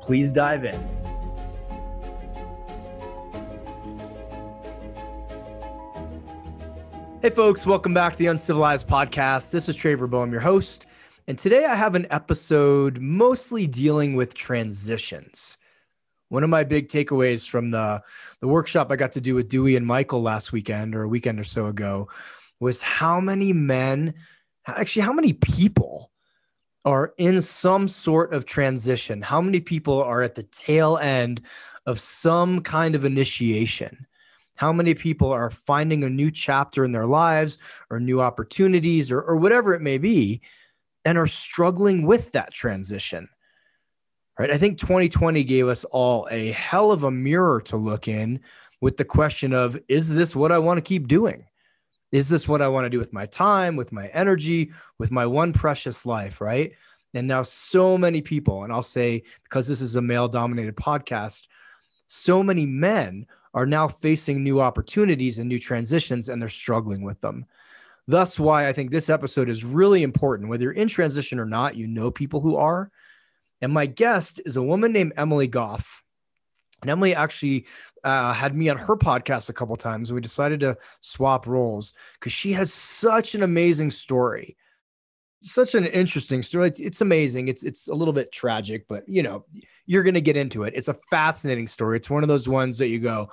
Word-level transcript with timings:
Please 0.00 0.32
dive 0.32 0.64
in. 0.64 1.00
Hey, 7.22 7.28
folks, 7.28 7.66
welcome 7.66 7.92
back 7.92 8.12
to 8.12 8.18
the 8.18 8.28
Uncivilized 8.28 8.86
Podcast. 8.86 9.50
This 9.50 9.68
is 9.68 9.76
Trevor 9.76 10.06
Boehm, 10.06 10.32
your 10.32 10.40
host. 10.40 10.86
And 11.28 11.38
today 11.38 11.66
I 11.66 11.74
have 11.74 11.94
an 11.94 12.06
episode 12.10 12.98
mostly 12.98 13.66
dealing 13.66 14.14
with 14.14 14.32
transitions. 14.32 15.58
One 16.30 16.42
of 16.42 16.48
my 16.48 16.64
big 16.64 16.88
takeaways 16.88 17.46
from 17.46 17.70
the, 17.70 18.02
the 18.40 18.48
workshop 18.48 18.90
I 18.90 18.96
got 18.96 19.12
to 19.12 19.20
do 19.20 19.34
with 19.34 19.50
Dewey 19.50 19.76
and 19.76 19.86
Michael 19.86 20.22
last 20.22 20.50
weekend 20.50 20.94
or 20.94 21.02
a 21.02 21.08
weekend 21.08 21.38
or 21.38 21.44
so 21.44 21.66
ago 21.66 22.08
was 22.58 22.80
how 22.80 23.20
many 23.20 23.52
men, 23.52 24.14
actually, 24.66 25.02
how 25.02 25.12
many 25.12 25.34
people 25.34 26.09
are 26.84 27.12
in 27.18 27.42
some 27.42 27.88
sort 27.88 28.32
of 28.32 28.46
transition? 28.46 29.20
How 29.20 29.40
many 29.40 29.60
people 29.60 30.02
are 30.02 30.22
at 30.22 30.34
the 30.34 30.42
tail 30.44 30.98
end 30.98 31.42
of 31.86 32.00
some 32.00 32.60
kind 32.62 32.94
of 32.94 33.04
initiation? 33.04 34.06
How 34.56 34.72
many 34.72 34.94
people 34.94 35.30
are 35.30 35.50
finding 35.50 36.04
a 36.04 36.10
new 36.10 36.30
chapter 36.30 36.84
in 36.84 36.92
their 36.92 37.06
lives 37.06 37.58
or 37.88 37.98
new 37.98 38.20
opportunities 38.20 39.10
or, 39.10 39.20
or 39.20 39.36
whatever 39.36 39.74
it 39.74 39.80
may 39.80 39.98
be 39.98 40.42
and 41.04 41.16
are 41.16 41.26
struggling 41.26 42.04
with 42.04 42.32
that 42.32 42.52
transition? 42.52 43.28
Right. 44.38 44.50
I 44.50 44.58
think 44.58 44.78
2020 44.78 45.44
gave 45.44 45.68
us 45.68 45.84
all 45.84 46.26
a 46.30 46.52
hell 46.52 46.92
of 46.92 47.04
a 47.04 47.10
mirror 47.10 47.60
to 47.62 47.76
look 47.76 48.08
in 48.08 48.40
with 48.80 48.96
the 48.96 49.04
question 49.04 49.52
of, 49.52 49.78
is 49.88 50.14
this 50.14 50.34
what 50.34 50.52
I 50.52 50.58
want 50.58 50.78
to 50.78 50.82
keep 50.82 51.08
doing? 51.08 51.44
Is 52.12 52.28
this 52.28 52.48
what 52.48 52.62
I 52.62 52.68
want 52.68 52.86
to 52.86 52.90
do 52.90 52.98
with 52.98 53.12
my 53.12 53.26
time, 53.26 53.76
with 53.76 53.92
my 53.92 54.08
energy, 54.08 54.72
with 54.98 55.10
my 55.10 55.26
one 55.26 55.52
precious 55.52 56.04
life? 56.04 56.40
Right. 56.40 56.72
And 57.14 57.26
now, 57.26 57.42
so 57.42 57.98
many 57.98 58.22
people, 58.22 58.62
and 58.64 58.72
I'll 58.72 58.82
say 58.82 59.22
because 59.44 59.66
this 59.66 59.80
is 59.80 59.96
a 59.96 60.02
male 60.02 60.28
dominated 60.28 60.76
podcast, 60.76 61.48
so 62.06 62.42
many 62.42 62.66
men 62.66 63.26
are 63.54 63.66
now 63.66 63.88
facing 63.88 64.42
new 64.42 64.60
opportunities 64.60 65.38
and 65.38 65.48
new 65.48 65.58
transitions 65.58 66.28
and 66.28 66.40
they're 66.40 66.48
struggling 66.48 67.02
with 67.02 67.20
them. 67.20 67.46
Thus, 68.06 68.38
why 68.38 68.68
I 68.68 68.72
think 68.72 68.90
this 68.90 69.08
episode 69.08 69.48
is 69.48 69.64
really 69.64 70.02
important. 70.02 70.48
Whether 70.48 70.64
you're 70.64 70.72
in 70.72 70.88
transition 70.88 71.38
or 71.38 71.44
not, 71.44 71.76
you 71.76 71.86
know 71.86 72.10
people 72.10 72.40
who 72.40 72.56
are. 72.56 72.90
And 73.60 73.72
my 73.72 73.86
guest 73.86 74.40
is 74.46 74.56
a 74.56 74.62
woman 74.62 74.92
named 74.92 75.12
Emily 75.16 75.46
Gough. 75.46 76.02
And 76.82 76.90
Emily 76.90 77.14
actually 77.14 77.66
uh, 78.04 78.32
had 78.32 78.54
me 78.54 78.68
on 78.68 78.78
her 78.78 78.96
podcast 78.96 79.48
a 79.48 79.52
couple 79.52 79.76
times. 79.76 80.12
We 80.12 80.20
decided 80.20 80.60
to 80.60 80.76
swap 81.00 81.46
roles 81.46 81.94
because 82.14 82.32
she 82.32 82.52
has 82.52 82.72
such 82.72 83.34
an 83.34 83.42
amazing 83.42 83.90
story, 83.90 84.56
such 85.42 85.74
an 85.74 85.86
interesting 85.86 86.42
story. 86.42 86.68
It's, 86.68 86.80
it's, 86.80 87.00
amazing. 87.00 87.48
It's 87.48 87.62
it's 87.62 87.88
a 87.88 87.94
little 87.94 88.14
bit 88.14 88.32
tragic, 88.32 88.86
but 88.88 89.08
you 89.08 89.22
know 89.22 89.44
you're 89.86 90.02
gonna 90.02 90.20
get 90.20 90.36
into 90.36 90.64
it. 90.64 90.74
It's 90.76 90.88
a 90.88 90.94
fascinating 90.94 91.66
story. 91.66 91.96
It's 91.96 92.10
one 92.10 92.22
of 92.22 92.28
those 92.28 92.48
ones 92.48 92.78
that 92.78 92.88
you 92.88 92.98
go, 92.98 93.30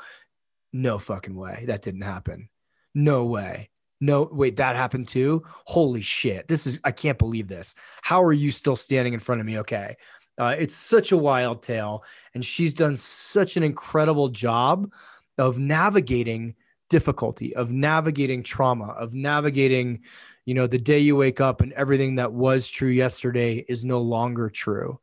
no 0.73 0.99
fucking 0.99 1.35
way, 1.35 1.63
that 1.67 1.81
didn't 1.81 2.01
happen. 2.01 2.49
No 2.93 3.25
way. 3.25 3.69
No, 3.99 4.29
wait, 4.31 4.57
that 4.57 4.75
happened 4.75 5.07
too. 5.07 5.43
Holy 5.65 6.01
shit! 6.01 6.47
This 6.47 6.67
is 6.67 6.79
I 6.83 6.91
can't 6.91 7.17
believe 7.17 7.47
this. 7.47 7.73
How 8.03 8.23
are 8.23 8.33
you 8.33 8.51
still 8.51 8.75
standing 8.75 9.13
in 9.13 9.19
front 9.19 9.41
of 9.41 9.47
me? 9.47 9.59
Okay. 9.59 9.97
Uh, 10.37 10.55
it's 10.57 10.75
such 10.75 11.11
a 11.11 11.17
wild 11.17 11.61
tale, 11.61 12.03
and 12.33 12.45
she's 12.45 12.73
done 12.73 12.95
such 12.95 13.57
an 13.57 13.63
incredible 13.63 14.29
job 14.29 14.91
of 15.37 15.59
navigating 15.59 16.55
difficulty, 16.89 17.55
of 17.55 17.71
navigating 17.71 18.43
trauma, 18.43 18.89
of 18.89 19.13
navigating, 19.13 19.99
you 20.45 20.53
know, 20.53 20.67
the 20.67 20.77
day 20.77 20.99
you 20.99 21.15
wake 21.15 21.41
up 21.41 21.61
and 21.61 21.73
everything 21.73 22.15
that 22.15 22.31
was 22.31 22.67
true 22.67 22.89
yesterday 22.89 23.65
is 23.67 23.83
no 23.83 23.99
longer 23.99 24.49
true. 24.49 24.99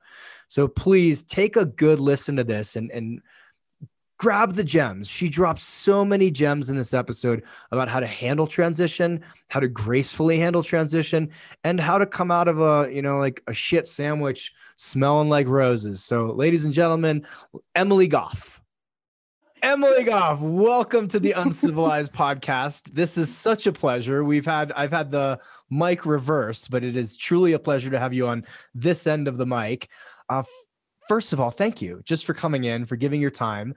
So 0.48 0.68
please 0.68 1.22
take 1.24 1.56
a 1.56 1.64
good 1.64 1.98
listen 1.98 2.36
to 2.36 2.44
this 2.44 2.76
and 2.76 2.90
and 2.92 3.20
grab 4.24 4.54
the 4.54 4.64
gems. 4.64 5.06
She 5.06 5.28
drops 5.28 5.62
so 5.62 6.02
many 6.02 6.30
gems 6.30 6.70
in 6.70 6.76
this 6.76 6.94
episode 6.94 7.42
about 7.72 7.90
how 7.90 8.00
to 8.00 8.06
handle 8.06 8.46
transition, 8.46 9.22
how 9.50 9.60
to 9.60 9.68
gracefully 9.68 10.38
handle 10.38 10.62
transition, 10.62 11.28
and 11.62 11.78
how 11.78 11.98
to 11.98 12.06
come 12.06 12.30
out 12.30 12.48
of 12.48 12.58
a, 12.58 12.90
you 12.90 13.02
know, 13.02 13.18
like 13.18 13.42
a 13.48 13.52
shit 13.52 13.86
sandwich 13.86 14.54
smelling 14.76 15.28
like 15.28 15.46
roses. 15.46 16.02
So, 16.02 16.32
ladies 16.32 16.64
and 16.64 16.72
gentlemen, 16.72 17.26
Emily 17.74 18.08
Gough. 18.08 18.62
Emily 19.62 20.04
Gough, 20.04 20.40
welcome 20.40 21.06
to 21.08 21.20
the 21.20 21.32
Uncivilized 21.32 22.12
podcast. 22.14 22.94
This 22.94 23.18
is 23.18 23.30
such 23.30 23.66
a 23.66 23.72
pleasure. 23.72 24.24
We've 24.24 24.46
had 24.46 24.72
I've 24.72 24.90
had 24.90 25.10
the 25.10 25.38
mic 25.68 26.06
reversed, 26.06 26.70
but 26.70 26.82
it 26.82 26.96
is 26.96 27.18
truly 27.18 27.52
a 27.52 27.58
pleasure 27.58 27.90
to 27.90 27.98
have 27.98 28.14
you 28.14 28.26
on 28.26 28.46
this 28.74 29.06
end 29.06 29.28
of 29.28 29.36
the 29.36 29.44
mic. 29.44 29.90
Uh, 30.30 30.44
first 31.10 31.34
of 31.34 31.40
all, 31.40 31.50
thank 31.50 31.82
you 31.82 32.00
just 32.04 32.24
for 32.24 32.32
coming 32.32 32.64
in, 32.64 32.86
for 32.86 32.96
giving 32.96 33.20
your 33.20 33.30
time. 33.30 33.74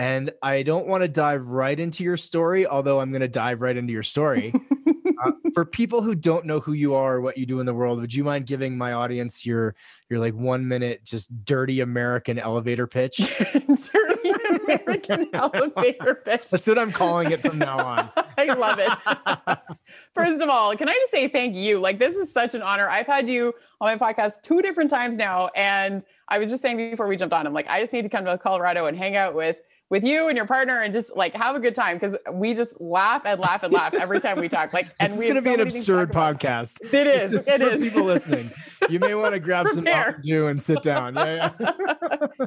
And 0.00 0.32
I 0.42 0.62
don't 0.62 0.86
want 0.86 1.02
to 1.02 1.08
dive 1.08 1.48
right 1.48 1.78
into 1.78 2.02
your 2.02 2.16
story, 2.16 2.66
although 2.66 3.00
I'm 3.00 3.10
going 3.10 3.20
to 3.20 3.28
dive 3.28 3.60
right 3.60 3.76
into 3.76 3.92
your 3.92 4.02
story. 4.02 4.54
uh, 5.22 5.32
for 5.52 5.66
people 5.66 6.00
who 6.00 6.14
don't 6.14 6.46
know 6.46 6.58
who 6.58 6.72
you 6.72 6.94
are 6.94 7.16
or 7.16 7.20
what 7.20 7.36
you 7.36 7.44
do 7.44 7.60
in 7.60 7.66
the 7.66 7.74
world, 7.74 8.00
would 8.00 8.14
you 8.14 8.24
mind 8.24 8.46
giving 8.46 8.78
my 8.78 8.94
audience 8.94 9.44
your 9.44 9.74
your 10.08 10.18
like 10.18 10.32
one 10.32 10.66
minute 10.66 11.04
just 11.04 11.44
dirty 11.44 11.80
American 11.80 12.38
elevator 12.38 12.86
pitch? 12.86 13.18
dirty 13.52 14.30
American 14.48 15.28
elevator 15.34 16.14
pitch. 16.14 16.48
That's 16.48 16.66
what 16.66 16.78
I'm 16.78 16.92
calling 16.92 17.32
it 17.32 17.42
from 17.42 17.58
now 17.58 17.84
on. 17.84 18.10
I 18.38 18.54
love 18.54 18.78
it. 18.78 19.58
First 20.14 20.40
of 20.40 20.48
all, 20.48 20.74
can 20.78 20.88
I 20.88 20.94
just 20.94 21.10
say 21.10 21.28
thank 21.28 21.54
you? 21.54 21.78
Like 21.78 21.98
this 21.98 22.16
is 22.16 22.32
such 22.32 22.54
an 22.54 22.62
honor. 22.62 22.88
I've 22.88 23.06
had 23.06 23.28
you 23.28 23.52
on 23.82 23.98
my 23.98 24.12
podcast 24.14 24.40
two 24.42 24.62
different 24.62 24.88
times 24.88 25.18
now, 25.18 25.48
and 25.54 26.02
I 26.26 26.38
was 26.38 26.48
just 26.48 26.62
saying 26.62 26.78
before 26.78 27.06
we 27.06 27.18
jumped 27.18 27.34
on, 27.34 27.46
I'm 27.46 27.52
like, 27.52 27.68
I 27.68 27.82
just 27.82 27.92
need 27.92 28.04
to 28.04 28.08
come 28.08 28.24
to 28.24 28.38
Colorado 28.38 28.86
and 28.86 28.96
hang 28.96 29.14
out 29.14 29.34
with 29.34 29.58
with 29.90 30.04
you 30.04 30.28
and 30.28 30.36
your 30.36 30.46
partner 30.46 30.80
and 30.80 30.94
just 30.94 31.14
like 31.16 31.34
have 31.34 31.56
a 31.56 31.60
good 31.60 31.74
time 31.74 31.98
because 31.98 32.16
we 32.32 32.54
just 32.54 32.80
laugh 32.80 33.22
and 33.26 33.40
laugh 33.40 33.64
and 33.64 33.72
laugh 33.72 33.92
every 33.92 34.20
time 34.20 34.38
we 34.38 34.48
talk. 34.48 34.72
Like, 34.72 34.88
and 35.00 35.18
we're 35.18 35.34
going 35.34 35.34
to 35.34 35.42
be 35.42 35.54
an 35.54 35.60
absurd 35.60 36.12
podcast. 36.12 36.80
It 36.94 37.06
is. 37.08 37.46
It 37.48 37.60
is 37.60 37.74
for 37.74 37.78
people 37.78 38.04
listening. 38.04 38.50
You 38.88 39.00
may 39.00 39.14
want 39.14 39.34
to 39.34 39.40
grab 39.40 39.66
some 39.74 39.84
Mountain 39.84 40.22
Dew 40.22 40.46
and 40.46 40.62
sit 40.62 40.82
down. 40.82 41.16
Yeah, 41.16 41.52
yeah. 41.58 42.46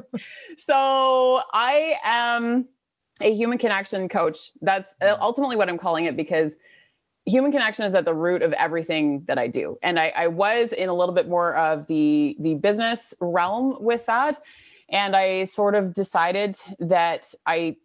so 0.58 1.42
I 1.52 1.96
am 2.02 2.66
a 3.20 3.32
human 3.32 3.58
connection 3.58 4.08
coach. 4.08 4.50
That's 4.62 4.94
uh, 5.02 5.14
mm. 5.14 5.20
ultimately 5.20 5.56
what 5.56 5.68
I'm 5.68 5.78
calling 5.78 6.06
it 6.06 6.16
because 6.16 6.56
human 7.26 7.52
connection 7.52 7.84
is 7.84 7.94
at 7.94 8.06
the 8.06 8.14
root 8.14 8.42
of 8.42 8.54
everything 8.54 9.22
that 9.26 9.38
I 9.38 9.48
do. 9.48 9.78
And 9.82 10.00
I, 10.00 10.12
I 10.16 10.26
was 10.28 10.72
in 10.72 10.88
a 10.88 10.94
little 10.94 11.14
bit 11.14 11.28
more 11.28 11.54
of 11.56 11.86
the 11.88 12.36
the 12.40 12.54
business 12.54 13.12
realm 13.20 13.76
with 13.80 14.06
that 14.06 14.40
and 14.88 15.16
I 15.16 15.44
sort 15.44 15.74
of 15.74 15.94
decided 15.94 16.56
that 16.78 17.34
I, 17.46 17.76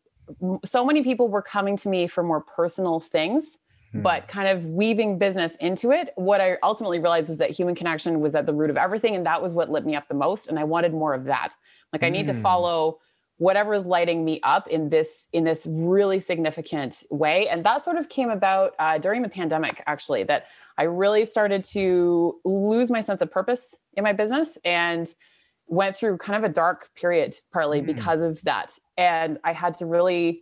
so 0.66 0.86
many 0.86 1.04
people 1.04 1.28
were 1.28 1.42
coming 1.42 1.78
to 1.78 1.90
me 1.90 2.08
for 2.08 2.24
more 2.24 2.42
personal 2.42 3.00
things, 3.00 3.58
hmm. 3.92 4.02
but 4.02 4.28
kind 4.28 4.48
of 4.48 4.66
weaving 4.66 5.18
business 5.18 5.56
into 5.60 5.92
it. 5.92 6.14
What 6.16 6.42
I 6.42 6.58
ultimately 6.62 7.00
realized 7.00 7.30
was 7.30 7.38
that 7.38 7.52
human 7.52 7.76
connection 7.76 8.20
was 8.20 8.36
at 8.36 8.46
the 8.46 8.54
root 8.54 8.70
of 8.70 8.78
everything. 8.78 9.16
And 9.16 9.26
that 9.26 9.42
was 9.42 9.54
what 9.54 9.70
lit 9.70 9.86
me 9.86 9.96
up 9.96 10.08
the 10.08 10.14
most. 10.14 10.48
And 10.48 10.60
I 10.60 10.64
wanted 10.64 10.94
more 10.94 11.14
of 11.14 11.26
that. 11.26 11.56
Like, 11.94 12.04
I 12.04 12.10
need 12.10 12.28
to 12.28 12.34
hmm. 12.34 12.42
follow 12.42 13.00
whatever 13.40 13.74
is 13.74 13.86
lighting 13.86 14.24
me 14.24 14.40
up 14.44 14.68
in 14.68 14.90
this 14.90 15.28
in 15.32 15.46
this 15.46 15.66
really 15.66 16.20
significant 16.20 17.04
way 17.10 17.48
and 17.48 17.66
that 17.66 17.84
sort 17.84 17.96
of 17.98 18.10
came 18.10 18.30
about 18.30 18.76
uh, 18.80 18.98
during 18.98 19.22
the 19.22 19.30
pandemic 19.30 19.82
actually 19.88 20.24
that 20.24 20.48
i 20.78 20.84
really 20.84 21.24
started 21.24 21.64
to 21.64 22.38
lose 22.44 22.92
my 22.92 23.00
sense 23.00 23.22
of 23.22 23.32
purpose 23.32 23.78
in 23.94 24.04
my 24.04 24.12
business 24.12 24.58
and 24.66 25.16
went 25.70 25.96
through 25.96 26.18
kind 26.18 26.44
of 26.44 26.50
a 26.50 26.54
dark 26.54 26.90
period 26.96 27.36
partly 27.52 27.82
mm. 27.82 27.86
because 27.86 28.22
of 28.22 28.42
that 28.44 28.72
and 28.98 29.38
i 29.44 29.54
had 29.54 29.78
to 29.78 29.86
really 29.86 30.42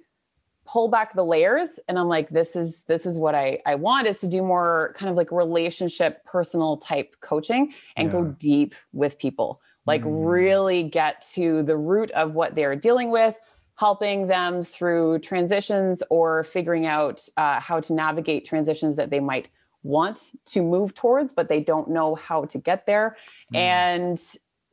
pull 0.66 0.90
back 0.90 1.14
the 1.14 1.24
layers 1.24 1.80
and 1.88 1.98
i'm 1.98 2.08
like 2.08 2.30
this 2.30 2.56
is 2.56 2.84
this 2.84 3.06
is 3.06 3.18
what 3.18 3.36
i 3.36 3.60
i 3.66 3.76
want 3.76 4.08
is 4.08 4.20
to 4.20 4.28
do 4.28 4.42
more 4.42 4.94
kind 4.98 5.10
of 5.10 5.16
like 5.16 5.32
relationship 5.32 6.24
personal 6.26 6.78
type 6.78 7.16
coaching 7.22 7.74
and 7.96 8.08
yeah. 8.08 8.12
go 8.12 8.24
deep 8.26 8.74
with 8.94 9.18
people 9.20 9.62
like 9.86 10.04
mm. 10.04 10.30
really 10.30 10.84
get 10.84 11.26
to 11.34 11.64
the 11.64 11.78
root 11.78 12.12
of 12.12 12.34
what 12.34 12.56
they're 12.56 12.76
dealing 12.76 13.10
with 13.10 13.38
helping 13.76 14.28
them 14.28 14.64
through 14.64 15.20
transitions 15.20 16.02
or 16.10 16.44
figuring 16.44 16.88
out 16.88 17.22
uh, 17.38 17.60
how 17.60 17.80
to 17.80 17.94
navigate 17.94 18.44
transitions 18.44 18.96
that 18.96 19.12
they 19.12 19.20
might 19.20 19.50
want 19.84 20.32
to 20.46 20.62
move 20.62 20.94
towards 20.96 21.32
but 21.32 21.48
they 21.48 21.62
don't 21.62 21.90
know 21.90 22.16
how 22.16 22.44
to 22.44 22.58
get 22.58 22.86
there 22.86 23.16
mm. 23.54 23.58
and 23.58 24.20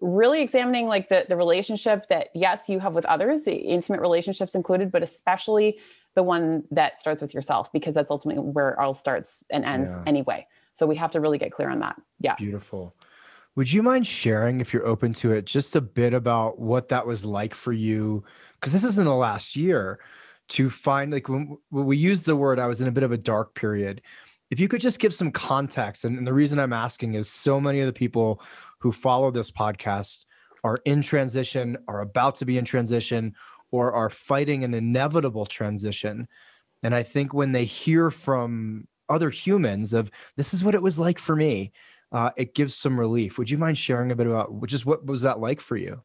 really 0.04 0.42
examining 0.42 0.86
like 0.86 1.08
the 1.08 1.24
the 1.28 1.36
relationship 1.36 2.06
that 2.08 2.28
yes 2.34 2.68
you 2.68 2.78
have 2.78 2.94
with 2.94 3.06
others 3.06 3.46
intimate 3.46 4.00
relationships 4.00 4.54
included 4.54 4.92
but 4.92 5.02
especially 5.02 5.78
the 6.14 6.22
one 6.22 6.64
that 6.70 7.00
starts 7.00 7.20
with 7.20 7.34
yourself 7.34 7.72
because 7.72 7.94
that's 7.94 8.10
ultimately 8.10 8.42
where 8.42 8.70
it 8.70 8.78
all 8.78 8.94
starts 8.94 9.44
and 9.50 9.64
ends 9.64 9.90
yeah. 9.90 10.02
anyway. 10.06 10.46
So 10.74 10.86
we 10.86 10.96
have 10.96 11.12
to 11.12 11.20
really 11.20 11.38
get 11.38 11.52
clear 11.52 11.70
on 11.70 11.80
that. 11.80 12.00
Yeah. 12.20 12.36
Beautiful. 12.36 12.94
Would 13.56 13.72
you 13.72 13.82
mind 13.82 14.06
sharing 14.06 14.60
if 14.60 14.72
you're 14.72 14.86
open 14.86 15.12
to 15.14 15.32
it 15.32 15.44
just 15.44 15.76
a 15.76 15.80
bit 15.80 16.14
about 16.14 16.58
what 16.58 16.88
that 16.88 17.06
was 17.06 17.24
like 17.24 17.54
for 17.54 17.72
you? 17.72 18.24
Because 18.54 18.72
this 18.72 18.84
is 18.84 18.98
in 18.98 19.04
the 19.04 19.14
last 19.14 19.54
year 19.54 20.00
to 20.48 20.68
find 20.68 21.12
like 21.12 21.28
when, 21.28 21.56
when 21.70 21.86
we 21.86 21.96
used 21.96 22.26
the 22.26 22.36
word 22.36 22.58
i 22.58 22.66
was 22.66 22.80
in 22.80 22.88
a 22.88 22.92
bit 22.92 23.02
of 23.02 23.12
a 23.12 23.16
dark 23.16 23.54
period. 23.54 24.02
If 24.50 24.60
you 24.60 24.68
could 24.68 24.80
just 24.80 24.98
give 24.98 25.14
some 25.14 25.32
context 25.32 26.04
and, 26.04 26.18
and 26.18 26.26
the 26.26 26.34
reason 26.34 26.58
i'm 26.58 26.72
asking 26.72 27.14
is 27.14 27.30
so 27.30 27.58
many 27.58 27.80
of 27.80 27.86
the 27.86 27.94
people 27.94 28.42
who 28.84 28.92
follow 28.92 29.30
this 29.30 29.50
podcast 29.50 30.26
are 30.62 30.78
in 30.84 31.00
transition, 31.00 31.78
are 31.88 32.02
about 32.02 32.34
to 32.34 32.44
be 32.44 32.58
in 32.58 32.66
transition, 32.66 33.34
or 33.70 33.94
are 33.94 34.10
fighting 34.10 34.62
an 34.62 34.74
inevitable 34.74 35.46
transition. 35.46 36.28
And 36.82 36.94
I 36.94 37.02
think 37.02 37.32
when 37.32 37.52
they 37.52 37.64
hear 37.64 38.10
from 38.10 38.86
other 39.08 39.30
humans 39.30 39.94
of 39.94 40.10
this 40.36 40.52
is 40.52 40.62
what 40.62 40.74
it 40.74 40.82
was 40.82 40.98
like 40.98 41.18
for 41.18 41.34
me, 41.34 41.72
uh, 42.12 42.28
it 42.36 42.54
gives 42.54 42.76
some 42.76 43.00
relief. 43.00 43.38
Would 43.38 43.48
you 43.48 43.56
mind 43.56 43.78
sharing 43.78 44.12
a 44.12 44.16
bit 44.16 44.26
about 44.26 44.52
which 44.52 44.74
is 44.74 44.84
what 44.84 45.06
was 45.06 45.22
that 45.22 45.40
like 45.40 45.62
for 45.62 45.78
you? 45.78 46.02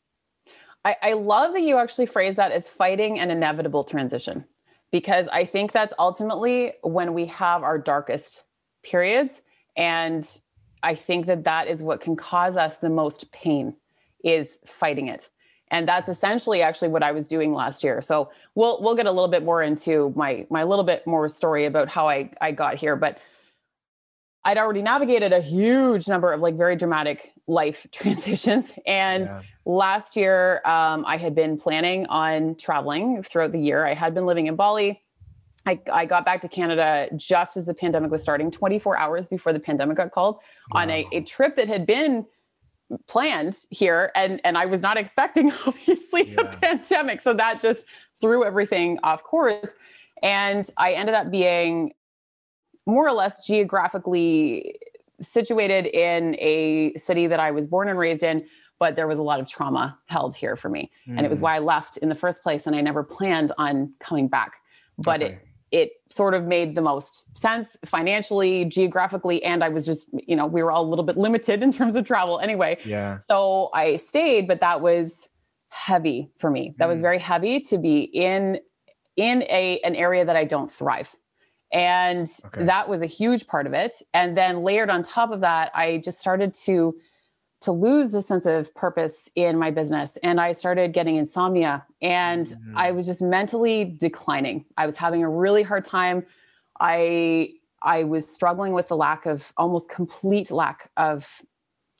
I, 0.86 0.96
I 1.02 1.14
love 1.14 1.52
that 1.56 1.64
you 1.64 1.76
actually 1.76 2.06
phrase 2.06 2.38
that 2.38 2.54
as 2.54 2.70
fighting 2.70 3.20
an 3.20 3.30
inevitable 3.30 3.84
transition 3.84 4.46
because 4.90 5.28
I 5.28 5.44
think 5.44 5.74
that's 5.74 5.94
ultimately 6.00 6.72
when 6.82 7.14
we 7.14 7.26
have 7.26 7.62
our 7.62 7.78
darkest 7.78 8.46
periods 8.84 9.42
and 9.76 10.26
I 10.84 10.96
think 10.96 11.26
that 11.26 11.44
that 11.44 11.68
is 11.68 11.84
what 11.84 12.02
can 12.02 12.16
cause 12.16 12.58
us 12.58 12.78
the 12.78 12.90
most 12.90 13.32
pain 13.32 13.76
is 14.24 14.60
fighting 14.66 15.08
it. 15.08 15.30
And 15.72 15.88
that's 15.88 16.10
essentially 16.10 16.62
actually 16.62 16.88
what 16.88 17.04
I 17.04 17.12
was 17.12 17.28
doing 17.28 17.54
last 17.54 17.84
year. 17.84 18.02
So 18.02 18.32
we'll 18.56 18.82
we'll 18.82 18.96
get 18.96 19.06
a 19.06 19.12
little 19.12 19.28
bit 19.28 19.44
more 19.44 19.62
into 19.62 20.12
my 20.16 20.48
my 20.50 20.64
little 20.64 20.84
bit 20.84 21.06
more 21.06 21.30
story 21.30 21.66
about 21.66 21.90
how 21.90 22.08
I 22.10 22.32
I 22.42 22.52
got 22.52 22.76
here, 22.76 22.96
but 22.96 23.20
I'd 24.46 24.58
already 24.58 24.82
navigated 24.82 25.34
a 25.34 25.42
huge 25.42 26.08
number 26.08 26.34
of 26.34 26.40
like 26.40 26.56
very 26.56 26.76
dramatic 26.76 27.32
life 27.48 27.86
transitions. 27.92 28.72
And 28.88 29.26
yeah. 29.26 29.42
last 29.66 30.16
year, 30.16 30.62
um, 30.66 31.06
I 31.06 31.18
had 31.18 31.36
been 31.36 31.58
planning 31.58 32.08
on 32.08 32.56
traveling 32.56 33.22
throughout 33.22 33.52
the 33.52 33.60
year. 33.60 33.86
I 33.86 33.94
had 33.94 34.14
been 34.14 34.26
living 34.26 34.48
in 34.48 34.56
Bali. 34.56 35.02
I, 35.70 35.80
I 35.92 36.06
got 36.06 36.26
back 36.26 36.42
to 36.42 36.48
Canada 36.48 37.10
just 37.16 37.56
as 37.56 37.68
the 37.68 37.76
pandemic 37.76 38.10
was 38.10 38.24
starting, 38.24 38.50
24 38.50 38.98
hours 38.98 39.28
before 39.28 39.54
the 39.54 39.60
pandemic 39.60 39.98
got 39.98 40.12
called 40.12 40.40
wow. 40.74 40.82
on 40.82 40.90
a, 40.90 41.06
a 41.12 41.22
trip 41.22 41.56
that 41.58 41.68
had 41.68 41.86
been 41.86 42.26
planned 43.08 43.56
here 43.70 44.12
and 44.16 44.42
and 44.44 44.58
I 44.58 44.66
was 44.66 44.82
not 44.82 44.98
expecting 44.98 45.52
obviously 45.68 46.32
yeah. 46.32 46.42
a 46.42 46.58
pandemic 46.58 47.22
so 47.22 47.36
that 47.36 47.62
just 47.62 47.86
threw 48.20 48.44
everything 48.44 48.98
off 49.04 49.22
course 49.22 49.76
and 50.24 50.68
I 50.76 50.94
ended 50.94 51.14
up 51.14 51.30
being 51.30 51.94
more 52.88 53.08
or 53.08 53.12
less 53.12 53.46
geographically 53.46 54.80
situated 55.22 55.86
in 55.86 56.36
a 56.40 56.96
city 56.98 57.28
that 57.28 57.40
I 57.40 57.52
was 57.52 57.68
born 57.68 57.90
and 57.90 58.00
raised 58.00 58.24
in 58.24 58.44
but 58.80 58.96
there 58.96 59.08
was 59.08 59.20
a 59.20 59.24
lot 59.24 59.40
of 59.40 59.48
trauma 59.48 59.96
held 60.08 60.36
here 60.36 60.56
for 60.56 60.70
me 60.70 60.90
mm. 61.08 61.16
and 61.16 61.28
it 61.28 61.30
was 61.30 61.38
hmm. 61.38 61.44
why 61.44 61.58
I 61.58 61.60
left 61.60 61.98
in 61.98 62.10
the 62.10 62.16
first 62.16 62.42
place 62.42 62.66
and 62.66 62.76
I 62.76 62.82
never 62.82 63.04
planned 63.04 63.52
on 63.60 63.94
coming 64.00 64.28
back 64.28 64.54
but 64.98 65.22
okay. 65.22 65.34
it 65.34 65.49
it 65.72 65.92
sort 66.10 66.34
of 66.34 66.46
made 66.46 66.76
the 66.76 66.82
most 66.82 67.24
sense 67.36 67.78
financially, 67.86 68.66
geographically, 68.66 69.44
and 69.44 69.64
I 69.64 69.70
was 69.70 69.86
just, 69.86 70.10
you 70.14 70.36
know, 70.36 70.48
we 70.48 70.64
were 70.64 70.72
all 70.72 70.84
a 70.84 70.90
little 70.90 71.06
bit 71.06 71.18
limited 71.18 71.62
in 71.64 71.72
terms 71.72 71.96
of 71.96 72.06
travel 72.06 72.40
anyway. 72.40 72.78
Yeah. 72.84 73.20
So 73.20 73.70
I 73.74 73.98
stayed, 73.98 74.48
but 74.48 74.60
that 74.62 74.82
was 74.82 75.30
heavy 75.70 76.32
for 76.38 76.50
me. 76.50 76.76
That 76.78 76.86
mm. 76.86 76.92
was 76.92 77.02
very 77.02 77.20
heavy 77.20 77.60
to 77.62 77.78
be 77.78 78.02
in 78.02 78.60
in 79.16 79.44
a 79.44 79.80
an 79.84 79.96
area 79.96 80.26
that 80.26 80.36
I 80.36 80.46
don't 80.46 80.72
thrive. 80.72 81.16
And 81.72 82.28
okay. 82.46 82.66
that 82.66 82.90
was 82.90 83.04
a 83.04 83.06
huge 83.06 83.46
part 83.46 83.68
of 83.68 83.74
it. 83.74 83.94
And 84.14 84.36
then 84.36 84.64
layered 84.64 84.90
on 84.90 85.04
top 85.04 85.32
of 85.32 85.42
that, 85.42 85.72
I 85.76 86.02
just 86.04 86.20
started 86.20 86.54
to 86.66 86.96
to 87.62 87.72
lose 87.72 88.12
the 88.12 88.22
sense 88.22 88.46
of 88.46 88.74
purpose 88.74 89.30
in 89.36 89.58
my 89.58 89.72
business 89.72 90.18
and 90.24 90.40
i 90.40 90.52
started 90.52 90.94
getting 90.94 91.16
insomnia 91.16 91.86
and 92.02 92.48
mm-hmm. 92.48 92.78
i 92.78 92.92
was 92.92 93.06
just 93.06 93.22
mentally 93.22 93.84
declining 94.00 94.66
i 94.78 94.86
was 94.86 94.96
having 94.96 95.24
a 95.24 95.30
really 95.30 95.64
hard 95.64 95.86
time 95.86 96.26
i 96.80 97.52
i 97.82 98.04
was 98.04 98.28
struggling 98.32 98.74
with 98.74 98.88
the 98.88 98.98
lack 98.98 99.26
of 99.26 99.52
almost 99.58 99.90
complete 99.90 100.52
lack 100.52 100.90
of 100.98 101.42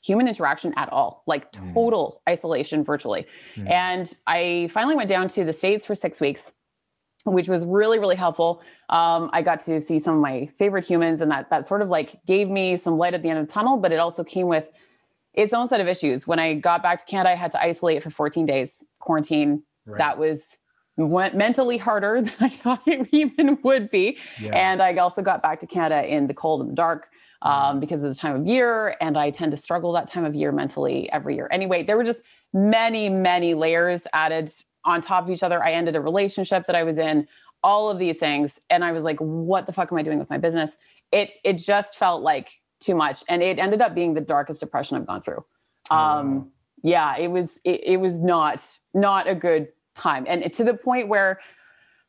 human 0.02 0.26
interaction 0.26 0.72
at 0.76 0.90
all 0.90 1.22
like 1.26 1.52
mm. 1.52 1.74
total 1.74 2.22
mm. 2.26 2.32
isolation 2.32 2.82
virtually 2.82 3.26
mm. 3.54 3.70
and 3.70 4.14
i 4.26 4.68
finally 4.72 4.96
went 4.96 5.08
down 5.08 5.28
to 5.28 5.44
the 5.44 5.52
states 5.52 5.84
for 5.84 5.94
six 5.94 6.20
weeks 6.20 6.52
which 7.24 7.48
was 7.48 7.66
really 7.66 7.98
really 7.98 8.16
helpful 8.16 8.62
um, 8.88 9.28
i 9.34 9.42
got 9.42 9.60
to 9.60 9.78
see 9.78 9.98
some 9.98 10.14
of 10.14 10.22
my 10.22 10.48
favorite 10.56 10.86
humans 10.86 11.20
and 11.20 11.30
that 11.30 11.50
that 11.50 11.66
sort 11.66 11.82
of 11.82 11.90
like 11.90 12.18
gave 12.26 12.48
me 12.48 12.78
some 12.78 12.96
light 12.96 13.12
at 13.12 13.22
the 13.22 13.28
end 13.28 13.38
of 13.38 13.46
the 13.46 13.52
tunnel 13.52 13.76
but 13.76 13.92
it 13.92 13.98
also 13.98 14.24
came 14.24 14.46
with 14.46 14.70
its 15.40 15.54
own 15.54 15.66
set 15.66 15.80
of 15.80 15.88
issues. 15.88 16.26
When 16.26 16.38
I 16.38 16.54
got 16.54 16.82
back 16.82 16.98
to 17.04 17.10
Canada, 17.10 17.30
I 17.30 17.34
had 17.34 17.52
to 17.52 17.62
isolate 17.62 18.02
for 18.02 18.10
14 18.10 18.46
days, 18.46 18.84
quarantine. 18.98 19.62
Right. 19.86 19.98
That 19.98 20.18
was 20.18 20.58
went 20.96 21.34
mentally 21.34 21.78
harder 21.78 22.20
than 22.22 22.34
I 22.40 22.50
thought 22.50 22.82
it 22.86 23.08
even 23.12 23.58
would 23.62 23.90
be. 23.90 24.18
Yeah. 24.40 24.54
And 24.54 24.82
I 24.82 24.94
also 24.96 25.22
got 25.22 25.42
back 25.42 25.60
to 25.60 25.66
Canada 25.66 26.06
in 26.06 26.26
the 26.26 26.34
cold 26.34 26.60
and 26.60 26.70
the 26.70 26.74
dark 26.74 27.08
um, 27.42 27.52
mm-hmm. 27.52 27.80
because 27.80 28.04
of 28.04 28.12
the 28.12 28.18
time 28.18 28.36
of 28.36 28.46
year. 28.46 28.96
And 29.00 29.16
I 29.16 29.30
tend 29.30 29.52
to 29.52 29.56
struggle 29.56 29.92
that 29.92 30.08
time 30.08 30.24
of 30.24 30.34
year 30.34 30.52
mentally 30.52 31.10
every 31.10 31.36
year. 31.36 31.48
Anyway, 31.50 31.82
there 31.82 31.96
were 31.96 32.04
just 32.04 32.22
many, 32.52 33.08
many 33.08 33.54
layers 33.54 34.06
added 34.12 34.52
on 34.84 35.00
top 35.00 35.24
of 35.24 35.30
each 35.30 35.42
other. 35.42 35.62
I 35.64 35.72
ended 35.72 35.96
a 35.96 36.00
relationship 36.00 36.66
that 36.66 36.76
I 36.76 36.82
was 36.82 36.98
in, 36.98 37.26
all 37.62 37.88
of 37.88 37.98
these 37.98 38.18
things. 38.18 38.60
And 38.68 38.84
I 38.84 38.92
was 38.92 39.04
like, 39.04 39.18
what 39.18 39.66
the 39.66 39.72
fuck 39.72 39.90
am 39.90 39.98
I 39.98 40.02
doing 40.02 40.18
with 40.18 40.30
my 40.30 40.38
business? 40.38 40.76
It 41.12 41.30
it 41.44 41.54
just 41.54 41.96
felt 41.96 42.22
like 42.22 42.59
too 42.80 42.94
much 42.94 43.22
and 43.28 43.42
it 43.42 43.58
ended 43.58 43.80
up 43.80 43.94
being 43.94 44.14
the 44.14 44.20
darkest 44.20 44.60
depression 44.60 44.96
i've 44.96 45.06
gone 45.06 45.20
through. 45.20 45.44
Oh, 45.90 45.96
um 45.96 46.50
yeah 46.82 47.16
it 47.16 47.28
was 47.28 47.60
it, 47.64 47.82
it 47.84 47.96
was 47.98 48.18
not 48.18 48.64
not 48.94 49.28
a 49.28 49.34
good 49.34 49.68
time. 49.94 50.24
And 50.28 50.52
to 50.54 50.64
the 50.64 50.74
point 50.74 51.08
where 51.08 51.40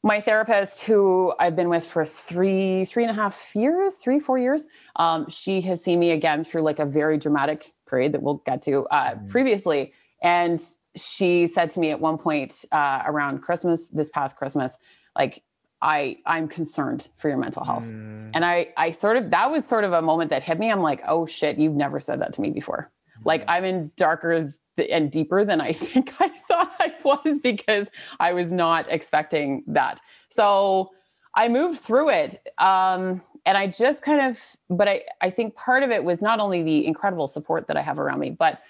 my 0.03 0.19
therapist 0.19 0.81
who 0.81 1.33
i've 1.39 1.55
been 1.55 1.69
with 1.69 1.85
for 1.85 2.05
three 2.05 2.85
three 2.85 3.03
and 3.03 3.11
a 3.11 3.13
half 3.13 3.55
years 3.55 3.97
three 3.97 4.19
four 4.19 4.39
years 4.39 4.63
um, 4.95 5.29
she 5.29 5.61
has 5.61 5.83
seen 5.83 5.99
me 5.99 6.11
again 6.11 6.43
through 6.43 6.61
like 6.61 6.79
a 6.79 6.85
very 6.85 7.17
dramatic 7.17 7.73
period 7.89 8.11
that 8.13 8.21
we'll 8.21 8.41
get 8.45 8.61
to 8.63 8.85
uh, 8.87 9.15
mm. 9.15 9.29
previously. 9.29 9.93
And 10.23 10.61
she 10.95 11.47
said 11.47 11.69
to 11.71 11.79
me 11.79 11.91
at 11.91 11.99
one 11.99 12.17
point 12.17 12.65
uh, 12.71 13.03
around 13.05 13.41
christmas 13.41 13.87
this 13.87 14.09
past 14.09 14.35
christmas 14.35 14.77
like 15.15 15.43
I 15.81 16.17
I'm 16.25 16.47
concerned 16.47 17.09
for 17.17 17.29
your 17.29 17.37
mental 17.37 17.63
health. 17.63 17.85
Mm. 17.85 18.31
And 18.33 18.45
I 18.45 18.73
I 18.77 18.91
sort 18.91 19.17
of 19.17 19.31
that 19.31 19.51
was 19.51 19.65
sort 19.65 19.83
of 19.83 19.93
a 19.93 20.01
moment 20.01 20.29
that 20.29 20.43
hit 20.43 20.59
me. 20.59 20.71
I'm 20.71 20.81
like, 20.81 21.01
"Oh 21.07 21.25
shit, 21.25 21.57
you've 21.57 21.75
never 21.75 21.99
said 21.99 22.21
that 22.21 22.33
to 22.33 22.41
me 22.41 22.51
before." 22.51 22.91
Mm. 23.19 23.25
Like 23.25 23.43
I'm 23.47 23.63
in 23.65 23.91
darker 23.97 24.53
and 24.89 25.11
deeper 25.11 25.45
than 25.45 25.61
I 25.61 25.73
think 25.73 26.13
I 26.19 26.29
thought 26.29 26.71
I 26.79 26.93
was 27.03 27.39
because 27.39 27.87
I 28.19 28.33
was 28.33 28.51
not 28.51 28.85
expecting 28.89 29.63
that. 29.67 30.01
So 30.29 30.91
I 31.35 31.47
moved 31.47 31.79
through 31.79 32.09
it. 32.09 32.37
Um, 32.57 33.21
and 33.45 33.57
I 33.57 33.67
just 33.67 34.01
kind 34.01 34.21
of, 34.21 34.39
but 34.69 34.87
I, 34.87 35.01
I 35.21 35.29
think 35.29 35.55
part 35.55 35.83
of 35.83 35.89
it 35.89 36.03
was 36.03 36.21
not 36.21 36.39
only 36.39 36.61
the 36.61 36.85
incredible 36.85 37.27
support 37.27 37.67
that 37.67 37.77
I 37.77 37.81
have 37.81 37.97
around 37.97 38.19
me, 38.19 38.29
but 38.29 38.61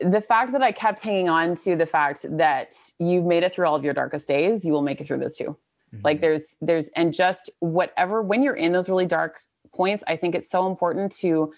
the 0.00 0.20
fact 0.20 0.52
that 0.52 0.62
I 0.62 0.72
kept 0.72 1.00
hanging 1.00 1.28
on 1.28 1.54
to 1.56 1.76
the 1.76 1.86
fact 1.86 2.24
that 2.38 2.74
you've 2.98 3.24
made 3.24 3.42
it 3.42 3.52
through 3.52 3.66
all 3.66 3.76
of 3.76 3.84
your 3.84 3.94
darkest 3.94 4.26
days, 4.26 4.64
you 4.64 4.72
will 4.72 4.82
make 4.82 5.00
it 5.00 5.06
through 5.06 5.18
this 5.18 5.36
too. 5.36 5.56
Mm-hmm. 5.94 6.04
Like 6.04 6.20
there's 6.20 6.56
there's 6.60 6.88
and 6.96 7.12
just 7.12 7.50
whatever 7.60 8.22
when 8.22 8.42
you're 8.42 8.54
in 8.54 8.72
those 8.72 8.88
really 8.88 9.06
dark 9.06 9.40
points, 9.74 10.02
I 10.06 10.16
think 10.16 10.34
it's 10.34 10.50
so 10.50 10.66
important 10.66 11.12
to 11.18 11.52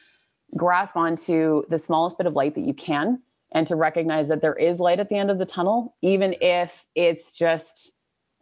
grasp 0.56 0.96
onto 0.96 1.62
the 1.68 1.78
smallest 1.78 2.18
bit 2.18 2.26
of 2.26 2.34
light 2.34 2.54
that 2.54 2.64
you 2.64 2.74
can 2.74 3.20
and 3.52 3.66
to 3.66 3.76
recognize 3.76 4.28
that 4.28 4.40
there 4.40 4.54
is 4.54 4.78
light 4.80 5.00
at 5.00 5.08
the 5.08 5.16
end 5.16 5.30
of 5.30 5.38
the 5.38 5.44
tunnel 5.44 5.96
even 6.02 6.34
if 6.40 6.84
it's 6.94 7.36
just 7.36 7.92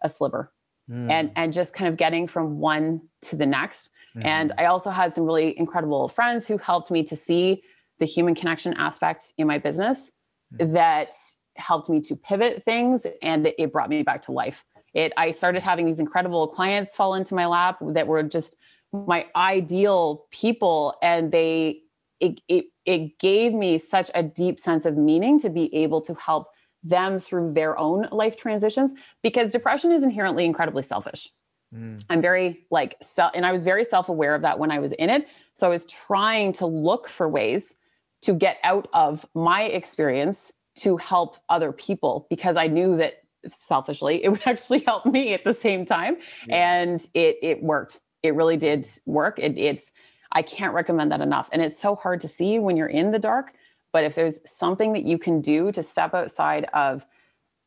a 0.03 0.09
sliver. 0.09 0.53
Mm. 0.91 1.11
And 1.11 1.33
and 1.37 1.53
just 1.53 1.75
kind 1.75 1.89
of 1.89 1.97
getting 1.97 2.27
from 2.27 2.59
one 2.59 3.03
to 3.23 3.37
the 3.37 3.47
next. 3.47 3.91
Mm-hmm. 4.17 4.27
And 4.27 4.53
I 4.59 4.65
also 4.67 4.91
had 4.91 5.15
some 5.15 5.25
really 5.25 5.57
incredible 5.59 6.09
friends 6.09 6.47
who 6.47 6.59
helped 6.59 6.91
me 6.91 7.05
to 7.05 7.17
see 7.17 7.63
the 7.99 8.05
human 8.05 8.35
connection 8.35 8.75
aspect 8.75 9.33
in 9.39 9.47
my 9.47 9.59
business 9.59 10.11
mm. 10.55 10.73
that 10.73 11.15
helped 11.55 11.89
me 11.89 12.01
to 12.01 12.17
pivot 12.17 12.63
things 12.63 13.07
and 13.23 13.53
it 13.59 13.73
brought 13.73 13.91
me 13.91 14.03
back 14.03 14.23
to 14.23 14.33
life 14.33 14.65
it 14.95 15.13
i 15.17 15.31
started 15.31 15.63
having 15.63 15.87
these 15.87 16.01
incredible 16.01 16.49
clients 16.49 16.95
fall 16.95 17.15
into 17.15 17.35
my 17.35 17.47
lap 17.47 17.79
that 17.81 18.07
were 18.07 18.23
just 18.23 18.57
my 18.93 19.27
ideal 19.37 20.27
people 20.31 20.95
and 21.03 21.33
they 21.33 21.81
it, 22.21 22.41
it, 22.47 22.67
it 22.87 23.19
gave 23.19 23.53
me 23.53 23.79
such 23.79 24.11
a 24.15 24.23
deep 24.23 24.61
sense 24.61 24.87
of 24.87 24.97
meaning 24.97 25.41
to 25.41 25.51
be 25.51 25.75
able 25.75 26.01
to 26.01 26.15
help 26.15 26.49
them 26.85 27.19
through 27.19 27.53
their 27.53 27.77
own 27.79 28.07
life 28.13 28.37
transitions 28.37 28.93
because 29.23 29.51
depression 29.51 29.91
is 29.91 30.03
inherently 30.03 30.45
incredibly 30.45 30.83
selfish 30.83 31.29
mm. 31.75 32.03
i'm 32.11 32.21
very 32.21 32.67
like 32.71 32.97
so 33.03 33.29
and 33.35 33.47
i 33.47 33.53
was 33.53 33.65
very 33.65 33.85
self-aware 33.85 34.35
of 34.35 34.43
that 34.43 34.59
when 34.59 34.71
i 34.71 34.79
was 34.79 34.93
in 34.93 35.09
it 35.09 35.27
so 35.55 35.67
i 35.67 35.71
was 35.71 35.87
trying 35.87 36.53
to 36.53 36.67
look 36.67 37.09
for 37.09 37.29
ways 37.29 37.75
to 38.23 38.33
get 38.33 38.59
out 38.63 38.89
of 38.93 39.27
my 39.35 39.65
experience 39.65 40.53
to 40.75 40.97
help 40.97 41.37
other 41.49 41.73
people 41.73 42.27
because 42.31 42.57
I 42.57 42.67
knew 42.67 42.97
that 42.97 43.22
selfishly 43.49 44.23
it 44.25 44.29
would 44.29 44.43
actually 44.47 44.81
help 44.81 45.07
me 45.07 45.35
at 45.35 45.45
the 45.45 45.55
same 45.55 45.85
time 45.85 46.17
yeah. 46.47 46.81
and 46.81 47.07
it 47.15 47.37
it 47.43 47.63
worked 47.63 48.01
it 48.23 48.35
really 48.35 48.57
did 48.57 48.87
work 49.07 49.39
it, 49.39 49.57
it's 49.59 49.93
i 50.33 50.43
can't 50.43 50.75
recommend 50.75 51.11
that 51.11 51.21
enough 51.21 51.49
and 51.53 51.63
it's 51.63 51.79
so 51.79 51.95
hard 51.95 52.21
to 52.21 52.29
see 52.29 52.59
when 52.59 52.77
you're 52.77 52.89
in 52.89 53.11
the 53.11 53.19
dark 53.19 53.55
but 53.93 54.05
if 54.05 54.15
there's 54.15 54.41
something 54.47 54.93
that 54.93 55.03
you 55.03 55.19
can 55.19 55.41
do 55.41 55.71
to 55.71 55.83
step 55.83 56.15
outside 56.15 56.67
of 56.73 57.07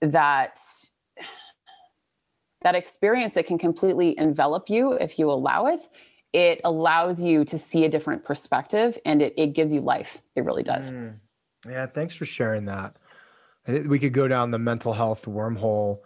that 0.01 0.60
that 2.62 2.75
experience 2.75 3.34
that 3.34 3.46
can 3.46 3.58
completely 3.58 4.17
envelop 4.17 4.70
you 4.70 4.94
if 4.94 5.20
you 5.20 5.29
allow 5.29 5.67
it 5.67 5.82
it 6.34 6.60
allows 6.65 7.22
you 7.22 7.46
to 7.46 7.58
see 7.58 7.86
a 7.86 7.89
different 7.89 8.24
perspective 8.24 8.98
and 9.05 9.22
it, 9.22 9.34
it 9.38 9.53
gives 9.53 9.72
you 9.72 9.82
life 9.82 10.22
it 10.36 10.44
really 10.44 10.63
does 10.63 10.91
mm. 10.91 11.13
yeah 11.70 11.86
thanks 11.86 12.15
for 12.15 12.25
sharing 12.25 12.65
that 12.65 12.98
we 13.68 14.00
could 14.00 14.14
go 14.14 14.28
down 14.28 14.52
the 14.52 14.60
mental 14.60 14.94
health 14.94 15.26
wormhole 15.26 16.00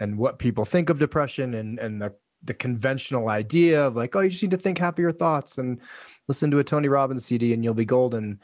and 0.00 0.16
what 0.16 0.38
people 0.38 0.64
think 0.64 0.90
of 0.90 0.98
depression 0.98 1.54
and 1.54 1.78
and 1.78 2.00
the 2.00 2.12
the 2.44 2.54
conventional 2.54 3.28
idea 3.28 3.86
of 3.86 3.96
like 3.96 4.16
oh 4.16 4.20
you 4.20 4.30
just 4.30 4.42
need 4.42 4.50
to 4.50 4.56
think 4.56 4.78
happier 4.78 5.12
thoughts 5.12 5.58
and 5.58 5.80
listen 6.28 6.50
to 6.50 6.58
a 6.58 6.64
Tony 6.64 6.88
Robbins 6.88 7.26
CD 7.26 7.52
and 7.52 7.62
you'll 7.64 7.74
be 7.74 7.84
golden. 7.84 8.40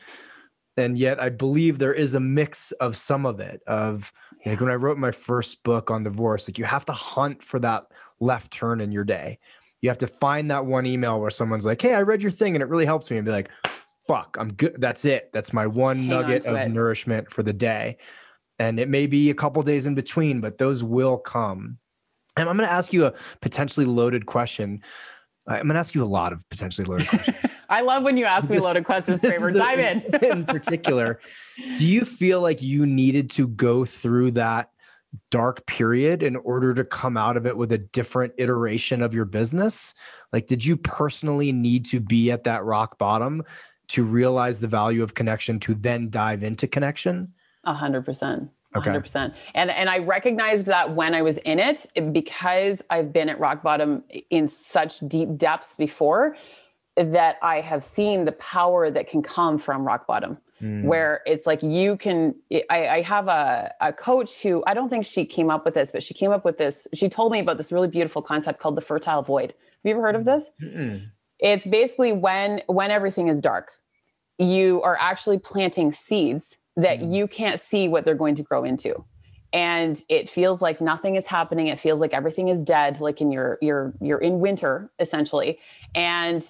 And 0.76 0.96
yet 0.96 1.20
I 1.20 1.28
believe 1.28 1.78
there 1.78 1.94
is 1.94 2.14
a 2.14 2.20
mix 2.20 2.70
of 2.72 2.96
some 2.96 3.26
of 3.26 3.40
it 3.40 3.60
of 3.66 4.12
yeah. 4.44 4.52
like 4.52 4.60
when 4.60 4.70
I 4.70 4.74
wrote 4.74 4.98
my 4.98 5.10
first 5.10 5.64
book 5.64 5.90
on 5.90 6.04
divorce 6.04 6.46
like 6.46 6.58
you 6.58 6.64
have 6.64 6.84
to 6.86 6.92
hunt 6.92 7.42
for 7.42 7.58
that 7.60 7.86
left 8.20 8.52
turn 8.52 8.80
in 8.80 8.92
your 8.92 9.04
day. 9.04 9.38
You 9.80 9.90
have 9.90 9.98
to 9.98 10.06
find 10.06 10.50
that 10.50 10.66
one 10.66 10.86
email 10.86 11.20
where 11.20 11.30
someone's 11.30 11.66
like 11.66 11.82
hey 11.82 11.94
I 11.94 12.02
read 12.02 12.22
your 12.22 12.30
thing 12.30 12.54
and 12.54 12.62
it 12.62 12.68
really 12.68 12.86
helps 12.86 13.10
me 13.10 13.16
and 13.16 13.26
be 13.26 13.32
like 13.32 13.50
fuck 14.06 14.36
I'm 14.38 14.52
good. 14.52 14.76
That's 14.78 15.04
it. 15.04 15.30
That's 15.32 15.52
my 15.52 15.66
one 15.66 15.98
Hang 15.98 16.08
nugget 16.08 16.46
of 16.46 16.56
it. 16.56 16.68
nourishment 16.68 17.32
for 17.32 17.42
the 17.42 17.52
day 17.52 17.96
and 18.58 18.80
it 18.80 18.88
may 18.88 19.06
be 19.06 19.30
a 19.30 19.34
couple 19.34 19.62
days 19.62 19.86
in 19.86 19.94
between, 19.94 20.40
but 20.40 20.58
those 20.58 20.82
will 20.82 21.18
come. 21.18 21.78
And 22.36 22.48
I'm 22.48 22.56
going 22.56 22.68
to 22.68 22.72
ask 22.72 22.92
you 22.92 23.06
a 23.06 23.14
potentially 23.40 23.86
loaded 23.86 24.26
question. 24.26 24.82
I'm 25.46 25.62
going 25.62 25.74
to 25.74 25.80
ask 25.80 25.94
you 25.94 26.04
a 26.04 26.06
lot 26.06 26.32
of 26.32 26.48
potentially 26.50 26.86
loaded 26.86 27.08
questions. 27.08 27.36
I 27.68 27.80
love 27.80 28.02
when 28.02 28.16
you 28.16 28.24
ask 28.24 28.48
me 28.48 28.58
loaded 28.58 28.84
questions, 28.84 29.20
Trevor. 29.22 29.50
Dive 29.50 29.78
in. 29.78 30.14
in 30.22 30.44
particular, 30.44 31.20
do 31.76 31.84
you 31.84 32.04
feel 32.04 32.40
like 32.40 32.62
you 32.62 32.86
needed 32.86 33.30
to 33.30 33.48
go 33.48 33.84
through 33.84 34.32
that 34.32 34.70
dark 35.30 35.66
period 35.66 36.22
in 36.22 36.36
order 36.36 36.74
to 36.74 36.84
come 36.84 37.16
out 37.16 37.36
of 37.36 37.46
it 37.46 37.56
with 37.56 37.72
a 37.72 37.78
different 37.78 38.32
iteration 38.38 39.02
of 39.02 39.14
your 39.14 39.24
business? 39.24 39.94
Like, 40.32 40.46
did 40.46 40.64
you 40.64 40.76
personally 40.76 41.52
need 41.52 41.86
to 41.86 42.00
be 42.00 42.30
at 42.30 42.44
that 42.44 42.64
rock 42.64 42.98
bottom 42.98 43.42
to 43.88 44.04
realize 44.04 44.60
the 44.60 44.68
value 44.68 45.02
of 45.02 45.14
connection 45.14 45.58
to 45.60 45.74
then 45.74 46.10
dive 46.10 46.42
into 46.42 46.66
connection? 46.66 47.32
A 47.68 47.74
hundred 47.74 48.04
percent. 48.04 48.50
hundred 48.74 49.02
percent. 49.02 49.34
And 49.54 49.70
and 49.70 49.88
I 49.88 49.98
recognized 49.98 50.66
that 50.66 50.94
when 50.94 51.14
I 51.14 51.22
was 51.22 51.36
in 51.38 51.58
it, 51.58 51.86
because 52.12 52.82
I've 52.90 53.12
been 53.12 53.28
at 53.28 53.38
rock 53.38 53.62
bottom 53.62 54.04
in 54.30 54.48
such 54.48 55.00
deep 55.00 55.36
depths 55.36 55.74
before, 55.74 56.36
that 56.96 57.36
I 57.42 57.60
have 57.60 57.82
seen 57.84 58.24
the 58.24 58.32
power 58.32 58.90
that 58.90 59.08
can 59.08 59.22
come 59.22 59.58
from 59.58 59.86
rock 59.86 60.06
bottom. 60.06 60.38
Mm. 60.60 60.84
Where 60.90 61.20
it's 61.24 61.46
like 61.46 61.62
you 61.62 61.96
can, 61.96 62.34
I, 62.68 62.88
I 62.88 63.02
have 63.02 63.28
a, 63.28 63.72
a 63.80 63.92
coach 63.92 64.42
who 64.42 64.64
I 64.66 64.74
don't 64.74 64.88
think 64.88 65.06
she 65.06 65.24
came 65.24 65.50
up 65.50 65.64
with 65.64 65.74
this, 65.74 65.92
but 65.92 66.02
she 66.02 66.14
came 66.14 66.32
up 66.32 66.44
with 66.44 66.58
this. 66.58 66.88
She 66.94 67.08
told 67.08 67.30
me 67.30 67.38
about 67.38 67.58
this 67.58 67.70
really 67.70 67.86
beautiful 67.86 68.22
concept 68.22 68.58
called 68.58 68.76
the 68.76 68.80
fertile 68.80 69.22
void. 69.22 69.50
Have 69.50 69.84
you 69.84 69.92
ever 69.92 70.02
heard 70.02 70.16
of 70.16 70.24
this? 70.24 70.50
Mm-mm. 70.60 71.06
It's 71.38 71.64
basically 71.64 72.12
when 72.12 72.62
when 72.66 72.90
everything 72.90 73.28
is 73.28 73.40
dark, 73.40 73.70
you 74.38 74.82
are 74.82 74.98
actually 75.00 75.38
planting 75.38 75.92
seeds 75.92 76.58
that 76.78 77.00
mm. 77.00 77.14
you 77.14 77.28
can't 77.28 77.60
see 77.60 77.88
what 77.88 78.04
they're 78.04 78.14
going 78.14 78.36
to 78.36 78.42
grow 78.42 78.64
into. 78.64 79.04
And 79.52 80.02
it 80.08 80.30
feels 80.30 80.62
like 80.62 80.80
nothing 80.80 81.16
is 81.16 81.26
happening. 81.26 81.66
It 81.66 81.80
feels 81.80 82.00
like 82.00 82.14
everything 82.14 82.48
is 82.48 82.62
dead 82.62 83.00
like 83.00 83.20
in 83.20 83.30
your 83.30 83.58
you're 83.60 83.94
you're 84.00 84.18
in 84.18 84.40
winter 84.40 84.90
essentially. 84.98 85.58
And 85.94 86.46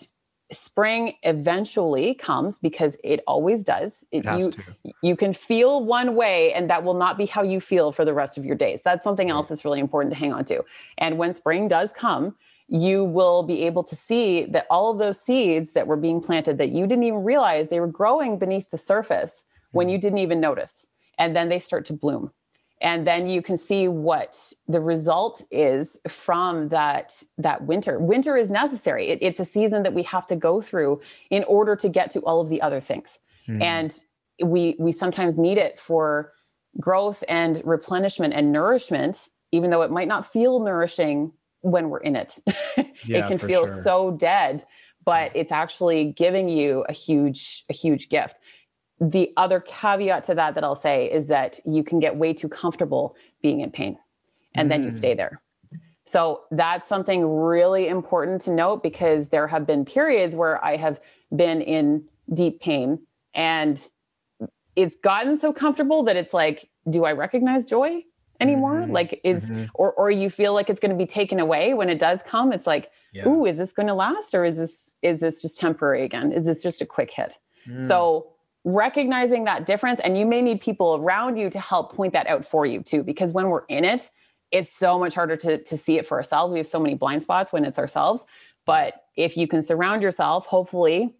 spring 0.50 1.14
eventually 1.23 2.14
comes 2.14 2.58
because 2.58 2.97
it 3.04 3.20
always 3.26 3.62
does. 3.62 4.04
It, 4.11 4.25
it 4.26 4.38
you 4.38 4.50
to. 4.50 4.62
you 5.02 5.16
can 5.16 5.32
feel 5.32 5.85
one 5.85 6.16
way 6.16 6.52
and 6.52 6.68
that 6.70 6.82
will 6.82 6.94
not 6.94 7.18
be 7.18 7.26
how 7.26 7.42
you 7.42 7.61
feel 7.61 7.92
for 7.92 8.04
the 8.04 8.14
rest 8.14 8.37
of 8.37 8.44
your 8.44 8.56
days. 8.56 8.82
That's 8.82 9.04
something 9.04 9.30
else 9.30 9.49
that's 9.49 9.64
really 9.64 9.80
important 9.80 10.12
to 10.12 10.18
hang 10.18 10.32
on 10.32 10.44
to. 10.47 10.64
And 10.99 11.18
when 11.18 11.35
spring 11.35 11.68
does 11.68 11.92
come 11.92 12.35
you 12.70 13.02
will 13.02 13.42
be 13.44 13.64
able 13.64 13.82
to 13.82 13.97
see 13.97 14.44
that 14.44 14.66
all 14.68 14.90
of 14.90 14.99
those 14.99 15.18
seeds 15.18 15.73
that 15.73 15.87
were 15.87 15.97
being 15.97 16.20
planted 16.20 16.58
that 16.58 16.68
you 16.68 16.87
didn't 16.87 17.04
even 17.04 17.25
realize 17.25 17.70
they 17.70 17.80
were 17.80 17.87
growing 17.87 18.38
beneath 18.38 18.70
the 18.70 18.76
surface 18.76 19.44
when 19.73 19.89
you 19.89 19.99
didn't 19.99 20.19
even 20.19 20.41
notice. 20.41 20.87
And 21.19 21.35
then 21.35 21.49
they 21.49 21.59
start 21.59 21.85
to 21.87 21.93
bloom. 21.93 22.31
And 22.81 23.07
then 23.07 23.27
you 23.27 23.43
can 23.43 23.57
see 23.57 23.89
what 23.89 24.53
the 24.69 24.81
result 24.81 25.43
is 25.51 26.01
from 26.09 26.69
that 26.69 27.21
that 27.37 27.65
winter. 27.65 27.99
Winter 27.99 28.37
is 28.37 28.51
necessary. 28.51 29.09
It, 29.09 29.19
it's 29.21 29.41
a 29.41 29.45
season 29.45 29.83
that 29.83 29.95
we 29.95 30.05
have 30.05 30.27
to 30.29 30.37
go 30.37 30.61
through 30.61 31.01
in 31.31 31.43
order 31.45 31.75
to 31.77 31.89
get 31.89 32.11
to 32.13 32.21
all 32.21 32.41
of 32.41 32.49
the 32.49 32.63
other 32.63 32.81
things. 32.81 33.19
Mm. 33.49 33.63
And 33.63 34.05
we 34.45 34.77
we 34.79 34.93
sometimes 34.93 35.39
need 35.39 35.59
it 35.59 35.81
for 35.81 36.33
growth 36.79 37.25
and 37.29 37.61
replenishment 37.65 38.35
and 38.35 38.53
nourishment, 38.53 39.29
even 39.51 39.71
though 39.71 39.83
it 39.83 39.91
might 39.91 40.09
not 40.09 40.31
feel 40.31 40.61
nourishing 40.61 41.33
when 41.63 41.91
we're 41.91 42.01
in 42.01 42.17
it. 42.17 42.35
Yeah, 43.05 43.19
it 43.19 43.29
can 43.29 43.39
feel 43.39 43.65
sure. 43.65 43.83
so 43.85 44.11
dead, 44.11 44.67
but 45.05 45.31
it's 45.37 45.53
actually 45.53 46.13
giving 46.13 46.49
you 46.49 46.85
a 46.89 46.93
huge 46.93 47.65
a 47.71 47.73
huge 47.73 48.09
gift 48.09 48.41
the 49.00 49.33
other 49.37 49.61
caveat 49.61 50.25
to 50.25 50.35
that 50.35 50.55
that 50.55 50.64
I'll 50.64 50.75
say 50.75 51.11
is 51.11 51.26
that 51.26 51.61
you 51.64 51.85
can 51.85 52.00
get 52.00 52.17
way 52.17 52.33
too 52.33 52.49
comfortable 52.49 53.14
being 53.43 53.61
in 53.61 53.71
pain 53.71 53.99
and 54.55 54.67
mm. 54.67 54.71
then 54.71 54.83
you 54.83 54.90
stay 54.90 55.14
mm. 55.14 55.19
there. 55.19 55.40
So 56.05 56.45
that's 56.50 56.88
something 56.88 57.23
really 57.25 57.88
important 57.88 58.40
to 58.43 58.50
note 58.50 58.83
because 58.83 59.28
there 59.28 59.47
have 59.47 59.67
been 59.67 59.85
periods 59.85 60.35
where 60.35 60.64
I 60.64 60.76
have 60.76 61.00
been 61.37 61.61
in 61.61 62.09
deep 62.33 62.61
pain 62.61 63.00
and 63.35 63.81
it's 64.75 64.97
gotten 64.97 65.37
so 65.37 65.52
comfortable 65.52 66.02
that 66.05 66.17
it's 66.17 66.33
like, 66.33 66.71
do 66.88 67.05
I 67.05 67.12
recognize 67.12 67.67
joy 67.67 68.05
anymore? 68.40 68.76
Mm-hmm. 68.76 68.93
Like 68.93 69.21
is 69.23 69.50
mm-hmm. 69.50 69.64
or 69.75 69.93
or 69.95 70.11
you 70.11 70.31
feel 70.31 70.55
like 70.55 70.71
it's 70.71 70.81
going 70.81 70.93
to 70.93 70.97
be 70.97 71.07
taken 71.07 71.40
away 71.40 71.75
when 71.75 71.90
it 71.90 71.99
does 71.99 72.23
come. 72.23 72.52
It's 72.52 72.67
like, 72.67 72.90
yeah. 73.12 73.28
ooh, 73.28 73.45
is 73.45 73.59
this 73.59 73.73
going 73.73 73.88
to 73.88 73.95
last 73.95 74.35
or 74.35 74.45
is 74.45 74.57
this 74.57 74.95
is 75.02 75.21
this 75.21 75.43
just 75.43 75.59
temporary 75.59 76.05
again? 76.05 76.33
Is 76.33 76.47
this 76.47 76.62
just 76.62 76.81
a 76.81 76.87
quick 76.87 77.11
hit? 77.11 77.37
Mm. 77.69 77.87
So 77.87 78.33
recognizing 78.65 79.45
that 79.45 79.67
difference 79.67 80.00
and 80.00 80.19
you 80.19 80.27
may 80.27 80.43
need 80.43 80.61
people 80.61 80.97
around 80.97 81.37
you 81.37 81.49
to 81.49 81.59
help 81.59 81.95
point 81.95 82.12
that 82.12 82.27
out 82.27 82.45
for 82.45 82.67
you 82.67 82.83
too 82.83 83.03
because 83.03 83.33
when 83.33 83.49
we're 83.49 83.65
in 83.67 83.85
it 83.85 84.11
it's 84.50 84.73
so 84.73 84.99
much 84.99 85.15
harder 85.15 85.37
to, 85.37 85.62
to 85.62 85.77
see 85.77 85.99
it 85.99 86.07
for 86.07 86.17
ourselves. 86.17 86.53
We 86.53 86.59
have 86.59 86.67
so 86.67 86.81
many 86.81 86.95
blind 86.95 87.23
spots 87.23 87.53
when 87.53 87.67
it's 87.67 87.79
ourselves. 87.79 88.25
But 88.65 89.05
if 89.17 89.37
you 89.37 89.47
can 89.47 89.62
surround 89.62 90.03
yourself 90.03 90.47
hopefully 90.47 91.15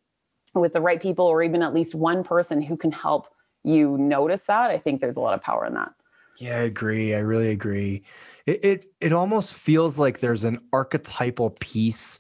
with 0.55 0.73
the 0.73 0.81
right 0.81 1.01
people 1.01 1.27
or 1.27 1.43
even 1.43 1.63
at 1.63 1.75
least 1.75 1.95
one 1.95 2.25
person 2.25 2.63
who 2.63 2.77
can 2.77 2.93
help 2.93 3.29
you 3.65 3.99
notice 3.99 4.45
that 4.45 4.71
i 4.71 4.79
think 4.79 5.01
there's 5.01 5.17
a 5.17 5.21
lot 5.21 5.35
of 5.35 5.43
power 5.43 5.67
in 5.67 5.75
that. 5.75 5.93
Yeah 6.39 6.59
i 6.59 6.63
agree. 6.63 7.15
I 7.15 7.19
really 7.19 7.51
agree. 7.51 8.05
It 8.47 8.65
it, 8.65 8.93
it 9.01 9.13
almost 9.13 9.55
feels 9.55 9.99
like 9.99 10.21
there's 10.21 10.45
an 10.45 10.61
archetypal 10.73 11.51
piece 11.61 12.19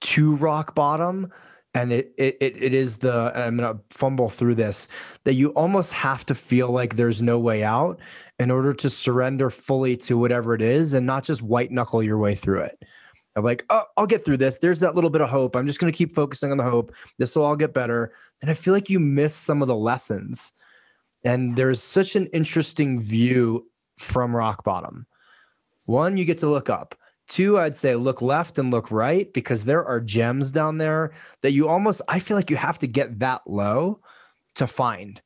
to 0.00 0.34
rock 0.36 0.74
bottom 0.74 1.32
and 1.78 1.92
it 1.92 2.12
it 2.18 2.36
it 2.40 2.74
is 2.74 2.98
the 2.98 3.32
I'm 3.34 3.56
gonna 3.56 3.78
fumble 3.90 4.28
through 4.28 4.56
this 4.56 4.88
that 5.24 5.34
you 5.34 5.50
almost 5.50 5.92
have 5.92 6.26
to 6.26 6.34
feel 6.34 6.70
like 6.70 6.96
there's 6.96 7.22
no 7.22 7.38
way 7.38 7.62
out 7.62 8.00
in 8.40 8.50
order 8.50 8.74
to 8.74 8.90
surrender 8.90 9.48
fully 9.48 9.96
to 9.98 10.18
whatever 10.18 10.54
it 10.54 10.62
is 10.62 10.92
and 10.92 11.06
not 11.06 11.22
just 11.22 11.40
white 11.40 11.70
knuckle 11.70 12.02
your 12.02 12.18
way 12.18 12.34
through 12.34 12.60
it. 12.60 12.82
I'm 13.36 13.44
like, 13.44 13.64
oh, 13.70 13.84
I'll 13.96 14.06
get 14.06 14.24
through 14.24 14.38
this. 14.38 14.58
There's 14.58 14.80
that 14.80 14.96
little 14.96 15.10
bit 15.10 15.20
of 15.20 15.28
hope. 15.28 15.54
I'm 15.54 15.66
just 15.68 15.78
gonna 15.78 15.92
keep 15.92 16.10
focusing 16.10 16.50
on 16.50 16.56
the 16.56 16.64
hope. 16.64 16.92
This 17.18 17.36
will 17.36 17.44
all 17.44 17.56
get 17.56 17.74
better. 17.74 18.12
And 18.42 18.50
I 18.50 18.54
feel 18.54 18.74
like 18.74 18.90
you 18.90 18.98
miss 18.98 19.34
some 19.34 19.62
of 19.62 19.68
the 19.68 19.76
lessons. 19.76 20.52
And 21.24 21.54
there's 21.54 21.82
such 21.82 22.16
an 22.16 22.26
interesting 22.26 23.00
view 23.00 23.68
from 23.98 24.34
rock 24.34 24.64
bottom. 24.64 25.06
One, 25.86 26.16
you 26.16 26.24
get 26.24 26.38
to 26.38 26.50
look 26.50 26.68
up. 26.68 26.96
Two, 27.28 27.58
I'd 27.58 27.74
say 27.74 27.94
look 27.94 28.22
left 28.22 28.58
and 28.58 28.70
look 28.70 28.90
right 28.90 29.30
because 29.32 29.64
there 29.64 29.84
are 29.84 30.00
gems 30.00 30.50
down 30.50 30.78
there 30.78 31.12
that 31.42 31.52
you 31.52 31.68
almost, 31.68 32.00
I 32.08 32.18
feel 32.18 32.36
like 32.36 32.50
you 32.50 32.56
have 32.56 32.78
to 32.80 32.86
get 32.86 33.18
that 33.18 33.42
low 33.46 34.00
to 34.54 34.66
find. 34.66 35.20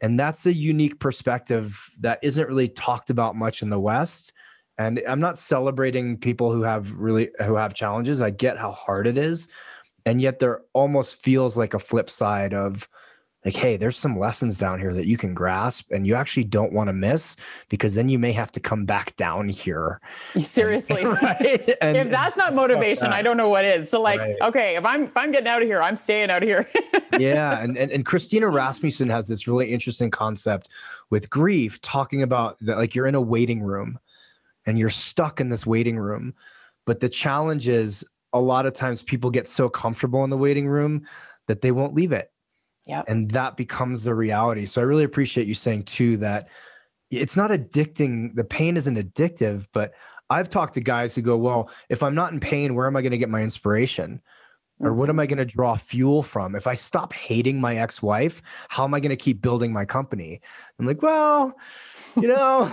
And 0.00 0.18
that's 0.18 0.44
a 0.46 0.52
unique 0.52 0.98
perspective 0.98 1.80
that 2.00 2.18
isn't 2.22 2.48
really 2.48 2.68
talked 2.68 3.10
about 3.10 3.36
much 3.36 3.62
in 3.62 3.70
the 3.70 3.80
West. 3.80 4.32
And 4.76 5.00
I'm 5.08 5.20
not 5.20 5.38
celebrating 5.38 6.18
people 6.18 6.52
who 6.52 6.62
have 6.62 6.92
really 6.92 7.30
who 7.44 7.54
have 7.54 7.74
challenges. 7.74 8.20
I 8.20 8.30
get 8.30 8.58
how 8.58 8.72
hard 8.72 9.06
it 9.06 9.16
is. 9.16 9.48
And 10.04 10.20
yet 10.20 10.38
there 10.38 10.62
almost 10.74 11.22
feels 11.22 11.56
like 11.56 11.74
a 11.74 11.78
flip 11.78 12.10
side 12.10 12.52
of 12.52 12.88
like, 13.46 13.54
hey, 13.54 13.76
there's 13.76 13.96
some 13.96 14.18
lessons 14.18 14.58
down 14.58 14.80
here 14.80 14.92
that 14.92 15.06
you 15.06 15.16
can 15.16 15.32
grasp 15.32 15.92
and 15.92 16.04
you 16.04 16.16
actually 16.16 16.42
don't 16.42 16.72
want 16.72 16.88
to 16.88 16.92
miss 16.92 17.36
because 17.68 17.94
then 17.94 18.08
you 18.08 18.18
may 18.18 18.32
have 18.32 18.50
to 18.50 18.58
come 18.58 18.84
back 18.84 19.14
down 19.14 19.48
here. 19.48 20.00
Seriously. 20.38 21.04
And, 21.16 21.22
right? 21.22 21.76
And, 21.80 21.96
if 21.96 22.10
that's 22.10 22.36
not 22.36 22.54
motivation, 22.54 23.06
I 23.06 23.22
don't 23.22 23.36
know 23.36 23.48
what 23.48 23.64
is. 23.64 23.88
So 23.88 24.00
like, 24.00 24.18
right. 24.18 24.34
okay, 24.42 24.74
if 24.74 24.84
I'm 24.84 25.04
if 25.04 25.16
I'm 25.16 25.30
getting 25.30 25.46
out 25.46 25.62
of 25.62 25.68
here, 25.68 25.80
I'm 25.80 25.96
staying 25.96 26.30
out 26.30 26.42
of 26.42 26.48
here. 26.48 26.68
yeah. 27.18 27.60
And, 27.60 27.76
and 27.76 27.92
and 27.92 28.04
Christina 28.04 28.48
Rasmussen 28.48 29.08
has 29.10 29.28
this 29.28 29.46
really 29.46 29.72
interesting 29.72 30.10
concept 30.10 30.70
with 31.10 31.30
grief, 31.30 31.80
talking 31.82 32.22
about 32.22 32.58
that 32.62 32.76
like 32.76 32.96
you're 32.96 33.06
in 33.06 33.14
a 33.14 33.20
waiting 33.20 33.62
room 33.62 33.98
and 34.66 34.78
you're 34.78 34.90
stuck 34.90 35.40
in 35.40 35.48
this 35.48 35.64
waiting 35.64 35.96
room. 35.98 36.34
But 36.84 36.98
the 36.98 37.08
challenge 37.08 37.68
is 37.68 38.04
a 38.32 38.40
lot 38.40 38.66
of 38.66 38.72
times 38.72 39.02
people 39.02 39.30
get 39.30 39.46
so 39.46 39.68
comfortable 39.68 40.24
in 40.24 40.30
the 40.30 40.36
waiting 40.36 40.66
room 40.66 41.06
that 41.46 41.60
they 41.60 41.70
won't 41.70 41.94
leave 41.94 42.10
it 42.10 42.32
yeah. 42.86 43.02
And 43.08 43.30
that 43.32 43.56
becomes 43.56 44.04
the 44.04 44.14
reality. 44.14 44.64
So 44.64 44.80
I 44.80 44.84
really 44.84 45.04
appreciate 45.04 45.48
you 45.48 45.54
saying 45.54 45.84
too 45.84 46.16
that 46.18 46.48
it's 47.10 47.36
not 47.36 47.50
addicting. 47.50 48.34
The 48.34 48.44
pain 48.44 48.76
isn't 48.76 48.96
addictive, 48.96 49.66
but 49.72 49.94
I've 50.30 50.48
talked 50.48 50.74
to 50.74 50.80
guys 50.80 51.14
who 51.14 51.22
go, 51.22 51.36
well, 51.36 51.70
if 51.88 52.02
I'm 52.02 52.14
not 52.14 52.32
in 52.32 52.40
pain, 52.40 52.74
where 52.74 52.86
am 52.86 52.96
I 52.96 53.02
going 53.02 53.12
to 53.12 53.18
get 53.18 53.28
my 53.28 53.42
inspiration? 53.42 54.20
Or 54.78 54.92
what 54.92 55.08
am 55.08 55.14
mm-hmm. 55.14 55.20
I 55.20 55.26
going 55.26 55.38
to 55.38 55.44
draw 55.44 55.74
fuel 55.76 56.22
from? 56.22 56.54
If 56.54 56.66
I 56.66 56.74
stop 56.74 57.12
hating 57.12 57.60
my 57.60 57.76
ex 57.76 58.02
wife, 58.02 58.42
how 58.68 58.84
am 58.84 58.92
I 58.92 59.00
going 59.00 59.10
to 59.10 59.16
keep 59.16 59.40
building 59.40 59.72
my 59.72 59.84
company? 59.86 60.40
I'm 60.78 60.86
like, 60.86 61.00
well, 61.00 61.56
you 62.14 62.28
know, 62.28 62.70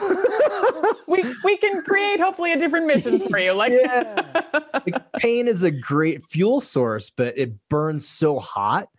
we 1.08 1.24
we 1.46 1.56
can 1.58 1.82
create 1.84 2.20
hopefully 2.20 2.52
a 2.52 2.60
different 2.60 2.88
mission 2.88 3.20
for 3.30 3.40
you. 3.40 3.54
Like, 3.54 3.72
yeah. 3.82 4.42
like 4.74 5.14
pain 5.14 5.48
is 5.48 5.64
a 5.64 5.72
great 5.72 6.24
fuel 6.24 6.60
source, 6.60 7.10
but 7.10 7.38
it 7.38 7.54
burns 7.70 8.08
so 8.08 8.38
hot 8.38 8.90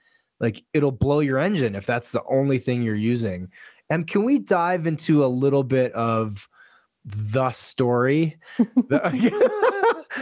like 0.41 0.65
it'll 0.73 0.93
blow 0.93 1.21
your 1.21 1.39
engine 1.39 1.75
if 1.75 1.87
that's 1.87 2.11
the 2.11 2.23
only 2.29 2.59
thing 2.59 2.83
you're 2.83 2.95
using. 2.95 3.49
And 3.91 4.07
can 4.07 4.25
we 4.25 4.39
dive 4.39 4.87
into 4.87 5.25
a 5.25 5.27
little 5.27 5.63
bit 5.63 5.93
of 5.93 6.49
the 7.05 7.53
story? 7.53 8.39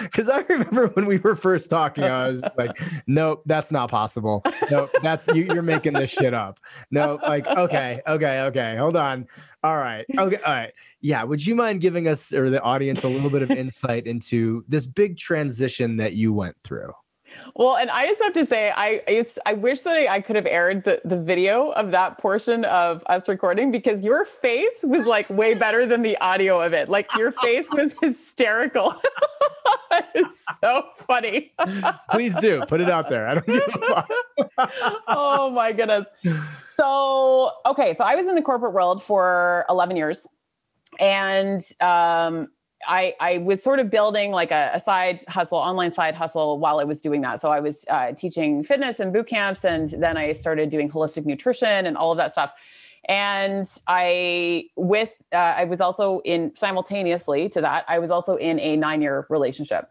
Because 0.02 0.28
I 0.28 0.40
remember 0.48 0.88
when 0.88 1.06
we 1.06 1.18
were 1.18 1.34
first 1.34 1.70
talking, 1.70 2.04
I 2.04 2.28
was 2.28 2.42
like, 2.56 2.78
nope, 3.06 3.42
that's 3.46 3.70
not 3.70 3.90
possible. 3.90 4.42
Nope, 4.70 4.90
that's 5.02 5.28
you, 5.28 5.44
you're 5.44 5.62
making 5.62 5.94
this 5.94 6.10
shit 6.10 6.34
up. 6.34 6.58
No, 6.90 7.18
like, 7.22 7.46
okay, 7.46 8.00
okay, 8.06 8.40
okay, 8.40 8.76
hold 8.78 8.96
on. 8.96 9.26
All 9.62 9.76
right, 9.76 10.04
okay, 10.18 10.36
all 10.36 10.54
right. 10.54 10.72
Yeah, 11.00 11.24
would 11.24 11.44
you 11.44 11.54
mind 11.54 11.80
giving 11.80 12.08
us 12.08 12.32
or 12.32 12.50
the 12.50 12.60
audience 12.62 13.04
a 13.04 13.08
little 13.08 13.30
bit 13.30 13.42
of 13.42 13.50
insight 13.50 14.06
into 14.06 14.64
this 14.68 14.86
big 14.86 15.18
transition 15.18 15.96
that 15.96 16.14
you 16.14 16.32
went 16.32 16.56
through? 16.62 16.92
Well, 17.54 17.76
and 17.76 17.90
I 17.90 18.06
just 18.06 18.22
have 18.22 18.32
to 18.34 18.46
say, 18.46 18.70
I 18.70 19.02
it's 19.06 19.38
I 19.44 19.52
wish 19.54 19.82
that 19.82 19.94
I, 19.94 20.14
I, 20.14 20.20
could 20.20 20.36
have 20.36 20.46
aired 20.46 20.84
the, 20.84 21.00
the 21.04 21.20
video 21.20 21.70
of 21.72 21.90
that 21.90 22.18
portion 22.18 22.64
of 22.64 23.02
us 23.06 23.28
recording 23.28 23.70
because 23.70 24.02
your 24.02 24.24
face 24.24 24.82
was 24.82 25.06
like 25.06 25.28
way 25.28 25.54
better 25.66 25.84
than 25.84 26.02
the 26.02 26.16
audio 26.18 26.60
of 26.60 26.72
it. 26.72 26.88
Like 26.88 27.08
your 27.16 27.32
face 27.32 27.66
was 27.70 27.94
hysterical. 28.00 28.94
it's 30.14 30.44
so 30.60 30.84
funny. 31.06 31.52
Please 32.10 32.34
do 32.40 32.62
put 32.66 32.80
it 32.80 32.90
out 32.90 33.10
there. 33.10 33.28
I 33.28 33.34
don't 33.34 33.46
give 33.46 33.62
a 33.68 33.86
fuck. 33.86 34.72
oh 35.08 35.50
my 35.50 35.72
goodness. 35.72 36.06
So 36.74 37.52
okay, 37.66 37.92
so 37.94 38.04
I 38.04 38.14
was 38.14 38.26
in 38.26 38.34
the 38.34 38.42
corporate 38.42 38.72
world 38.72 39.02
for 39.02 39.66
11 39.68 39.96
years. 39.96 40.26
And 40.98 41.62
um 41.80 42.48
I, 42.86 43.14
I 43.20 43.38
was 43.38 43.62
sort 43.62 43.78
of 43.78 43.90
building 43.90 44.32
like 44.32 44.50
a, 44.50 44.70
a, 44.74 44.80
side 44.80 45.20
hustle, 45.28 45.58
online 45.58 45.92
side 45.92 46.14
hustle 46.14 46.58
while 46.58 46.80
I 46.80 46.84
was 46.84 47.00
doing 47.00 47.20
that. 47.22 47.40
So 47.40 47.50
I 47.50 47.60
was 47.60 47.84
uh, 47.88 48.12
teaching 48.12 48.64
fitness 48.64 49.00
and 49.00 49.12
boot 49.12 49.26
camps, 49.26 49.64
and 49.64 49.88
then 49.90 50.16
I 50.16 50.32
started 50.32 50.70
doing 50.70 50.90
holistic 50.90 51.24
nutrition 51.24 51.86
and 51.86 51.96
all 51.96 52.10
of 52.10 52.18
that 52.18 52.32
stuff. 52.32 52.52
And 53.08 53.68
I, 53.88 54.66
with, 54.76 55.22
uh, 55.32 55.36
I 55.36 55.64
was 55.64 55.80
also 55.80 56.20
in 56.24 56.54
simultaneously 56.56 57.48
to 57.50 57.60
that, 57.60 57.84
I 57.88 57.98
was 57.98 58.10
also 58.10 58.36
in 58.36 58.60
a 58.60 58.76
nine 58.76 59.02
year 59.02 59.26
relationship. 59.28 59.88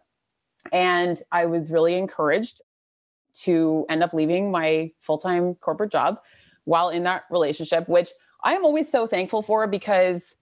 And 0.72 1.22
I 1.32 1.46
was 1.46 1.72
really 1.72 1.96
encouraged 1.96 2.62
to 3.44 3.86
end 3.90 4.04
up 4.04 4.14
leaving 4.14 4.52
my 4.52 4.92
full 5.02 5.18
time 5.18 5.56
corporate 5.56 5.92
job 5.92 6.20
while 6.66 6.90
in 6.90 7.04
that 7.04 7.24
relationship, 7.32 7.90
which 7.90 8.10
I 8.44 8.54
am 8.54 8.64
always 8.64 8.90
so 8.90 9.06
thankful 9.08 9.42
for 9.42 9.68
because 9.68 10.36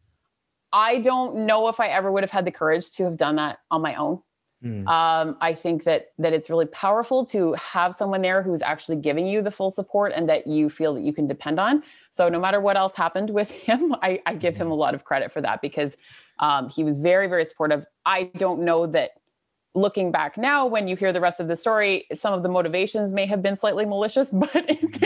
I 0.71 0.99
don't 0.99 1.45
know 1.45 1.67
if 1.67 1.79
I 1.79 1.87
ever 1.87 2.11
would 2.11 2.23
have 2.23 2.31
had 2.31 2.45
the 2.45 2.51
courage 2.51 2.91
to 2.91 3.03
have 3.05 3.17
done 3.17 3.35
that 3.37 3.59
on 3.71 3.81
my 3.81 3.95
own. 3.95 4.21
Mm. 4.63 4.87
Um, 4.87 5.37
I 5.39 5.53
think 5.53 5.85
that 5.85 6.07
that 6.17 6.33
it's 6.33 6.49
really 6.49 6.65
powerful 6.65 7.25
to 7.27 7.53
have 7.53 7.95
someone 7.95 8.21
there 8.21 8.43
who's 8.43 8.61
actually 8.61 8.97
giving 8.97 9.25
you 9.25 9.41
the 9.41 9.51
full 9.51 9.71
support 9.71 10.11
and 10.13 10.27
that 10.27 10.47
you 10.47 10.69
feel 10.69 10.93
that 10.95 11.01
you 11.01 11.13
can 11.13 11.27
depend 11.27 11.61
on. 11.61 11.81
So 12.11 12.27
no 12.27 12.41
matter 12.41 12.59
what 12.59 12.75
else 12.75 12.93
happened 12.93 13.29
with 13.29 13.49
him, 13.67 13.95
I, 14.01 14.21
I 14.25 14.35
give 14.35 14.57
him 14.57 14.69
a 14.69 14.75
lot 14.75 14.95
of 14.95 15.05
credit 15.05 15.31
for 15.31 15.39
that 15.41 15.61
because 15.61 15.95
um, 16.39 16.69
he 16.69 16.83
was 16.83 16.97
very 16.97 17.27
very 17.27 17.45
supportive. 17.45 17.85
I 18.05 18.31
don't 18.37 18.65
know 18.65 18.85
that 18.87 19.11
looking 19.75 20.11
back 20.11 20.37
now, 20.37 20.65
when 20.65 20.87
you 20.87 20.95
hear 20.95 21.13
the 21.13 21.21
rest 21.21 21.39
of 21.39 21.47
the 21.47 21.55
story, 21.55 22.05
some 22.13 22.33
of 22.33 22.43
the 22.43 22.49
motivations 22.49 23.13
may 23.13 23.25
have 23.25 23.41
been 23.41 23.55
slightly 23.55 23.85
malicious, 23.85 24.29
but 24.31 24.51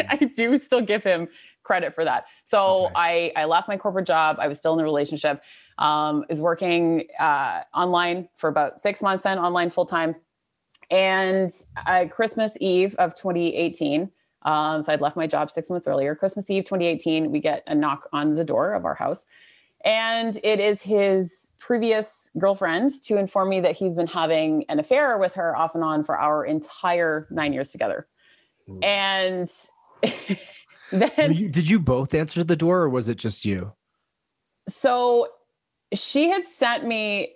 I 0.10 0.32
do 0.36 0.58
still 0.58 0.82
give 0.82 1.04
him 1.04 1.28
credit 1.64 1.94
for 1.96 2.04
that. 2.04 2.26
So 2.46 2.88
okay. 2.88 3.34
I, 3.36 3.42
I 3.42 3.46
left 3.46 3.68
my 3.68 3.78
corporate 3.78 4.08
job. 4.08 4.38
I 4.40 4.48
was 4.48 4.58
still 4.58 4.74
in 4.74 4.78
the 4.78 4.84
relationship. 4.84 5.42
Um, 5.78 6.26
was 6.30 6.40
working 6.40 7.08
uh, 7.20 7.62
online 7.74 8.30
for 8.36 8.48
about 8.48 8.80
six 8.80 9.02
months 9.02 9.24
then, 9.24 9.40
online 9.40 9.70
full 9.70 9.86
time. 9.86 10.16
And 10.92 11.52
uh, 11.88 12.06
Christmas 12.12 12.56
Eve 12.60 12.96
of 12.96 13.16
2018, 13.16 14.12
um, 14.44 14.84
so 14.84 14.92
I'd 14.92 15.02
left 15.02 15.16
my 15.16 15.28
job 15.28 15.50
six 15.50 15.70
months 15.70 15.88
earlier. 15.88 16.16
Christmas 16.16 16.50
Eve 16.50 16.66
2018, 16.66 17.32
we 17.32 17.40
get 17.40 17.64
a 17.68 17.76
knock 17.76 18.08
on 18.12 18.36
the 18.36 18.44
door 18.44 18.74
of 18.74 18.86
our 18.86 18.96
house. 18.96 19.26
And 19.86 20.40
it 20.44 20.60
is 20.60 20.82
his 20.82 21.52
previous 21.58 22.30
girlfriend 22.38 22.92
to 23.04 23.18
inform 23.18 23.50
me 23.50 23.62
that 23.62 23.76
he's 23.76 23.96
been 23.96 24.08
having 24.08 24.66
an 24.70 24.80
affair 24.80 25.18
with 25.18 25.34
her 25.34 25.56
off 25.56 25.76
and 25.76 25.84
on 25.84 26.04
for 26.04 26.18
our 26.18 26.46
entire 26.46 27.28
nine 27.30 27.54
years 27.54 27.72
together. 27.72 28.08
Mm. 28.70 28.84
And 28.84 29.52
then 31.18 31.34
you, 31.34 31.50
did 31.50 31.70
you 31.70 31.80
both 31.80 32.14
answer 32.14 32.44
the 32.44 32.56
door 32.56 32.82
or 32.82 32.90
was 32.90 33.10
it 33.10 33.16
just 33.16 33.44
you? 33.44 33.74
So 34.70 35.28
she 35.94 36.30
had 36.30 36.48
sent 36.48 36.86
me, 36.86 37.36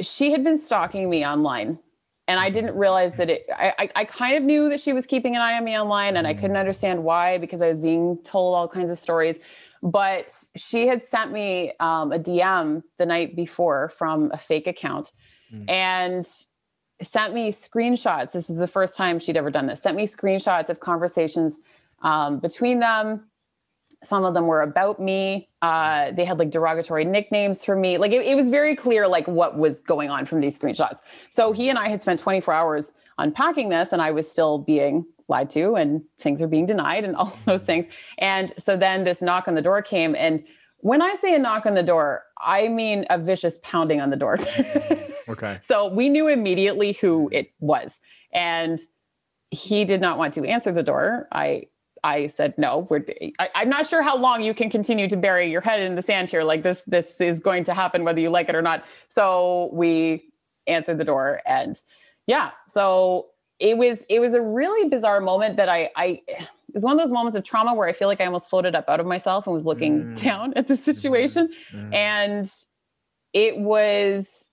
she 0.00 0.30
had 0.32 0.44
been 0.44 0.58
stalking 0.58 1.08
me 1.08 1.26
online. 1.26 1.78
And 2.26 2.40
I 2.40 2.48
didn't 2.48 2.74
realize 2.74 3.18
that 3.18 3.28
it, 3.28 3.46
I, 3.54 3.90
I 3.94 4.04
kind 4.06 4.34
of 4.36 4.42
knew 4.42 4.70
that 4.70 4.80
she 4.80 4.94
was 4.94 5.04
keeping 5.04 5.36
an 5.36 5.42
eye 5.42 5.58
on 5.58 5.64
me 5.64 5.78
online 5.78 6.16
and 6.16 6.26
I 6.26 6.32
couldn't 6.32 6.56
mm. 6.56 6.60
understand 6.60 7.04
why 7.04 7.36
because 7.36 7.60
I 7.60 7.68
was 7.68 7.80
being 7.80 8.16
told 8.24 8.54
all 8.56 8.66
kinds 8.66 8.90
of 8.90 8.98
stories. 8.98 9.40
But 9.82 10.34
she 10.56 10.86
had 10.86 11.04
sent 11.04 11.32
me 11.32 11.72
um, 11.80 12.12
a 12.12 12.18
DM 12.18 12.82
the 12.96 13.04
night 13.04 13.36
before 13.36 13.90
from 13.90 14.30
a 14.32 14.38
fake 14.38 14.66
account 14.66 15.12
mm. 15.52 15.68
and 15.68 16.26
sent 17.02 17.34
me 17.34 17.52
screenshots. 17.52 18.32
This 18.32 18.48
was 18.48 18.56
the 18.56 18.66
first 18.66 18.96
time 18.96 19.18
she'd 19.18 19.36
ever 19.36 19.50
done 19.50 19.66
this. 19.66 19.82
Sent 19.82 19.96
me 19.96 20.06
screenshots 20.06 20.70
of 20.70 20.80
conversations 20.80 21.58
um, 22.02 22.38
between 22.38 22.78
them. 22.78 23.24
Some 24.04 24.24
of 24.24 24.34
them 24.34 24.46
were 24.46 24.62
about 24.62 25.00
me. 25.00 25.48
Uh, 25.62 26.12
they 26.12 26.24
had 26.24 26.38
like 26.38 26.50
derogatory 26.50 27.04
nicknames 27.04 27.64
for 27.64 27.76
me. 27.76 27.98
Like 27.98 28.12
it, 28.12 28.26
it 28.26 28.34
was 28.34 28.48
very 28.48 28.76
clear 28.76 29.08
like 29.08 29.26
what 29.26 29.58
was 29.58 29.80
going 29.80 30.10
on 30.10 30.26
from 30.26 30.40
these 30.40 30.58
screenshots. 30.58 30.98
So 31.30 31.52
he 31.52 31.68
and 31.68 31.78
I 31.78 31.88
had 31.88 32.02
spent 32.02 32.20
24 32.20 32.52
hours 32.52 32.92
unpacking 33.18 33.68
this, 33.68 33.92
and 33.92 34.02
I 34.02 34.10
was 34.10 34.30
still 34.30 34.58
being 34.58 35.06
lied 35.28 35.50
to, 35.50 35.74
and 35.74 36.02
things 36.18 36.42
are 36.42 36.48
being 36.48 36.66
denied, 36.66 37.04
and 37.04 37.16
all 37.16 37.26
those 37.44 37.60
mm-hmm. 37.60 37.66
things. 37.66 37.86
And 38.18 38.52
so 38.58 38.76
then 38.76 39.04
this 39.04 39.22
knock 39.22 39.48
on 39.48 39.54
the 39.54 39.62
door 39.62 39.82
came, 39.82 40.14
and 40.14 40.44
when 40.78 41.00
I 41.00 41.14
say 41.14 41.34
a 41.34 41.38
knock 41.38 41.64
on 41.64 41.74
the 41.74 41.82
door, 41.82 42.24
I 42.38 42.68
mean 42.68 43.06
a 43.08 43.18
vicious 43.18 43.58
pounding 43.62 44.02
on 44.02 44.10
the 44.10 44.16
door. 44.16 44.38
okay. 45.30 45.58
So 45.62 45.88
we 45.88 46.10
knew 46.10 46.28
immediately 46.28 46.92
who 46.92 47.30
it 47.32 47.52
was, 47.60 48.00
and 48.34 48.78
he 49.50 49.84
did 49.84 50.00
not 50.00 50.18
want 50.18 50.34
to 50.34 50.44
answer 50.44 50.72
the 50.72 50.82
door. 50.82 51.26
I 51.32 51.68
I 52.04 52.26
said, 52.26 52.54
no, 52.58 52.86
we're, 52.90 53.04
I, 53.38 53.48
am 53.62 53.70
not 53.70 53.88
sure 53.88 54.02
how 54.02 54.16
long 54.16 54.42
you 54.42 54.52
can 54.52 54.68
continue 54.68 55.08
to 55.08 55.16
bury 55.16 55.50
your 55.50 55.62
head 55.62 55.80
in 55.80 55.94
the 55.94 56.02
sand 56.02 56.28
here. 56.28 56.44
Like 56.44 56.62
this, 56.62 56.82
this 56.86 57.18
is 57.18 57.40
going 57.40 57.64
to 57.64 57.74
happen 57.74 58.04
whether 58.04 58.20
you 58.20 58.28
like 58.28 58.50
it 58.50 58.54
or 58.54 58.60
not. 58.60 58.84
So 59.08 59.70
we 59.72 60.24
answered 60.66 60.98
the 60.98 61.04
door 61.04 61.40
and 61.46 61.80
yeah, 62.26 62.50
so 62.68 63.28
it 63.58 63.78
was, 63.78 64.04
it 64.10 64.20
was 64.20 64.34
a 64.34 64.42
really 64.42 64.88
bizarre 64.88 65.20
moment 65.20 65.56
that 65.56 65.70
I, 65.70 65.90
I, 65.96 66.22
it 66.28 66.74
was 66.74 66.82
one 66.82 66.92
of 66.92 66.98
those 66.98 67.12
moments 67.12 67.36
of 67.36 67.44
trauma 67.44 67.74
where 67.74 67.88
I 67.88 67.94
feel 67.94 68.08
like 68.08 68.20
I 68.20 68.26
almost 68.26 68.50
floated 68.50 68.74
up 68.74 68.84
out 68.88 69.00
of 69.00 69.06
myself 69.06 69.46
and 69.46 69.54
was 69.54 69.64
looking 69.64 70.02
mm. 70.02 70.22
down 70.22 70.52
at 70.56 70.68
the 70.68 70.76
situation. 70.76 71.54
Mm. 71.72 71.94
And 71.94 72.52
it 73.32 73.58
was, 73.58 74.46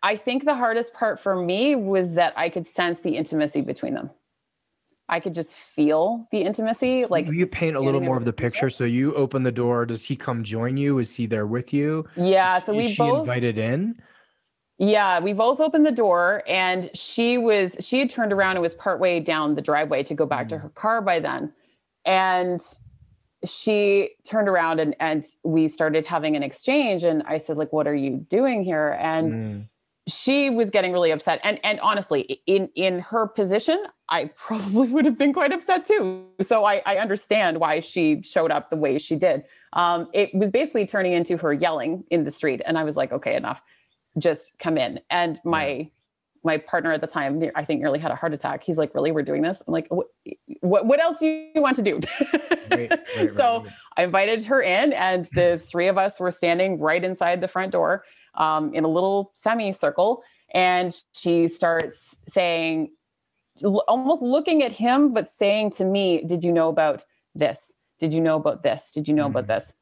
I 0.00 0.14
think 0.14 0.44
the 0.44 0.54
hardest 0.54 0.92
part 0.92 1.18
for 1.18 1.34
me 1.34 1.74
was 1.74 2.14
that 2.14 2.34
I 2.36 2.50
could 2.50 2.68
sense 2.68 3.00
the 3.00 3.16
intimacy 3.16 3.62
between 3.62 3.94
them. 3.94 4.10
I 5.08 5.20
could 5.20 5.34
just 5.34 5.52
feel 5.52 6.28
the 6.32 6.42
intimacy. 6.42 7.06
Like 7.06 7.28
you 7.28 7.46
paint 7.46 7.76
a 7.76 7.80
little 7.80 8.00
more 8.00 8.16
of 8.16 8.24
the 8.24 8.32
picture. 8.32 8.68
So 8.68 8.84
you 8.84 9.14
open 9.14 9.42
the 9.42 9.52
door. 9.52 9.86
Does 9.86 10.04
he 10.04 10.16
come 10.16 10.44
join 10.44 10.76
you? 10.76 10.98
Is 10.98 11.14
he 11.14 11.26
there 11.26 11.46
with 11.46 11.72
you? 11.72 12.06
Yeah. 12.16 12.58
So 12.58 12.74
we 12.74 12.94
both 12.94 13.20
invited 13.20 13.58
in. 13.58 14.00
Yeah, 14.80 15.18
we 15.18 15.32
both 15.32 15.58
opened 15.58 15.86
the 15.86 15.92
door 15.92 16.44
and 16.46 16.88
she 16.94 17.36
was 17.36 17.76
she 17.80 17.98
had 17.98 18.10
turned 18.10 18.32
around 18.32 18.52
and 18.52 18.62
was 18.62 18.74
partway 18.74 19.18
down 19.18 19.56
the 19.56 19.62
driveway 19.62 20.04
to 20.04 20.14
go 20.14 20.24
back 20.24 20.46
mm. 20.46 20.50
to 20.50 20.58
her 20.58 20.68
car 20.68 21.02
by 21.02 21.20
then. 21.20 21.52
and 22.04 22.60
she 23.44 24.10
turned 24.24 24.48
around 24.48 24.80
and 24.80 24.96
and 24.98 25.24
we 25.44 25.68
started 25.68 26.04
having 26.04 26.34
an 26.34 26.42
exchange 26.42 27.04
and 27.04 27.22
I 27.22 27.38
said 27.38 27.56
like 27.56 27.72
what 27.72 27.86
are 27.86 27.94
you 27.94 28.26
doing 28.28 28.64
here 28.64 28.96
and 29.00 29.32
mm. 29.32 29.68
She 30.08 30.50
was 30.50 30.70
getting 30.70 30.92
really 30.92 31.10
upset. 31.10 31.40
And 31.44 31.60
and 31.64 31.78
honestly 31.80 32.40
in 32.46 32.70
in 32.74 33.00
her 33.00 33.26
position 33.26 33.82
I 34.08 34.30
probably 34.36 34.88
would 34.88 35.04
have 35.04 35.18
been 35.18 35.32
quite 35.32 35.52
upset 35.52 35.84
too. 35.84 36.26
So 36.40 36.64
I 36.64 36.82
I 36.86 36.96
understand 36.96 37.60
why 37.60 37.80
she 37.80 38.22
showed 38.22 38.50
up 38.50 38.70
the 38.70 38.76
way 38.76 38.98
she 38.98 39.16
did. 39.16 39.44
Um 39.74 40.08
it 40.12 40.34
was 40.34 40.50
basically 40.50 40.86
turning 40.86 41.12
into 41.12 41.36
her 41.36 41.52
yelling 41.52 42.04
in 42.10 42.24
the 42.24 42.30
street. 42.30 42.62
And 42.64 42.78
I 42.78 42.84
was 42.84 42.96
like 42.96 43.12
okay 43.12 43.36
enough. 43.36 43.62
Just 44.18 44.58
come 44.58 44.78
in. 44.78 45.00
And 45.10 45.38
my 45.44 45.90
my 46.44 46.56
partner 46.56 46.92
at 46.92 47.00
the 47.00 47.06
time, 47.06 47.42
I 47.56 47.64
think 47.64 47.80
nearly 47.80 47.98
had 47.98 48.10
a 48.10 48.14
heart 48.14 48.32
attack. 48.32 48.62
He's 48.62 48.78
like, 48.78 48.94
really, 48.94 49.10
we're 49.10 49.22
doing 49.22 49.42
this? 49.42 49.60
I'm 49.66 49.72
like, 49.72 49.88
what, 49.90 50.86
what, 50.86 51.00
else 51.00 51.18
do 51.18 51.26
you 51.26 51.60
want 51.60 51.76
to 51.76 51.82
do? 51.82 52.00
right, 52.70 52.90
right, 53.16 53.30
so 53.30 53.62
right, 53.62 53.72
I 53.96 54.04
invited 54.04 54.44
her 54.44 54.62
in 54.62 54.92
and 54.92 55.28
the 55.34 55.58
three 55.58 55.88
of 55.88 55.98
us 55.98 56.20
were 56.20 56.30
standing 56.30 56.78
right 56.78 57.02
inside 57.02 57.40
the 57.40 57.48
front 57.48 57.72
door 57.72 58.04
um, 58.38 58.72
in 58.72 58.84
a 58.84 58.88
little 58.88 59.30
semicircle. 59.34 60.22
And 60.54 60.96
she 61.14 61.48
starts 61.48 62.16
saying, 62.26 62.92
almost 63.62 64.22
looking 64.22 64.62
at 64.62 64.72
him, 64.72 65.12
but 65.12 65.28
saying 65.28 65.72
to 65.72 65.84
me, 65.84 66.22
did 66.24 66.42
you 66.42 66.52
know 66.52 66.68
about 66.68 67.04
this? 67.34 67.74
Did 67.98 68.14
you 68.14 68.20
know 68.20 68.36
about 68.36 68.62
this? 68.62 68.90
Did 68.92 69.08
you 69.08 69.14
know 69.14 69.24
mm-hmm. 69.24 69.36
about 69.36 69.46
this? 69.48 69.74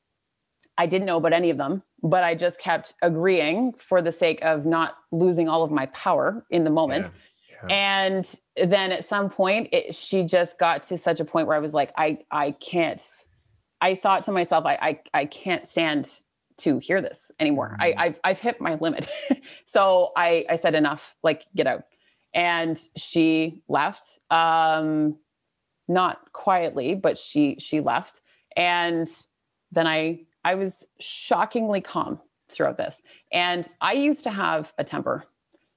I 0.79 0.87
didn't 0.87 1.07
know 1.07 1.17
about 1.17 1.33
any 1.33 1.51
of 1.51 1.57
them, 1.57 1.83
but 2.03 2.23
I 2.25 2.35
just 2.35 2.59
kept 2.59 2.95
agreeing 3.03 3.73
for 3.79 4.03
the 4.03 4.13
sake 4.13 4.41
of 4.43 4.67
not 4.67 4.97
losing 5.13 5.49
all 5.49 5.63
of 5.63 5.71
my 5.71 5.87
power 5.87 6.45
in 6.51 6.65
the 6.65 6.71
moment. 6.71 7.11
Yeah, 7.49 7.57
yeah. 7.69 7.75
And 7.75 8.35
then 8.69 8.93
at 8.93 9.05
some 9.05 9.31
point, 9.31 9.69
it, 9.73 9.95
she 9.95 10.23
just 10.25 10.59
got 10.59 10.83
to 10.85 10.99
such 10.99 11.21
a 11.21 11.25
point 11.25 11.47
where 11.47 11.57
I 11.57 11.61
was 11.61 11.73
like, 11.73 11.93
I, 11.97 12.19
I 12.31 12.51
can't. 12.53 13.03
I 13.81 13.95
thought 13.95 14.25
to 14.25 14.33
myself, 14.33 14.67
I, 14.67 14.75
I, 14.75 15.01
I 15.15 15.25
can't 15.27 15.67
stand 15.67 16.11
to 16.59 16.79
hear 16.79 17.03
this 17.03 17.31
anymore. 17.39 17.77
I, 17.79 17.95
I've, 17.97 18.21
I've 18.25 18.41
hit 18.41 18.61
my 18.61 18.75
limit. 18.77 19.09
so 19.67 20.13
I, 20.17 20.47
I 20.49 20.57
said 20.57 20.75
enough. 20.75 21.15
Like, 21.23 21.45
get 21.55 21.67
out. 21.67 21.85
And 22.35 22.79
she 22.97 23.63
left. 23.69 24.19
Um, 24.31 25.17
not 25.89 26.33
quietly, 26.33 26.95
but 26.95 27.19
she 27.19 27.57
she 27.59 27.81
left. 27.81 28.21
And 28.57 29.09
then 29.73 29.87
I 29.87 30.25
I 30.45 30.55
was 30.55 30.87
shockingly 31.01 31.81
calm 31.81 32.21
throughout 32.49 32.77
this. 32.77 33.03
And 33.33 33.69
I 33.81 33.93
used 33.93 34.25
to 34.25 34.31
have 34.31 34.73
a 34.79 34.85
temper 34.85 35.25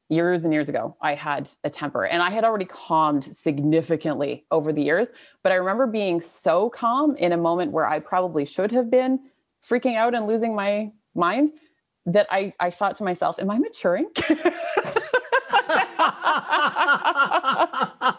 years 0.10 0.44
and 0.44 0.54
years 0.54 0.70
ago. 0.70 0.96
I 1.02 1.14
had 1.14 1.50
a 1.64 1.70
temper 1.70 2.06
and 2.06 2.22
I 2.22 2.32
had 2.32 2.44
already 2.44 2.66
calmed 2.66 3.24
significantly 3.24 4.46
over 4.50 4.74
the 4.74 4.82
years. 4.82 5.12
But 5.44 5.52
I 5.52 5.56
remember 5.56 5.86
being 5.86 6.20
so 6.20 6.70
calm 6.70 7.16
in 7.16 7.32
a 7.32 7.38
moment 7.38 7.72
where 7.72 7.88
I 7.88 8.00
probably 8.00 8.46
should 8.46 8.72
have 8.72 8.90
been 8.90 9.20
freaking 9.68 9.96
out 9.96 10.16
and 10.16 10.28
losing 10.28 10.56
my 10.56 10.92
mind 11.16 11.50
that 12.06 12.28
I, 12.30 12.54
I 12.60 12.70
thought 12.70 12.98
to 12.98 13.04
myself, 13.04 13.40
Am 13.40 13.50
I 13.50 13.58
maturing? 13.58 14.10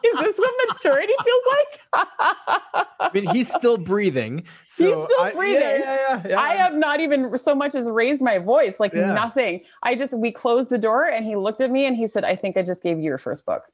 Is 0.04 0.18
this 0.18 0.38
what 0.38 0.54
maturity 0.68 1.12
feels 1.24 1.44
like? 1.50 1.80
I 1.92 3.10
mean, 3.12 3.28
he's 3.30 3.52
still 3.52 3.76
breathing. 3.76 4.44
So 4.66 4.84
he's 4.84 5.04
still 5.04 5.24
I, 5.24 5.32
breathing. 5.32 5.60
Yeah, 5.60 5.98
yeah, 6.08 6.22
yeah, 6.28 6.40
I 6.40 6.54
have 6.54 6.74
not 6.74 7.00
even 7.00 7.36
so 7.38 7.54
much 7.54 7.74
as 7.74 7.88
raised 7.88 8.20
my 8.20 8.38
voice, 8.38 8.78
like 8.78 8.94
nothing. 8.94 9.62
I 9.82 9.94
just, 9.94 10.16
we 10.16 10.30
closed 10.30 10.70
the 10.70 10.78
door 10.78 11.04
and 11.04 11.24
he 11.24 11.36
looked 11.36 11.60
at 11.60 11.70
me 11.70 11.86
and 11.86 11.96
he 11.96 12.06
said, 12.06 12.24
I 12.24 12.36
think 12.36 12.56
I 12.56 12.62
just 12.62 12.82
gave 12.82 12.98
you 12.98 13.04
your 13.04 13.18
first 13.18 13.46
book. 13.46 13.64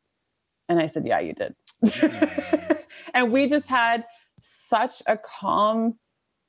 And 0.68 0.80
I 0.80 0.86
said, 0.86 1.06
Yeah, 1.06 1.20
you 1.20 1.32
did. 1.32 1.54
Mm. 1.84 2.78
and 3.14 3.32
we 3.32 3.46
just 3.46 3.68
had 3.68 4.04
such 4.40 5.02
a 5.06 5.16
calm 5.16 5.98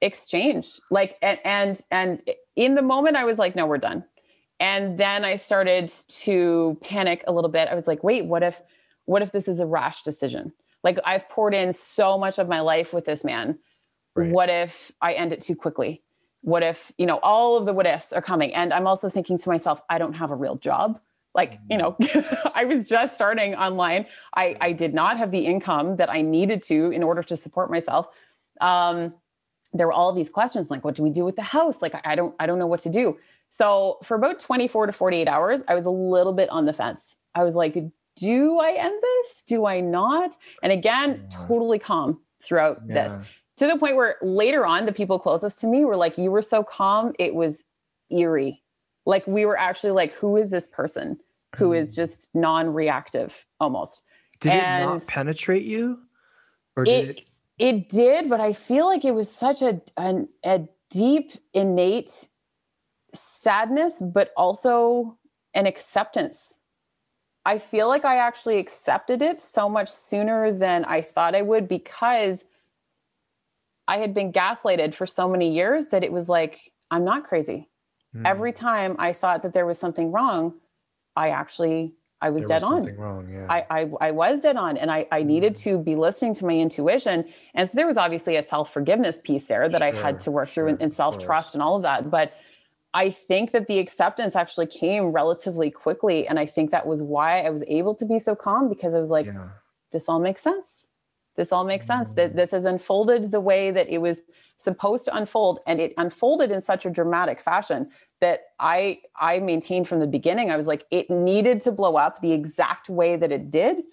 exchange. 0.01 0.79
Like, 0.89 1.17
and, 1.21 1.39
and, 1.43 1.79
and 1.91 2.21
in 2.55 2.75
the 2.75 2.81
moment, 2.81 3.15
I 3.15 3.25
was 3.25 3.37
like, 3.37 3.55
No, 3.55 3.65
we're 3.65 3.77
done. 3.77 4.03
And 4.59 4.97
then 4.97 5.23
I 5.23 5.35
started 5.35 5.91
to 6.09 6.77
panic 6.81 7.23
a 7.27 7.31
little 7.31 7.49
bit. 7.49 7.67
I 7.67 7.75
was 7.75 7.87
like, 7.87 8.03
wait, 8.03 8.25
what 8.25 8.43
if 8.43 8.61
what 9.05 9.21
if 9.21 9.31
this 9.31 9.47
is 9.47 9.59
a 9.59 9.65
rash 9.65 10.03
decision? 10.03 10.51
Like 10.83 10.99
I've 11.05 11.29
poured 11.29 11.53
in 11.53 11.73
so 11.73 12.17
much 12.17 12.39
of 12.39 12.47
my 12.47 12.59
life 12.59 12.93
with 12.93 13.05
this 13.05 13.23
man. 13.23 13.59
Right. 14.15 14.31
What 14.31 14.49
if 14.49 14.91
I 15.01 15.13
end 15.13 15.31
it 15.31 15.41
too 15.41 15.55
quickly? 15.55 16.03
What 16.41 16.63
if, 16.63 16.91
you 16.97 17.05
know, 17.05 17.19
all 17.23 17.57
of 17.57 17.65
the 17.65 17.73
what 17.73 17.85
ifs 17.85 18.11
are 18.11 18.21
coming? 18.21 18.53
And 18.53 18.73
I'm 18.73 18.87
also 18.87 19.09
thinking 19.09 19.37
to 19.37 19.49
myself, 19.49 19.81
I 19.89 19.97
don't 19.97 20.13
have 20.13 20.31
a 20.31 20.35
real 20.35 20.55
job. 20.55 20.99
Like, 21.33 21.59
you 21.69 21.77
know, 21.77 21.95
I 22.55 22.65
was 22.65 22.87
just 22.87 23.15
starting 23.15 23.55
online. 23.55 24.07
I, 24.35 24.57
I 24.59 24.71
did 24.71 24.93
not 24.93 25.17
have 25.17 25.31
the 25.31 25.45
income 25.45 25.97
that 25.97 26.09
I 26.09 26.21
needed 26.21 26.63
to 26.63 26.91
in 26.91 27.03
order 27.03 27.21
to 27.23 27.37
support 27.37 27.69
myself. 27.69 28.07
Um, 28.59 29.13
there 29.73 29.87
were 29.87 29.93
all 29.93 30.13
these 30.13 30.29
questions 30.29 30.69
like, 30.69 30.83
what 30.83 30.95
do 30.95 31.03
we 31.03 31.09
do 31.09 31.25
with 31.25 31.35
the 31.35 31.41
house? 31.41 31.81
Like, 31.81 31.99
I, 32.05 32.15
don't, 32.15 32.35
I 32.39 32.45
don't 32.45 32.59
know 32.59 32.67
what 32.67 32.79
to 32.81 32.89
do. 32.89 33.17
So 33.49 33.97
for 34.03 34.15
about 34.15 34.39
24 34.39 34.87
to 34.87 34.93
48 34.93 35.27
hours, 35.27 35.61
I 35.67 35.75
was 35.75 35.85
a 35.85 35.89
little 35.89 36.33
bit 36.33 36.49
on 36.49 36.65
the 36.65 36.73
fence. 36.73 37.15
I 37.35 37.43
was 37.43 37.55
like, 37.55 37.77
do 38.15 38.59
I 38.59 38.71
end 38.71 38.95
this? 39.01 39.43
Do 39.47 39.65
I 39.65 39.79
not? 39.79 40.35
And 40.63 40.71
again, 40.71 41.21
yeah. 41.29 41.47
totally 41.47 41.79
calm 41.79 42.19
throughout 42.41 42.81
yeah. 42.87 42.93
this 43.07 43.27
to 43.57 43.67
the 43.67 43.77
point 43.77 43.95
where 43.95 44.15
later 44.21 44.65
on, 44.65 44.85
the 44.85 44.91
people 44.91 45.19
closest 45.19 45.59
to 45.59 45.67
me 45.67 45.83
were 45.83 45.95
like, 45.95 46.17
You 46.17 46.31
were 46.31 46.41
so 46.41 46.63
calm, 46.63 47.13
it 47.19 47.35
was 47.35 47.65
eerie. 48.09 48.63
Like, 49.05 49.25
we 49.27 49.45
were 49.45 49.57
actually 49.57 49.91
like, 49.91 50.13
Who 50.13 50.37
is 50.37 50.51
this 50.51 50.67
person 50.67 51.19
who 51.57 51.73
is 51.73 51.91
mm. 51.91 51.95
just 51.95 52.29
non 52.33 52.73
reactive 52.73 53.45
almost? 53.59 54.03
Did 54.39 54.53
and 54.53 54.83
it 54.83 54.85
not 54.85 55.07
penetrate 55.07 55.63
you? 55.63 55.99
Or 56.75 56.85
did 56.85 57.09
it, 57.09 57.17
it? 57.17 57.27
It 57.57 57.89
did, 57.89 58.29
but 58.29 58.39
I 58.39 58.53
feel 58.53 58.85
like 58.85 59.03
it 59.03 59.15
was 59.15 59.29
such 59.29 59.61
a, 59.61 59.81
an, 59.97 60.29
a 60.45 60.67
deep, 60.91 61.31
innate 61.53 62.29
sadness, 63.13 63.95
but 63.99 64.31
also 64.37 65.17
an 65.53 65.65
acceptance 65.65 66.59
I 67.47 67.59
feel 67.59 67.87
like 67.87 68.03
I 68.03 68.17
actually 68.17 68.57
accepted 68.57 69.21
it 69.21 69.39
so 69.39 69.69
much 69.69 69.89
sooner 69.89 70.51
than 70.51 70.83
I 70.83 70.99
thought 70.99 71.33
I 71.33 71.43
would 71.43 71.69
because 71.69 72.43
I 73.87 73.99
had 73.99 74.13
been 74.13 74.33
gaslighted 74.33 74.93
for 74.93 75.05
so 75.05 75.29
many 75.29 75.49
years 75.49 75.87
that 75.87 76.03
it 76.03 76.11
was 76.11 76.27
like, 76.27 76.73
I'm 76.91 77.05
not 77.05 77.23
crazy. 77.23 77.69
Mm. 78.13 78.27
Every 78.27 78.51
time 78.51 78.97
I 78.99 79.13
thought 79.13 79.43
that 79.43 79.53
there 79.53 79.65
was 79.65 79.79
something 79.79 80.11
wrong, 80.11 80.55
I 81.15 81.29
actually 81.29 81.93
I 82.21 82.31
was 82.31 82.45
there 82.45 82.59
dead 82.59 82.63
was 82.63 82.87
on. 82.87 82.95
Wrong, 82.95 83.29
yeah. 83.31 83.45
I, 83.49 83.65
I 83.69 83.89
I 84.01 84.11
was 84.11 84.41
dead 84.41 84.57
on, 84.57 84.77
and 84.77 84.89
I 84.89 85.07
I 85.11 85.23
needed 85.23 85.53
mm. 85.53 85.63
to 85.63 85.77
be 85.77 85.95
listening 85.95 86.33
to 86.35 86.45
my 86.45 86.55
intuition. 86.55 87.25
And 87.53 87.69
so 87.69 87.75
there 87.75 87.87
was 87.87 87.97
obviously 87.97 88.35
a 88.35 88.43
self 88.43 88.73
forgiveness 88.73 89.19
piece 89.23 89.45
there 89.45 89.69
that 89.69 89.81
sure, 89.81 89.95
I 89.95 90.01
had 90.01 90.19
to 90.21 90.31
work 90.31 90.49
through, 90.49 90.69
sure, 90.69 90.77
and 90.79 90.91
self 90.91 91.19
trust 91.19 91.53
and 91.53 91.61
all 91.61 91.75
of 91.75 91.83
that. 91.83 92.09
But 92.09 92.33
I 92.93 93.11
think 93.11 93.51
that 93.51 93.67
the 93.67 93.77
acceptance 93.77 94.35
actually 94.35 94.65
came 94.65 95.11
relatively 95.11 95.69
quickly. 95.69 96.27
And 96.27 96.39
I 96.39 96.47
think 96.47 96.71
that 96.71 96.87
was 96.87 97.03
why 97.03 97.41
I 97.41 97.51
was 97.51 97.63
able 97.67 97.93
to 97.95 98.05
be 98.05 98.17
so 98.17 98.35
calm 98.35 98.69
because 98.69 98.95
I 98.95 98.99
was 98.99 99.11
like, 99.11 99.27
yeah. 99.27 99.49
this 99.91 100.09
all 100.09 100.19
makes 100.19 100.41
sense. 100.41 100.89
This 101.35 101.51
all 101.51 101.63
makes 101.63 101.85
sense. 101.85 102.13
That 102.13 102.33
mm. 102.33 102.35
this 102.35 102.51
has 102.51 102.65
unfolded 102.65 103.29
the 103.29 103.39
way 103.39 103.69
that 103.69 103.89
it 103.89 103.99
was 103.99 104.21
supposed 104.55 105.05
to 105.05 105.15
unfold. 105.15 105.59
And 105.67 105.79
it 105.79 105.93
unfolded 105.97 106.49
in 106.49 106.61
such 106.61 106.87
a 106.87 106.89
dramatic 106.89 107.39
fashion 107.39 107.91
that 108.19 108.45
I 108.59 108.99
I 109.19 109.39
maintained 109.39 109.87
from 109.87 109.99
the 109.99 110.07
beginning. 110.07 110.51
I 110.51 110.57
was 110.57 110.67
like, 110.67 110.85
it 110.91 111.09
needed 111.09 111.61
to 111.61 111.71
blow 111.71 111.95
up 111.95 112.21
the 112.21 112.33
exact 112.33 112.89
way 112.89 113.15
that 113.15 113.31
it 113.31 113.51
did 113.51 113.83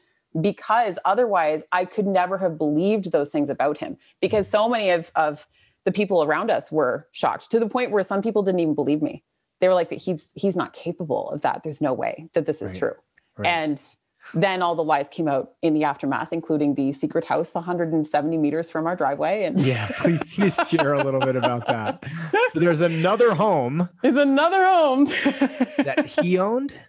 because 0.41 0.99
otherwise 1.05 1.63
I 1.73 1.85
could 1.85 2.07
never 2.07 2.39
have 2.39 2.59
believed 2.59 3.13
those 3.13 3.31
things 3.31 3.51
about 3.51 3.79
him. 3.79 3.97
Because 4.21 4.49
so 4.49 4.69
many 4.69 4.91
of 4.91 5.11
of 5.15 5.47
the 5.85 5.93
people 5.93 6.23
around 6.23 6.51
us 6.51 6.73
were 6.73 7.09
shocked 7.13 7.51
to 7.51 7.61
the 7.61 7.69
point 7.69 7.91
where 7.91 8.03
some 8.03 8.23
people 8.23 8.43
didn't 8.43 8.61
even 8.61 8.75
believe 8.75 9.03
me. 9.03 9.23
They 9.61 9.69
were 9.69 9.75
like, 9.75 9.91
that 9.91 9.99
he's 9.99 10.29
he's 10.35 10.57
not 10.57 10.73
capable 10.73 11.31
of 11.31 11.43
that. 11.43 11.63
There's 11.63 11.81
no 11.81 11.93
way 11.93 12.29
that 12.33 12.47
this 12.47 12.63
is 12.63 12.73
right. 12.73 12.79
true. 12.79 12.95
Right. 13.37 13.49
And 13.49 13.83
then 14.33 14.63
all 14.63 14.75
the 14.75 14.85
lies 14.85 15.09
came 15.09 15.29
out 15.29 15.53
in 15.63 15.75
the 15.75 15.85
aftermath, 15.85 16.33
including 16.33 16.75
the 16.75 16.93
secret 16.93 17.25
house 17.25 17.55
170 17.55 18.37
meters 18.39 18.71
from 18.71 18.87
our 18.87 18.97
driveway. 18.97 19.45
And 19.45 19.61
yeah, 19.61 19.91
please, 19.99 20.21
please 20.35 20.59
share 20.69 20.95
a 20.95 21.05
little 21.05 21.21
bit 21.21 21.37
about 21.37 21.67
that. 21.67 22.03
So 22.53 22.61
there's 22.61 22.81
another 22.81 23.35
home. 23.35 23.89
There's 24.03 24.17
another 24.17 24.65
home 24.67 25.05
that 25.05 26.15
he 26.21 26.39
owned. 26.39 26.73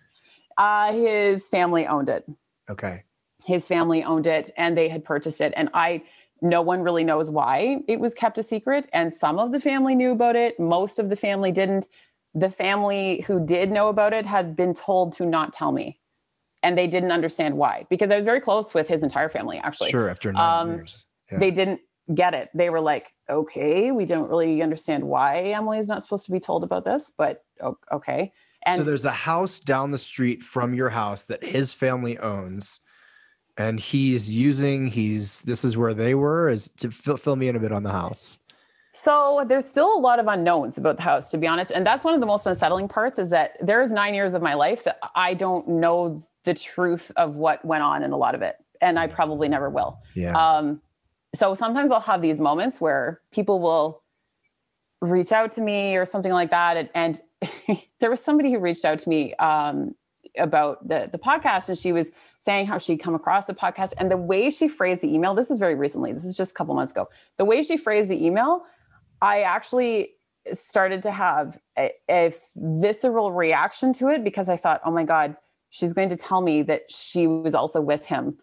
Uh, 0.58 0.94
his 0.94 1.50
family 1.50 1.86
owned 1.86 2.08
it. 2.08 2.26
Okay. 2.70 3.04
His 3.46 3.68
family 3.68 4.06
owned 4.06 4.26
it, 4.26 4.52
and 4.56 4.78
they 4.78 4.88
had 4.88 5.04
purchased 5.04 5.42
it. 5.42 5.52
And 5.58 5.70
I 5.74 6.04
no 6.42 6.62
one 6.62 6.82
really 6.82 7.04
knows 7.04 7.30
why 7.30 7.80
it 7.88 8.00
was 8.00 8.14
kept 8.14 8.38
a 8.38 8.44
secret. 8.44 8.88
And 8.94 9.14
some 9.14 9.40
of 9.40 9.52
the 9.52 9.60
family 9.60 9.96
knew 9.96 10.12
about 10.12 10.36
it, 10.36 10.60
most 10.60 11.00
of 11.00 11.10
the 11.10 11.16
family 11.16 11.52
didn't. 11.52 11.88
The 12.34 12.50
family 12.50 13.24
who 13.28 13.46
did 13.46 13.72
know 13.72 13.88
about 13.88 14.14
it 14.14 14.26
had 14.26 14.56
been 14.56 14.74
told 14.74 15.14
to 15.18 15.26
not 15.26 15.54
tell 15.54 15.72
me. 15.72 16.00
And 16.66 16.76
they 16.76 16.88
didn't 16.88 17.12
understand 17.12 17.56
why, 17.56 17.86
because 17.90 18.10
I 18.10 18.16
was 18.16 18.26
very 18.26 18.42
close 18.42 18.74
with 18.74 18.88
his 18.88 19.04
entire 19.04 19.30
family, 19.30 19.60
actually. 19.60 19.92
Sure, 19.92 20.10
after 20.10 20.34
nine 20.34 20.62
um, 20.62 20.74
years. 20.74 21.04
Yeah. 21.32 21.38
They 21.38 21.52
didn't 21.52 21.80
get 22.14 22.34
it. 22.34 22.50
They 22.56 22.72
were 22.72 22.80
like, 22.80 23.14
okay, 23.30 23.92
we 23.92 24.06
don't 24.06 24.30
really 24.30 24.62
understand 24.64 25.04
why 25.04 25.42
Emily 25.42 25.78
is 25.78 25.88
not 25.88 26.02
supposed 26.02 26.26
to 26.26 26.32
be 26.32 26.40
told 26.40 26.64
about 26.64 26.84
this, 26.84 27.12
but 27.16 27.44
okay. 27.92 28.34
And 28.66 28.80
so 28.80 28.84
there's 28.84 29.06
a 29.06 29.12
house 29.12 29.60
down 29.60 29.92
the 29.92 29.98
street 30.00 30.44
from 30.44 30.74
your 30.74 30.90
house 30.90 31.26
that 31.26 31.44
his 31.44 31.72
family 31.72 32.18
owns 32.18 32.80
and 33.58 33.80
he's 33.80 34.30
using 34.30 34.88
he's 34.88 35.42
this 35.44 35.64
is 35.64 35.78
where 35.78 35.94
they 35.94 36.16
were 36.16 36.50
is 36.50 36.70
to 36.78 36.92
fill, 36.92 37.18
fill 37.18 37.36
me 37.36 37.48
in 37.48 37.56
a 37.56 37.60
bit 37.60 37.72
on 37.72 37.84
the 37.84 37.92
house 37.92 38.40
so 38.94 39.46
there's 39.48 39.66
still 39.66 39.98
a 39.98 40.00
lot 40.00 40.20
of 40.20 40.28
unknowns 40.28 40.78
about 40.78 40.98
the 40.98 41.04
house 41.04 41.30
to 41.30 41.38
be 41.38 41.48
honest 41.48 41.72
and 41.72 41.86
that's 41.86 42.04
one 42.04 42.14
of 42.14 42.20
the 42.20 42.26
most 42.26 42.46
unsettling 42.46 42.88
parts 42.88 43.18
is 43.18 43.30
that 43.30 43.52
there's 43.62 43.92
nine 43.92 44.14
years 44.14 44.34
of 44.34 44.42
my 44.42 44.54
life 44.54 44.84
that 44.84 44.98
i 45.16 45.34
don't 45.34 45.68
know 45.68 46.26
the 46.46 46.54
truth 46.54 47.12
of 47.16 47.36
what 47.36 47.64
went 47.66 47.84
on 47.84 48.04
in 48.04 48.12
a 48.12 48.18
lot 48.18 48.36
of 48.36 48.42
it 48.42 48.56
and 48.82 49.00
i 49.00 49.08
probably 49.08 49.48
never 49.50 49.70
will. 49.70 50.00
Yeah. 50.14 50.32
Um, 50.32 50.82
so 51.34 51.54
sometimes 51.54 51.92
i'll 51.92 52.00
have 52.00 52.22
these 52.22 52.40
moments 52.40 52.80
where 52.80 53.22
people 53.32 53.60
will 53.60 54.02
reach 55.02 55.32
out 55.32 55.52
to 55.54 55.62
me 55.62 55.98
or 55.98 56.06
something 56.06 56.32
like 56.32 56.52
that 56.52 56.78
and, 56.78 56.90
and 56.96 57.82
there 58.00 58.10
was 58.10 58.22
somebody 58.22 58.52
who 58.52 58.60
reached 58.60 58.86
out 58.86 59.00
to 59.00 59.10
me 59.10 59.34
um, 59.36 59.94
about 60.38 60.88
the 60.88 61.10
the 61.12 61.18
podcast 61.18 61.68
and 61.70 61.78
she 61.78 61.92
was 61.92 62.12
saying 62.40 62.66
how 62.66 62.78
she'd 62.78 62.98
come 62.98 63.16
across 63.16 63.46
the 63.46 63.54
podcast 63.54 63.94
and 63.98 64.10
the 64.10 64.18
way 64.18 64.50
she 64.50 64.68
phrased 64.68 65.02
the 65.02 65.14
email 65.14 65.34
this 65.34 65.52
is 65.52 65.60
very 65.60 65.76
recently 65.76 66.14
this 66.14 66.26
is 66.26 66.36
just 66.36 66.52
a 66.52 66.54
couple 66.54 66.74
months 66.74 66.92
ago 66.92 67.08
the 67.38 67.46
way 67.46 67.62
she 67.62 67.78
phrased 67.78 68.10
the 68.10 68.26
email 68.26 68.64
i 69.22 69.42
actually 69.42 70.12
started 70.54 71.02
to 71.02 71.12
have 71.12 71.58
a, 71.78 71.92
a 72.10 72.34
visceral 72.56 73.32
reaction 73.32 73.94
to 73.94 74.08
it 74.10 74.24
because 74.24 74.50
i 74.50 74.58
thought 74.58 74.82
oh 74.86 74.92
my 74.92 75.04
god 75.04 75.36
she's 75.76 75.94
going 75.94 76.10
to 76.10 76.16
tell 76.16 76.42
me 76.42 76.62
that 76.64 76.92
she 76.92 77.28
was 77.28 77.54
also 77.54 77.82
with 77.82 78.06
him 78.06 78.38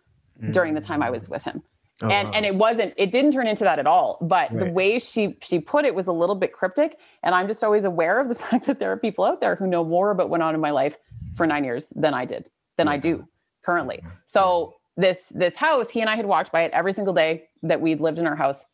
during 0.50 0.74
the 0.74 0.80
time 0.80 1.02
i 1.02 1.10
was 1.10 1.28
mm. 1.28 1.30
with 1.30 1.42
him. 1.44 1.62
Oh, 2.00 2.08
and 2.08 2.28
wow. 2.28 2.34
and 2.34 2.44
it 2.44 2.54
wasn't 2.54 2.94
it 2.96 3.12
didn't 3.12 3.32
turn 3.32 3.46
into 3.46 3.64
that 3.64 3.78
at 3.78 3.86
all 3.86 4.18
but 4.22 4.50
the 4.56 4.66
way 4.66 4.98
she 4.98 5.36
she 5.40 5.60
put 5.60 5.84
it 5.84 5.94
was 5.94 6.08
a 6.08 6.12
little 6.12 6.34
bit 6.34 6.52
cryptic 6.52 6.98
and 7.22 7.34
i'm 7.34 7.46
just 7.46 7.62
always 7.62 7.84
aware 7.84 8.18
of 8.20 8.28
the 8.28 8.34
fact 8.44 8.66
that 8.66 8.80
there 8.80 8.90
are 8.90 8.96
people 8.96 9.24
out 9.24 9.40
there 9.40 9.54
who 9.54 9.66
know 9.66 9.84
more 9.84 10.10
about 10.10 10.24
what 10.28 10.30
went 10.30 10.42
on 10.42 10.54
in 10.54 10.60
my 10.60 10.70
life 10.70 10.98
for 11.36 11.46
nine 11.46 11.64
years 11.64 11.92
than 11.94 12.12
i 12.12 12.24
did 12.24 12.50
than 12.76 12.88
i 12.88 12.96
do 12.96 13.26
currently. 13.62 14.02
So 14.26 14.74
this 14.96 15.26
this 15.30 15.56
house 15.56 15.88
he 15.88 16.00
and 16.00 16.10
i 16.10 16.16
had 16.16 16.26
watched 16.26 16.52
by 16.52 16.62
it 16.62 16.72
every 16.72 16.92
single 16.92 17.14
day 17.14 17.44
that 17.62 17.80
we'd 17.80 18.00
lived 18.00 18.18
in 18.18 18.26
our 18.26 18.36
house. 18.36 18.66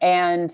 And 0.00 0.52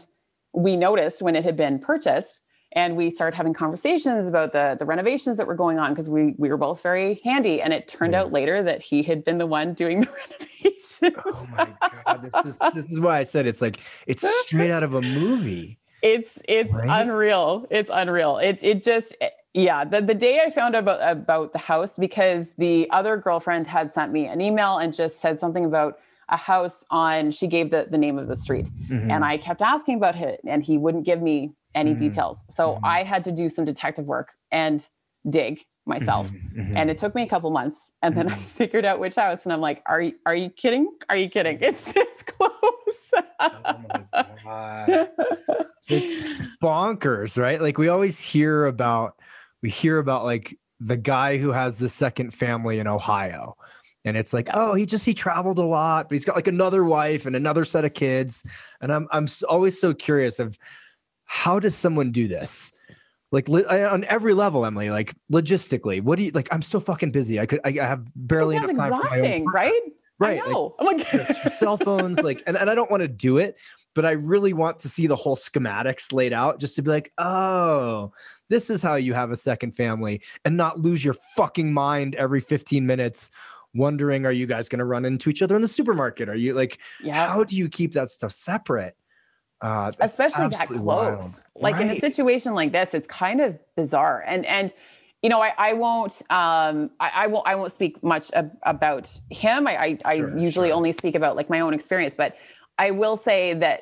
we 0.52 0.76
noticed 0.76 1.22
when 1.22 1.34
it 1.34 1.44
had 1.44 1.56
been 1.56 1.78
purchased 1.78 2.40
and 2.74 2.96
we 2.96 3.10
started 3.10 3.36
having 3.36 3.52
conversations 3.54 4.26
about 4.26 4.52
the 4.52 4.76
the 4.78 4.84
renovations 4.84 5.36
that 5.36 5.46
were 5.46 5.54
going 5.54 5.78
on 5.78 5.92
because 5.92 6.08
we 6.10 6.34
we 6.38 6.48
were 6.48 6.56
both 6.56 6.82
very 6.82 7.20
handy 7.24 7.60
and 7.62 7.72
it 7.72 7.88
turned 7.88 8.12
Yeah. 8.12 8.22
out 8.22 8.32
later 8.32 8.62
that 8.62 8.82
he 8.82 9.02
had 9.02 9.24
been 9.24 9.38
the 9.38 9.46
one 9.46 9.74
doing 9.74 10.00
the 10.00 10.08
renovations 10.30 11.16
oh 11.34 11.46
my 11.50 11.68
god 12.04 12.22
this 12.22 12.44
is 12.46 12.58
this 12.74 12.90
is 12.90 13.00
why 13.00 13.18
i 13.18 13.22
said 13.22 13.46
it's 13.46 13.60
like 13.62 13.78
it's 14.06 14.24
straight 14.46 14.70
out 14.70 14.82
of 14.82 14.94
a 14.94 15.02
movie 15.02 15.78
it's 16.02 16.38
it's 16.48 16.72
Right? 16.72 17.02
unreal 17.02 17.66
it's 17.70 17.90
unreal 17.92 18.38
it 18.38 18.58
it 18.62 18.82
just 18.82 19.14
eh, 19.20 19.30
yeah 19.54 19.84
the, 19.84 20.00
the 20.00 20.14
day 20.14 20.40
i 20.44 20.50
found 20.50 20.74
out 20.74 20.80
about 20.82 21.00
about 21.02 21.52
the 21.52 21.58
house 21.58 21.96
because 21.96 22.54
the 22.58 22.88
other 22.90 23.16
girlfriend 23.16 23.66
had 23.66 23.92
sent 23.92 24.12
me 24.12 24.26
an 24.26 24.40
email 24.40 24.78
and 24.78 24.94
just 24.94 25.20
said 25.20 25.38
something 25.38 25.64
about 25.64 25.98
a 26.28 26.36
house 26.36 26.84
on 26.90 27.30
she 27.30 27.46
gave 27.46 27.70
the 27.70 27.86
the 27.90 27.98
name 27.98 28.18
of 28.18 28.26
the 28.28 28.36
street 28.36 28.70
Mhm. 28.90 29.10
and 29.12 29.24
i 29.24 29.36
kept 29.36 29.60
asking 29.60 29.96
about 29.96 30.16
it 30.16 30.40
and 30.46 30.62
he 30.62 30.78
wouldn't 30.78 31.04
give 31.04 31.20
me 31.20 31.52
any 31.74 31.94
Mhm. 31.94 31.98
details 31.98 32.44
so 32.50 32.74
Mhm. 32.74 32.80
i 32.84 33.02
had 33.02 33.24
to 33.24 33.32
do 33.32 33.48
some 33.48 33.64
detective 33.64 34.04
work 34.06 34.32
and 34.50 34.88
dig 35.28 35.64
myself 35.86 36.30
Mhm. 36.30 36.56
Mhm. 36.56 36.76
and 36.76 36.90
it 36.90 36.98
took 36.98 37.14
me 37.14 37.22
a 37.22 37.26
couple 37.28 37.50
months 37.50 37.92
and 38.02 38.16
then 38.16 38.28
i 38.28 38.34
Mhm. 38.34 38.38
figured 38.60 38.84
out 38.84 39.00
which 39.00 39.16
house 39.16 39.44
and 39.44 39.52
i'm 39.52 39.60
like 39.60 39.82
are 39.86 40.00
you 40.00 40.12
are 40.26 40.34
you 40.34 40.50
kidding 40.50 40.86
are 41.08 41.16
you 41.16 41.28
kidding 41.28 41.58
it's 41.60 41.84
this 41.92 42.22
close 42.26 43.14
oh 43.40 45.06
it's 45.88 46.46
bonkers, 46.62 47.36
right? 47.40 47.60
Like 47.60 47.76
we 47.78 47.88
always 47.88 48.18
hear 48.18 48.66
about 48.66 49.18
we 49.62 49.70
hear 49.70 49.98
about 49.98 50.24
like 50.24 50.56
the 50.80 50.96
guy 50.96 51.36
who 51.38 51.50
has 51.52 51.78
the 51.78 51.88
second 51.88 52.32
family 52.32 52.78
in 52.78 52.86
Ohio. 52.86 53.56
And 54.04 54.16
it's 54.16 54.32
like, 54.32 54.46
Yeah. 54.48 54.54
oh, 54.56 54.74
he 54.74 54.86
just 54.86 55.04
he 55.04 55.14
traveled 55.14 55.58
a 55.58 55.64
lot, 55.64 56.08
but 56.08 56.14
he's 56.14 56.24
got 56.24 56.34
like 56.36 56.48
another 56.48 56.84
wife 56.84 57.26
and 57.26 57.36
another 57.36 57.64
set 57.64 57.84
of 57.84 57.94
kids. 57.94 58.44
And 58.80 58.92
I'm 58.92 59.06
I'm 59.12 59.28
always 59.48 59.80
so 59.80 59.92
curious 59.94 60.38
of 60.38 60.56
how 61.32 61.58
does 61.58 61.74
someone 61.74 62.12
do 62.12 62.28
this? 62.28 62.72
Like 63.30 63.48
I- 63.48 63.84
on 63.84 64.04
every 64.04 64.34
level, 64.34 64.66
Emily. 64.66 64.90
Like 64.90 65.14
logistically, 65.32 66.02
what 66.02 66.16
do 66.16 66.24
you 66.24 66.30
like? 66.32 66.48
I'm 66.52 66.60
so 66.62 66.78
fucking 66.78 67.10
busy. 67.10 67.40
I 67.40 67.46
could 67.46 67.60
I 67.64 67.70
I 67.70 67.86
have 67.86 68.06
barely 68.14 68.56
enough 68.56 68.66
time 68.68 68.76
for 68.76 68.82
my 68.82 68.96
own 68.96 69.02
exhausting 69.06 69.46
right 69.46 69.82
Right, 70.22 70.40
I 70.40 70.44
like, 70.44 70.52
know. 70.52 70.74
I'm 70.78 70.86
like, 70.86 71.52
cell 71.58 71.76
phones 71.76 72.18
like 72.20 72.44
and, 72.46 72.56
and 72.56 72.70
i 72.70 72.76
don't 72.76 72.90
want 72.90 73.00
to 73.00 73.08
do 73.08 73.38
it 73.38 73.56
but 73.94 74.04
i 74.04 74.12
really 74.12 74.52
want 74.52 74.78
to 74.80 74.88
see 74.88 75.08
the 75.08 75.16
whole 75.16 75.34
schematics 75.34 76.12
laid 76.12 76.32
out 76.32 76.60
just 76.60 76.76
to 76.76 76.82
be 76.82 76.90
like 76.90 77.12
oh 77.18 78.12
this 78.48 78.70
is 78.70 78.82
how 78.82 78.94
you 78.94 79.14
have 79.14 79.32
a 79.32 79.36
second 79.36 79.72
family 79.72 80.22
and 80.44 80.56
not 80.56 80.78
lose 80.78 81.04
your 81.04 81.16
fucking 81.36 81.72
mind 81.72 82.14
every 82.14 82.40
15 82.40 82.86
minutes 82.86 83.30
wondering 83.74 84.24
are 84.24 84.32
you 84.32 84.46
guys 84.46 84.68
going 84.68 84.78
to 84.78 84.84
run 84.84 85.04
into 85.04 85.28
each 85.28 85.42
other 85.42 85.56
in 85.56 85.62
the 85.62 85.66
supermarket 85.66 86.28
are 86.28 86.36
you 86.36 86.54
like 86.54 86.78
yeah. 87.02 87.26
how 87.26 87.42
do 87.42 87.56
you 87.56 87.68
keep 87.68 87.92
that 87.92 88.08
stuff 88.08 88.30
separate 88.30 88.94
uh 89.62 89.92
especially 90.00 90.48
that 90.48 90.66
close 90.68 90.80
wild. 90.80 91.24
like 91.56 91.80
in 91.80 91.88
a 91.90 91.98
situation 92.00 92.54
like 92.54 92.72
this 92.72 92.94
it's 92.94 93.06
kind 93.06 93.40
of 93.40 93.58
bizarre. 93.76 94.22
And 94.26 94.44
and 94.46 94.74
you 95.22 95.28
know 95.30 95.40
i, 95.40 95.52
I 95.56 95.72
won't 95.74 96.20
um 96.30 96.90
I, 97.00 97.10
I 97.14 97.26
won't 97.28 97.46
i 97.46 97.54
won't 97.54 97.72
speak 97.72 98.02
much 98.02 98.30
ab- 98.34 98.56
about 98.64 99.06
him. 99.30 99.66
I 99.68 99.76
i, 99.76 99.98
I 100.04 100.16
Sure, 100.16 100.36
usually 100.38 100.68
sure. 100.68 100.76
only 100.76 100.92
speak 100.92 101.14
about 101.14 101.36
like 101.36 101.48
my 101.48 101.60
own 101.60 101.74
experience. 101.74 102.14
But 102.16 102.36
i 102.78 102.90
will 102.90 103.16
say 103.16 103.54
that 103.54 103.80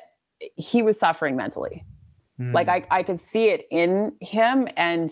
he 0.55 0.81
was 0.83 0.99
suffering 0.99 1.35
mentally. 1.35 1.83
Like 2.39 2.67
Hmm. 2.67 2.71
I, 2.77 2.99
I 2.99 3.03
could 3.03 3.19
see 3.19 3.49
it 3.49 3.67
in 3.71 4.13
him. 4.21 4.67
And 4.77 5.11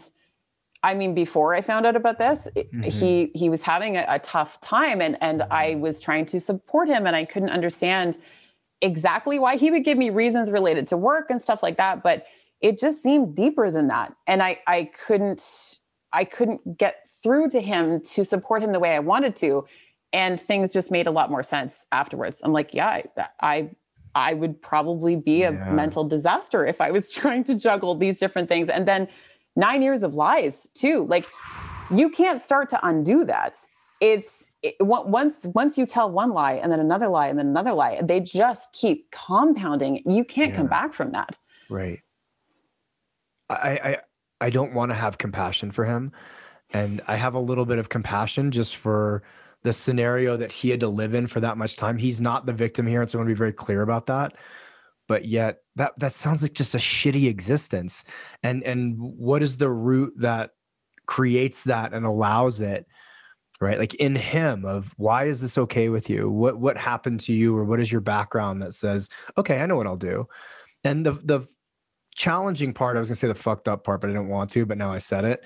i 0.83 0.93
mean 0.93 1.13
before 1.13 1.53
i 1.55 1.61
found 1.61 1.85
out 1.85 1.95
about 1.95 2.17
this 2.19 2.47
Mhm. 2.55 2.83
he 2.85 3.31
he 3.35 3.49
was 3.49 3.61
having 3.63 3.97
a, 3.97 4.05
a 4.07 4.19
tough 4.19 4.61
time. 4.61 5.01
And 5.01 5.17
and 5.21 5.43
i 5.51 5.75
was 5.75 5.99
trying 5.99 6.25
to 6.27 6.39
support 6.39 6.87
him. 6.87 7.07
And 7.07 7.15
i 7.15 7.25
couldn't 7.25 7.49
understand 7.59 8.17
exactly 8.81 9.39
why 9.39 9.57
he 9.57 9.69
would 9.71 9.83
give 9.83 9.97
me 9.97 10.09
reasons 10.09 10.49
related 10.51 10.87
to 10.87 10.97
work 10.97 11.29
and 11.29 11.41
stuff 11.41 11.61
like 11.61 11.77
that 11.77 12.01
but 12.03 12.25
it 12.61 12.77
just 12.79 13.01
seemed 13.01 13.35
deeper 13.35 13.71
than 13.71 13.87
that. 13.87 14.13
And 14.27 14.41
i 14.43 14.59
i 14.67 14.89
couldn't 15.05 15.43
i 16.13 16.23
couldn't 16.25 16.77
get 16.77 17.05
through 17.23 17.49
to 17.49 17.61
him 17.61 18.01
to 18.01 18.23
support 18.25 18.61
him 18.63 18.71
the 18.71 18.79
way 18.79 18.95
i 18.95 18.99
wanted 18.99 19.35
to. 19.37 19.65
And 20.11 20.41
things 20.41 20.73
just 20.73 20.89
made 20.91 21.05
a 21.07 21.11
lot 21.11 21.29
more 21.29 21.43
sense 21.43 21.85
afterwards. 21.91 22.41
I'm 22.43 22.51
like 22.53 22.73
yeah 22.73 22.87
i 22.87 23.03
i, 23.41 23.69
I 24.15 24.33
would 24.33 24.61
probably 24.61 25.15
be 25.15 25.43
a 25.43 25.51
Yeah. 25.51 25.71
mental 25.71 26.03
disaster 26.03 26.65
if 26.65 26.81
i 26.81 26.91
was 26.91 27.09
trying 27.19 27.43
to 27.45 27.55
juggle 27.55 27.95
these 27.95 28.19
different 28.19 28.49
things. 28.49 28.67
And 28.69 28.87
then 28.87 29.07
nine 29.55 29.81
years 29.81 30.03
of 30.03 30.15
lies 30.15 30.67
too. 30.73 31.05
Like 31.05 31.25
you 31.91 32.09
can't 32.09 32.41
start 32.41 32.69
to 32.69 32.79
undo 32.85 33.23
that. 33.25 33.57
It's 34.01 34.48
it, 34.61 34.75
once 34.79 35.45
once 35.55 35.77
you 35.77 35.85
tell 35.85 36.11
one 36.11 36.31
lie 36.31 36.53
and 36.53 36.71
then 36.71 36.79
another 36.79 37.07
lie 37.07 37.27
and 37.27 37.39
then 37.39 37.47
another 37.47 37.73
lie 37.73 37.99
they 38.03 38.19
just 38.19 38.71
keep 38.73 39.09
compounding 39.11 40.01
you 40.05 40.23
can't 40.23 40.53
come 40.53 40.67
back 40.67 40.93
from 40.93 41.11
that 41.11 41.37
Right. 41.69 42.01
I 43.49 43.69
I 43.83 43.97
I 44.41 44.49
don't 44.49 44.73
want 44.73 44.89
to 44.89 44.95
have 44.95 45.17
compassion 45.17 45.71
for 45.71 45.85
him, 45.85 46.11
and 46.73 47.01
I 47.07 47.15
have 47.15 47.35
a 47.35 47.39
little 47.39 47.65
bit 47.65 47.77
of 47.77 47.89
compassion 47.89 48.51
just 48.51 48.75
for 48.75 49.23
the 49.63 49.73
scenario 49.73 50.37
that 50.37 50.51
he 50.51 50.69
had 50.69 50.79
to 50.79 50.87
live 50.87 51.13
in 51.13 51.27
for 51.27 51.39
that 51.41 51.57
much 51.57 51.75
time. 51.75 51.97
He's 51.97 52.19
not 52.19 52.45
the 52.45 52.53
victim 52.53 52.87
here, 52.87 53.01
and 53.01 53.09
so 53.09 53.17
I 53.17 53.19
want 53.19 53.29
to 53.29 53.35
be 53.35 53.37
very 53.37 53.53
clear 53.53 53.81
about 53.81 54.07
that. 54.07 54.33
But 55.07 55.25
yet, 55.25 55.59
that 55.75 55.93
that 55.97 56.13
sounds 56.13 56.41
like 56.41 56.53
just 56.53 56.75
a 56.75 56.79
shitty 56.79 57.27
existence. 57.27 58.03
And 58.43 58.63
and 58.63 58.95
what 58.97 59.43
is 59.43 59.57
the 59.57 59.69
root 59.69 60.13
that 60.17 60.51
creates 61.05 61.63
that 61.63 61.93
and 61.93 62.05
allows 62.05 62.59
it? 62.59 62.87
Right, 63.61 63.77
like 63.77 63.93
in 63.95 64.15
him, 64.15 64.63
of 64.63 64.93
why 64.95 65.25
is 65.25 65.41
this 65.41 65.57
okay 65.57 65.89
with 65.89 66.09
you? 66.09 66.29
What 66.29 66.57
what 66.57 66.77
happened 66.77 67.19
to 67.21 67.33
you, 67.33 67.57
or 67.57 67.65
what 67.65 67.81
is 67.81 67.91
your 67.91 67.99
background 67.99 68.61
that 68.61 68.73
says, 68.73 69.09
okay, 69.37 69.59
I 69.59 69.65
know 69.65 69.75
what 69.75 69.85
I'll 69.85 69.97
do. 69.97 70.27
And 70.85 71.05
the 71.05 71.11
the 71.11 71.45
challenging 72.15 72.73
part, 72.73 72.95
I 72.95 73.01
was 73.01 73.09
gonna 73.09 73.17
say 73.17 73.27
the 73.27 73.35
fucked 73.35 73.67
up 73.67 73.83
part, 73.83 73.99
but 73.99 74.09
I 74.09 74.13
didn't 74.13 74.29
want 74.29 74.49
to, 74.51 74.65
but 74.65 74.77
now 74.77 74.93
I 74.93 74.97
said 74.97 75.25
it, 75.25 75.43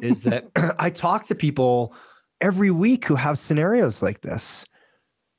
is 0.00 0.22
that 0.22 0.44
I 0.78 0.90
talk 0.90 1.26
to 1.26 1.34
people 1.34 1.92
every 2.40 2.70
week 2.70 3.04
who 3.06 3.16
have 3.16 3.38
scenarios 3.38 4.02
like 4.02 4.20
this. 4.20 4.64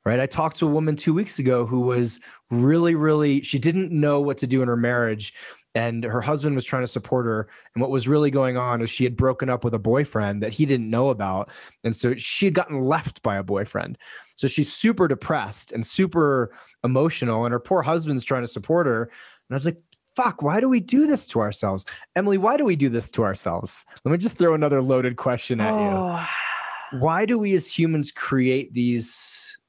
Right. 0.06 0.22
I 0.22 0.26
talked 0.26 0.58
to 0.60 0.68
a 0.68 0.72
woman 0.72 0.96
two 0.96 1.13
weeks 1.13 1.38
ago 1.38 1.66
who 1.66 1.82
was 1.82 2.22
really, 2.50 2.96
really, 2.96 3.42
she 3.42 3.60
didn't 3.60 3.92
know 3.92 4.22
what 4.22 4.38
to 4.38 4.48
do 4.48 4.62
in 4.62 4.70
her 4.70 4.78
marriage. 4.78 5.34
And 5.75 6.03
her 6.03 6.21
husband 6.21 6.56
was 6.56 6.65
trying 6.65 6.84
to 6.84 6.88
support 6.88 7.25
her. 7.27 7.47
And 7.75 7.82
what 7.82 7.91
was 7.91 8.08
really 8.08 8.32
going 8.32 8.58
on 8.58 8.82
is 8.82 8.89
she 8.89 9.03
had 9.03 9.15
broken 9.15 9.49
up 9.49 9.63
with 9.63 9.75
a 9.75 9.80
boyfriend 9.80 10.41
that 10.41 10.53
he 10.53 10.65
didn't 10.65 10.89
know 10.89 11.10
about. 11.10 11.51
And 11.84 11.95
so 11.95 12.15
she 12.15 12.45
had 12.45 12.56
gotten 12.56 12.82
left 12.82 13.21
by 13.21 13.38
a 13.38 13.43
boyfriend. 13.43 13.97
So 14.36 14.47
she's 14.47 14.73
super 14.73 15.08
depressed 15.08 15.71
and 15.71 15.86
super 15.86 16.51
emotional. 16.84 17.45
And 17.45 17.51
her 17.51 17.60
poor 17.60 17.84
husband's 17.84 18.23
trying 18.23 18.41
to 18.41 18.47
support 18.47 18.88
her. 18.88 19.03
And 19.03 19.12
I 19.51 19.53
was 19.53 19.65
like, 19.65 19.77
fuck, 20.15 20.41
why 20.41 20.60
do 20.60 20.67
we 20.67 20.80
do 20.80 21.06
this 21.06 21.27
to 21.27 21.39
ourselves? 21.39 21.86
Emily, 22.15 22.39
why 22.39 22.58
do 22.58 22.65
we 22.65 22.75
do 22.75 22.89
this 22.89 23.12
to 23.12 23.23
ourselves? 23.23 23.86
Let 24.03 24.12
me 24.12 24.17
just 24.17 24.36
throw 24.36 24.56
another 24.56 24.82
loaded 24.82 25.15
question 25.15 25.62
at 25.62 25.69
you. 25.71 25.89
oh, 25.95 26.27
Why 26.93 27.25
do 27.25 27.38
we 27.38 27.53
as 27.53 27.67
humans 27.67 28.12
create 28.12 28.73
these? 28.73 29.60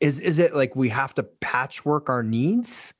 Is 0.00 0.18
is 0.18 0.38
it 0.38 0.56
like 0.56 0.74
we 0.74 0.88
have 0.88 1.12
to 1.16 1.22
patchwork 1.22 2.08
our 2.08 2.22
needs? 2.22 2.94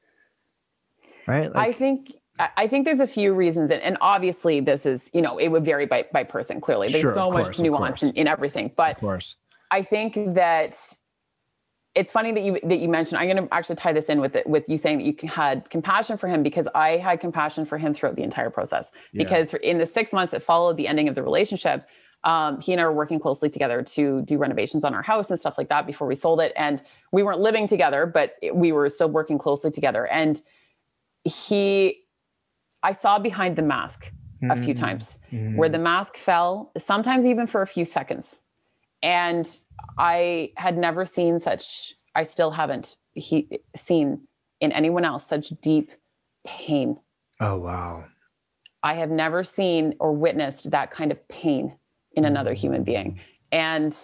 Right? 1.27 1.51
i 1.55 1.73
think 1.73 2.13
I- 2.57 2.69
think 2.69 2.85
there's 2.85 3.01
a 3.01 3.07
few 3.07 3.35
reasons, 3.35 3.71
and, 3.71 3.83
and 3.83 3.97
obviously 4.01 4.61
this 4.61 4.87
is, 4.87 5.11
you 5.13 5.23
know, 5.23 5.39
it 5.39 5.49
would 5.49 5.65
vary 5.65 5.87
by 5.87 6.07
by 6.13 6.25
person. 6.25 6.61
Clearly, 6.61 6.89
there's 6.89 7.03
Sure, 7.03 7.15
so 7.15 7.29
of 7.29 7.47
much 7.47 7.59
nuance 7.59 8.03
in, 8.03 8.13
in 8.15 8.27
everything. 8.27 8.73
But 8.77 8.97
of 8.97 9.01
course. 9.01 9.37
I 9.71 9.83
think 9.83 10.15
that 10.35 10.79
it's 11.95 12.13
funny 12.13 12.33
that 12.33 12.43
you 12.43 12.59
that 12.63 12.79
you 12.79 12.89
mentioned. 12.89 13.19
I'm 13.19 13.29
going 13.29 13.49
to 13.49 13.55
actually 13.55 13.77
tie 13.77 13.93
this 13.93 14.07
in 14.07 14.21
with 14.21 14.37
it 14.37 14.47
with 14.47 14.69
you 14.69 14.79
saying 14.79 14.99
that 14.99 15.05
you 15.05 15.29
had 15.29 15.69
compassion 15.71 16.17
for 16.17 16.29
him 16.29 16.43
because 16.43 16.69
I 16.75 16.97
had 16.97 17.21
compassion 17.21 17.67
for 17.67 17.79
him 17.79 17.93
throughout 17.95 18.17
the 18.17 18.23
entire 18.23 18.51
process. 18.51 18.93
Yeah. 19.13 19.25
Because 19.25 19.55
in 19.55 19.79
the 19.79 19.87
six 19.87 20.13
months 20.13 20.33
that 20.33 20.43
followed 20.43 20.77
the 20.77 20.87
ending 20.87 21.09
of 21.09 21.15
the 21.15 21.23
relationship, 21.23 21.87
um, 22.25 22.61
he 22.61 22.73
and 22.73 22.81
I 22.81 22.85
were 22.85 22.93
working 22.93 23.19
closely 23.19 23.49
together 23.49 23.83
to 23.83 24.23
do 24.23 24.39
renovations 24.39 24.85
on 24.85 24.95
our 24.95 25.03
house 25.03 25.31
and 25.31 25.39
stuff 25.39 25.57
like 25.59 25.69
that 25.69 25.87
before 25.87 26.07
we 26.07 26.15
sold 26.15 26.41
it. 26.41 26.53
And 26.55 26.83
we 27.13 27.23
weren't 27.23 27.41
living 27.41 27.67
together, 27.67 28.07
but 28.07 28.37
we 28.53 28.73
were 28.73 28.89
still 28.89 29.09
working 29.11 29.39
closely 29.39 29.71
together. 29.71 30.07
And 30.07 30.41
he, 31.25 32.00
I 32.83 32.93
saw 32.93 33.19
behind 33.19 33.57
the 33.57 33.63
mask 33.63 34.13
a 34.49 34.57
few 34.57 34.73
mm-hmm. 34.73 34.83
times 34.83 35.19
mm-hmm. 35.31 35.57
where 35.57 35.69
the 35.69 35.79
mask 35.79 36.17
fell, 36.17 36.73
sometimes 36.79 37.27
even 37.27 37.47
for 37.47 37.61
a 37.61 37.67
few 37.67 37.85
seconds. 37.85 38.41
And 39.03 39.47
I 39.99 40.53
had 40.57 40.79
never 40.79 41.05
seen 41.05 41.41
such, 41.41 41.93
I 42.15 42.23
still 42.23 42.51
haven't 42.51 42.97
he, 43.13 43.61
seen 43.77 44.23
in 44.61 44.73
anyone 44.73 45.05
else 45.05 45.27
such 45.27 45.51
deep 45.61 45.91
pain. 46.47 46.99
Oh, 47.39 47.59
wow. 47.59 48.07
I 48.83 48.95
have 48.95 49.11
never 49.11 49.45
seen 49.45 49.95
or 50.01 50.13
witnessed 50.13 50.71
that 50.71 50.91
kind 50.91 51.13
of 51.13 51.29
pain 51.29 51.75
in 52.13 52.25
another 52.25 52.55
human 52.55 52.83
being. 52.83 53.21
And 53.53 53.97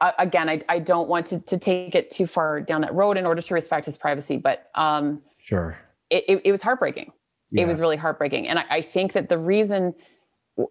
uh, 0.00 0.12
again, 0.18 0.48
I, 0.48 0.60
I 0.68 0.78
don't 0.78 1.08
want 1.08 1.26
to, 1.26 1.40
to 1.40 1.58
take 1.58 1.96
it 1.96 2.12
too 2.12 2.28
far 2.28 2.60
down 2.60 2.82
that 2.82 2.94
road 2.94 3.16
in 3.16 3.26
order 3.26 3.42
to 3.42 3.54
respect 3.54 3.86
his 3.86 3.96
privacy, 3.96 4.36
but 4.36 4.70
um, 4.76 5.20
sure, 5.38 5.76
it, 6.10 6.24
it, 6.28 6.42
it 6.44 6.52
was 6.52 6.62
heartbreaking. 6.62 7.12
Yeah. 7.50 7.62
It 7.62 7.68
was 7.68 7.80
really 7.80 7.96
heartbreaking. 7.96 8.48
And 8.48 8.58
I, 8.58 8.64
I, 8.70 8.82
think 8.82 9.14
that 9.14 9.28
the 9.28 9.38
reason, 9.38 9.94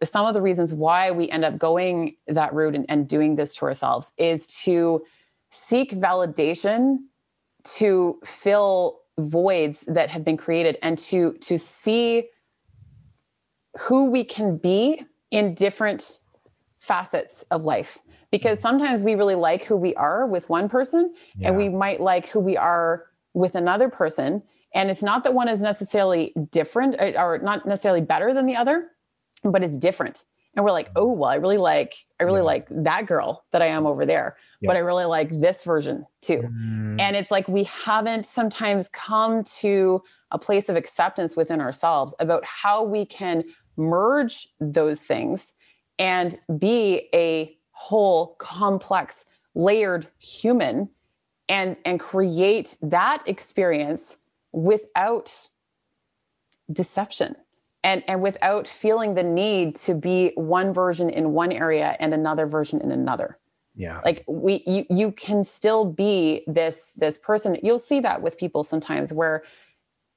some 0.04 0.26
of 0.26 0.34
the 0.36 0.42
reasons 0.42 0.74
why 0.74 1.12
we 1.12 1.30
end 1.30 1.44
up 1.44 1.58
going 1.58 2.16
that 2.28 2.54
route 2.54 2.76
and, 2.76 2.86
and 2.88 3.08
doing 3.08 3.36
this 3.36 3.56
to 3.56 3.66
ourselves 3.66 4.14
is 4.18 4.46
to 4.64 5.04
seek 5.50 5.92
validation 5.92 6.98
to 7.64 8.20
fill 8.26 9.02
voids 9.20 9.84
that 9.88 10.10
have 10.10 10.24
been 10.24 10.38
created 10.38 10.78
and 10.82 10.98
to 10.98 11.34
to 11.42 11.58
see 11.58 12.30
who 13.80 14.06
we 14.06 14.24
can 14.24 14.58
be 14.58 15.04
in 15.32 15.56
different 15.56 16.20
facets 16.80 17.44
of 17.52 17.66
life 17.66 17.98
because 18.32 18.60
sometimes 18.60 19.02
we 19.02 19.16
really 19.16 19.36
like 19.36 19.64
who 19.64 19.76
we 19.76 19.96
are 19.96 20.28
with 20.28 20.48
one 20.50 20.70
person 20.70 21.14
yeah. 21.36 21.48
and 21.48 21.58
we 21.58 21.68
might 21.68 22.00
like 22.00 22.28
who 22.28 22.40
we 22.40 22.56
are 22.56 23.06
with 23.34 23.56
another 23.56 23.90
person 23.90 24.42
and 24.74 24.90
it's 24.90 25.04
not 25.04 25.24
that 25.24 25.34
one 25.34 25.48
is 25.48 25.62
necessarily 25.62 26.34
different 26.52 27.00
uh, 27.00 27.14
or 27.18 27.40
not 27.40 27.66
necessarily 27.66 28.02
better 28.02 28.34
than 28.34 28.46
the 28.46 28.56
other 28.56 28.90
but 29.44 29.64
it's 29.64 29.78
different 29.78 30.26
and 30.56 30.66
we're 30.66 30.72
like 30.72 30.90
oh 30.96 31.12
well 31.12 31.30
i 31.30 31.36
really 31.36 31.58
like 31.58 31.94
i 32.20 32.24
really 32.24 32.40
yeah. 32.40 32.44
like 32.44 32.68
that 32.70 33.06
girl 33.06 33.46
that 33.52 33.62
i 33.62 33.68
am 33.68 33.86
over 33.86 34.06
there 34.06 34.36
yeah. 34.62 34.68
but 34.68 34.76
i 34.76 34.80
really 34.80 35.06
like 35.06 35.30
this 35.40 35.64
version 35.64 36.06
too 36.22 36.42
mm. 36.44 37.00
and 37.00 37.16
it's 37.16 37.32
like 37.32 37.48
we 37.48 37.64
haven't 37.66 38.26
sometimes 38.26 38.90
come 38.90 39.44
to 39.44 40.02
a 40.32 40.40
place 40.40 40.70
of 40.70 40.76
acceptance 40.76 41.36
within 41.36 41.62
ourselves 41.62 42.14
about 42.20 42.44
how 42.44 42.84
we 42.84 43.06
can 43.06 43.44
merge 43.78 44.48
those 44.60 45.00
things 45.02 45.54
and 46.00 46.40
be 46.58 47.08
a 47.14 47.56
whole 47.72 48.36
complex 48.40 49.26
layered 49.56 50.08
human 50.20 50.90
and 51.50 51.78
and 51.86 52.00
create 52.00 52.76
that 52.82 53.24
experience 53.26 54.18
without 54.52 55.32
deception 56.72 57.36
and 57.84 58.04
and 58.08 58.22
without 58.22 58.68
feeling 58.68 59.16
the 59.16 59.24
need 59.24 59.76
to 59.76 59.94
be 59.94 60.32
one 60.36 60.74
version 60.74 61.10
in 61.10 61.34
one 61.34 61.52
area 61.52 61.96
and 62.00 62.14
another 62.14 62.46
version 62.46 62.82
in 62.82 62.92
another. 62.92 63.38
Yeah. 63.76 64.02
Like 64.04 64.24
we 64.28 64.64
you 64.66 64.86
you 64.90 65.12
can 65.12 65.44
still 65.44 65.86
be 65.86 66.44
this 66.48 66.92
this 66.98 67.18
person. 67.18 67.58
You'll 67.64 67.80
see 67.80 68.00
that 68.02 68.22
with 68.22 68.38
people 68.38 68.64
sometimes 68.64 69.14
where 69.14 69.44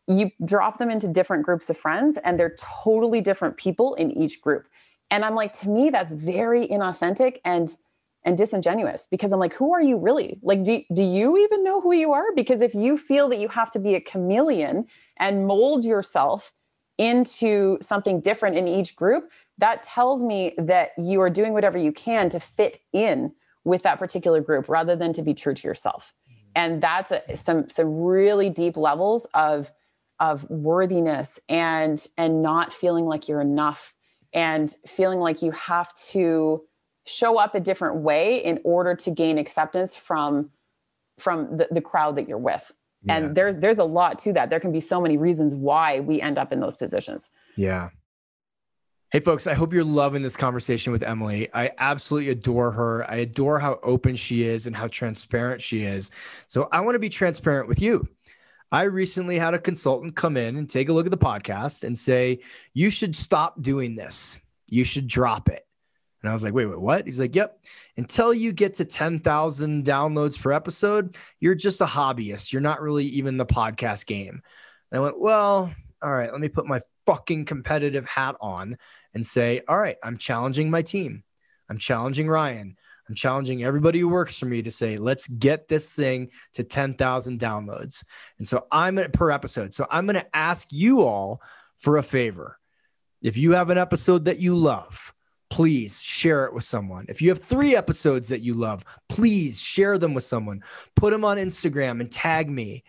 you 0.09 0.31
drop 0.45 0.79
them 0.79 0.91
into 0.91 1.07
different 1.07 1.45
groups 1.45 1.71
of 1.71 1.77
friends 1.77 2.19
and 2.25 2.41
they're 2.41 2.57
totally 2.59 3.21
different 3.21 3.57
people 3.57 3.95
in 3.95 4.11
each 4.11 4.41
group. 4.41 4.67
And 5.13 5.25
i'm 5.25 5.35
like 5.35 5.53
to 5.61 5.69
me 5.69 5.91
that's 5.91 6.13
very 6.13 6.69
inauthentic 6.69 7.41
and 7.45 7.77
and 8.25 8.37
disingenuous 8.37 9.07
because 9.11 9.33
i'm 9.33 9.39
like 9.39 9.55
who 9.55 9.73
are 9.73 9.83
you 9.83 9.99
really? 9.99 10.39
Like 10.43 10.65
do, 10.65 10.83
do 10.95 11.03
you 11.03 11.39
even 11.39 11.65
know 11.65 11.81
who 11.81 11.93
you 11.93 12.13
are? 12.13 12.35
Because 12.35 12.61
if 12.61 12.75
you 12.75 12.97
feel 12.97 13.29
that 13.29 13.39
you 13.39 13.49
have 13.49 13.71
to 13.73 13.79
be 13.79 13.95
a 13.95 14.01
chameleon 14.01 14.87
and 15.19 15.47
mold 15.47 15.85
yourself 15.85 16.53
into 16.99 17.79
something 17.81 18.21
different 18.21 18.57
in 18.57 18.69
each 18.69 18.95
group 18.95 19.31
that 19.59 19.83
tells 19.83 20.23
me 20.23 20.55
that 20.59 20.91
you 20.99 21.21
are 21.21 21.31
doing 21.31 21.53
whatever 21.53 21.79
you 21.79 21.93
can 21.93 22.29
to 22.31 22.41
fit 22.41 22.79
in 22.93 23.33
with 23.65 23.83
that 23.83 23.99
particular 23.99 24.41
group 24.41 24.69
rather 24.69 24.97
than 24.97 25.13
to 25.13 25.23
be 25.23 25.35
true 25.35 25.55
to 25.55 25.67
yourself. 25.67 26.13
Mm-hmm. 26.29 26.51
and 26.57 26.83
that's 26.83 27.11
a, 27.11 27.37
some 27.37 27.69
some 27.71 28.03
really 28.03 28.51
deep 28.51 28.77
levels 28.77 29.27
of 29.35 29.71
of 30.19 30.49
worthiness 30.51 31.39
and 31.49 32.07
and 32.19 32.43
not 32.43 32.75
feeling 32.75 33.07
like 33.07 33.29
you're 33.29 33.41
enough 33.41 33.95
and 34.33 34.75
feeling 34.87 35.19
like 35.19 35.43
you 35.43 35.51
have 35.53 35.93
to 36.13 36.63
show 37.07 37.39
up 37.39 37.55
a 37.55 37.61
different 37.61 37.97
way 37.97 38.39
in 38.45 38.61
order 38.65 38.95
to 38.95 39.11
gain 39.11 39.39
acceptance 39.39 39.97
from 39.97 40.51
from 41.19 41.57
the, 41.57 41.69
the 41.71 41.81
crowd 41.81 42.17
that 42.17 42.29
you're 42.29 42.39
with 42.39 42.73
yeah. 43.03 43.17
and 43.17 43.35
there's 43.35 43.61
there's 43.61 43.79
a 43.79 43.85
lot 43.85 44.19
to 44.19 44.33
that 44.33 44.51
there 44.51 44.61
can 44.61 44.73
be 44.73 44.81
so 44.81 45.01
many 45.01 45.17
reasons 45.17 45.55
why 45.55 46.01
we 46.01 46.21
end 46.21 46.39
up 46.39 46.53
in 46.53 46.61
those 46.61 46.77
positions 46.77 47.31
yeah 47.57 47.89
Hey, 49.13 49.19
folks, 49.19 49.49
I 49.49 49.55
hope 49.55 49.73
you're 49.73 49.83
loving 49.83 50.23
this 50.23 50.37
conversation 50.37 50.93
with 50.93 51.03
Emily. 51.03 51.49
I 51.53 51.73
absolutely 51.79 52.31
adore 52.31 52.71
her. 52.71 53.11
I 53.11 53.17
adore 53.17 53.59
how 53.59 53.81
open 53.83 54.15
she 54.15 54.45
is 54.45 54.69
and 54.69 54.77
how 54.77 54.87
transparent 54.87 55.61
she 55.61 55.83
is. 55.83 56.13
So, 56.47 56.69
I 56.71 56.79
want 56.79 56.95
to 56.95 57.01
be 57.01 57.09
transparent 57.09 57.67
with 57.67 57.83
you. 57.83 58.09
I 58.71 58.85
recently 58.85 59.37
had 59.37 59.53
a 59.53 59.59
consultant 59.59 60.15
come 60.15 60.37
in 60.37 60.57
and 60.57 60.71
take 60.71 60.91
a 60.91 60.93
look 60.93 61.07
at 61.07 61.11
the 61.11 61.19
podcast 61.19 61.83
and 61.83 61.99
say, 61.99 62.41
You 62.73 62.89
should 62.89 63.17
stop 63.17 63.61
doing 63.63 63.97
this. 63.97 64.39
You 64.69 64.85
should 64.85 65.09
drop 65.09 65.49
it. 65.49 65.67
And 66.23 66.29
I 66.29 66.33
was 66.33 66.43
like, 66.43 66.53
wait, 66.53 66.67
wait, 66.67 66.81
what? 66.81 67.07
He's 67.07 67.21
like, 67.21 67.35
yep. 67.35 67.63
Until 67.97 68.35
you 68.35 68.53
get 68.53 68.75
to 68.75 68.85
10,000 68.85 69.85
downloads 69.85 70.41
per 70.41 70.53
episode, 70.53 71.17
you're 71.41 71.55
just 71.55 71.81
a 71.81 71.87
hobbyist. 71.87 72.53
You're 72.53 72.61
not 72.63 72.83
really 72.83 73.07
even 73.07 73.37
the 73.37 73.47
podcast 73.47 74.07
game. 74.07 74.43
And 74.91 75.01
I 75.01 75.03
went, 75.03 75.19
well, 75.19 75.73
all 76.03 76.13
right, 76.13 76.31
let 76.31 76.41
me 76.41 76.49
put 76.49 76.67
my 76.67 76.81
fucking 77.07 77.45
competitive 77.45 78.07
hat 78.07 78.37
on 78.41 78.77
and 79.15 79.25
say, 79.25 79.63
all 79.69 79.79
right, 79.79 79.97
I'm 80.03 80.19
challenging 80.19 80.71
my 80.71 80.83
team. 80.83 81.25
I'm 81.69 81.79
challenging 81.79 82.29
Ryan. 82.29 82.77
I'm 83.09 83.15
challenging 83.15 83.65
everybody 83.65 83.99
who 83.99 84.09
works 84.09 84.39
for 84.39 84.47
me 84.47 84.63
to 84.63 84.71
say, 84.71 84.97
let's 84.97 85.27
get 85.27 85.69
this 85.69 85.95
thing 85.95 86.31
to 86.55 86.63
10,000 86.63 87.41
downloads. 87.41 88.05
And 88.39 88.47
so 88.47 88.67
I'm 88.71 88.99
at, 88.99 89.13
per 89.13 89.31
episode. 89.31 89.75
So 89.75 89.87
I'm 89.91 90.07
going 90.07 90.15
to 90.15 90.37
ask 90.37 90.69
you 90.71 91.01
all 91.01 91.43
for 91.79 91.97
a 91.97 92.03
favor. 92.03 92.59
If 93.21 93.37
you 93.37 93.53
have 93.53 93.71
an 93.71 93.79
episode 93.79 94.27
that 94.27 94.39
you 94.39 94.57
love, 94.57 95.13
please 95.51 96.01
share 96.01 96.47
it 96.47 96.55
with 96.55 96.65
someone. 96.65 97.05
If 97.09 97.21
you 97.21 97.29
have 97.29 97.43
three 97.43 97.77
episodes 97.77 98.29
that 98.29 98.41
you 98.41 98.55
love, 98.55 98.85
please 99.09 99.61
share 99.61 99.99
them 99.99 100.15
with 100.15 100.25
someone. 100.25 100.63
Put 100.95 101.11
them 101.11 101.25
on 101.25 101.37
Instagram 101.37 102.01
and 102.01 102.11
tag 102.11 102.49
me. 102.49 102.85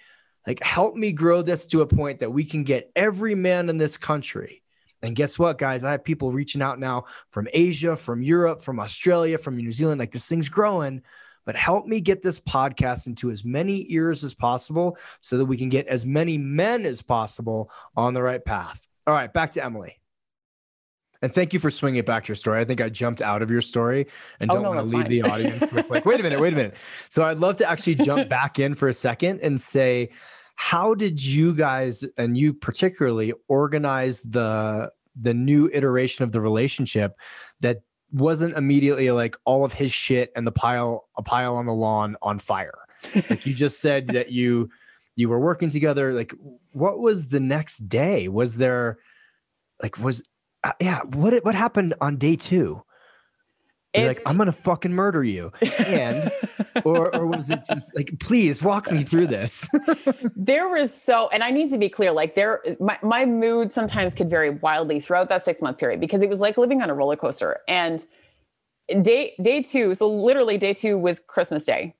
Like, 0.48 0.64
help 0.64 0.96
me 0.96 1.12
grow 1.12 1.42
this 1.42 1.66
to 1.68 1.82
a 1.82 1.88
point 1.88 2.20
that 2.20 2.32
we 2.32 2.44
can 2.44 2.64
get 2.64 2.92
every 2.96 3.36
man 3.36 3.70
in 3.70 3.78
this 3.78 3.98
country. 3.98 4.64
And 5.02 5.16
guess 5.16 5.38
what, 5.40 5.58
guys? 5.58 5.84
I 5.84 5.92
have 5.92 6.04
people 6.04 6.32
reaching 6.32 6.62
out 6.62 6.80
now 6.80 7.06
from 7.32 7.48
Asia, 7.54 7.96
from 7.96 8.22
Europe, 8.22 8.62
from 8.62 8.80
Australia, 8.80 9.38
from 9.38 9.58
New 9.58 9.72
Zealand. 9.72 10.00
Like, 10.00 10.12
this 10.12 10.28
thing's 10.28 10.50
growing. 10.50 11.02
But 11.44 11.56
help 11.56 11.88
me 11.88 12.02
get 12.02 12.22
this 12.22 12.40
podcast 12.40 13.08
into 13.08 13.32
as 13.32 13.44
many 13.44 13.92
ears 13.92 14.24
as 14.24 14.36
possible 14.36 14.98
so 15.22 15.40
that 15.40 15.46
we 15.46 15.58
can 15.58 15.70
get 15.70 15.88
as 15.88 16.06
many 16.06 16.38
men 16.38 16.86
as 16.86 17.02
possible 17.02 17.72
on 17.96 18.14
the 18.14 18.22
right 18.22 18.44
path. 18.46 18.88
All 19.08 19.16
right, 19.16 19.34
back 19.34 19.52
to 19.54 19.64
Emily. 19.64 20.01
And 21.22 21.34
thank 21.34 21.54
you 21.54 21.60
for 21.60 21.70
swinging 21.70 22.00
it 22.00 22.06
back 22.06 22.26
to 22.26 22.30
your 22.30 22.36
story. 22.36 22.60
I 22.60 22.66
think 22.66 22.82
I 22.82 22.90
jumped 22.90 23.22
out 23.22 23.42
of 23.42 23.52
your 23.52 23.62
story 23.62 24.08
and 24.40 24.50
oh, 24.50 24.56
don't 24.56 24.64
no, 24.64 24.70
want 24.72 24.80
to 24.82 24.86
leave 24.86 25.04
fine. 25.04 25.12
the 25.12 25.22
audience 25.50 25.72
with 25.72 25.90
like, 25.90 26.06
wait 26.06 26.20
a 26.20 26.24
minute, 26.24 26.40
wait 26.40 26.54
a 26.54 26.56
minute. 26.56 26.76
So 27.10 27.24
I'd 27.24 27.38
love 27.38 27.58
to 27.58 27.70
actually 27.70 27.96
jump 27.96 28.28
back 28.30 28.58
in 28.60 28.74
for 28.74 28.88
a 28.88 28.94
second 28.94 29.40
and 29.42 29.62
say, 29.62 30.10
how 30.56 30.94
did 30.94 31.24
you 31.24 31.54
guys 31.54 32.04
and 32.18 32.38
you 32.38 32.54
particularly 32.54 33.34
organize 33.48 34.22
the 34.22 34.92
the 35.20 35.34
new 35.34 35.70
iteration 35.74 36.24
of 36.24 36.32
the 36.32 36.40
relationship 36.40 37.18
that 37.60 37.82
wasn't 38.14 38.56
immediately 38.56 39.12
like 39.12 39.36
all 39.46 39.66
of 39.66 39.74
his 39.74 39.92
shit 39.92 40.32
and 40.36 40.46
the 40.46 40.52
pile 40.52 41.08
a 41.18 41.24
pile 41.24 41.56
on 41.56 41.66
the 41.66 41.74
lawn 41.74 42.16
on 42.22 42.40
fire? 42.40 42.78
like 43.30 43.46
you 43.46 43.54
just 43.54 43.80
said 43.82 44.08
that 44.08 44.32
you 44.32 44.70
you 45.16 45.30
were 45.30 45.40
working 45.40 45.70
together. 45.70 46.14
Like 46.14 46.34
what 46.72 47.00
was 47.00 47.28
the 47.28 47.40
next 47.40 47.90
day? 47.90 48.28
Was 48.28 48.58
there 48.58 49.00
like 49.82 49.98
was 49.98 50.28
uh, 50.64 50.72
yeah, 50.80 51.02
what 51.02 51.44
what 51.46 51.56
happened 51.56 51.94
on 52.02 52.18
day 52.18 52.36
two? 52.36 52.84
You're 53.94 54.08
like, 54.08 54.22
I'm 54.26 54.38
gonna 54.38 54.54
fucking 54.54 54.94
murder 54.94 55.22
you, 55.22 55.52
and 55.80 56.32
or 56.86 57.14
or 57.14 57.28
was 57.28 57.50
it 57.50 57.60
just 57.70 57.94
like, 57.94 58.10
please 58.22 58.62
walk 58.64 58.90
me 58.90 59.04
through 59.04 59.28
this? 59.28 59.68
there 60.36 60.70
was 60.70 60.94
so, 60.94 61.28
and 61.30 61.44
I 61.44 61.52
need 61.52 61.70
to 61.72 61.78
be 61.78 61.90
clear, 61.90 62.12
like 62.14 62.36
there, 62.36 62.62
my 62.80 62.98
my 63.02 63.26
mood 63.26 63.74
sometimes 63.74 64.14
could 64.14 64.30
vary 64.30 64.52
wildly 64.52 65.02
throughout 65.02 65.28
that 65.28 65.44
six 65.44 65.62
month 65.62 65.78
period 65.78 66.00
because 66.00 66.22
it 66.22 66.30
was 66.30 66.40
like 66.40 66.58
living 66.58 66.82
on 66.82 66.90
a 66.90 66.94
roller 66.94 67.18
coaster. 67.18 67.60
And 67.68 68.06
day 69.02 69.34
day 69.42 69.62
two, 69.62 69.94
so 69.94 70.08
literally 70.08 70.58
day 70.58 70.74
two 70.74 70.98
was 70.98 71.20
Christmas 71.20 71.66
Day, 71.66 71.94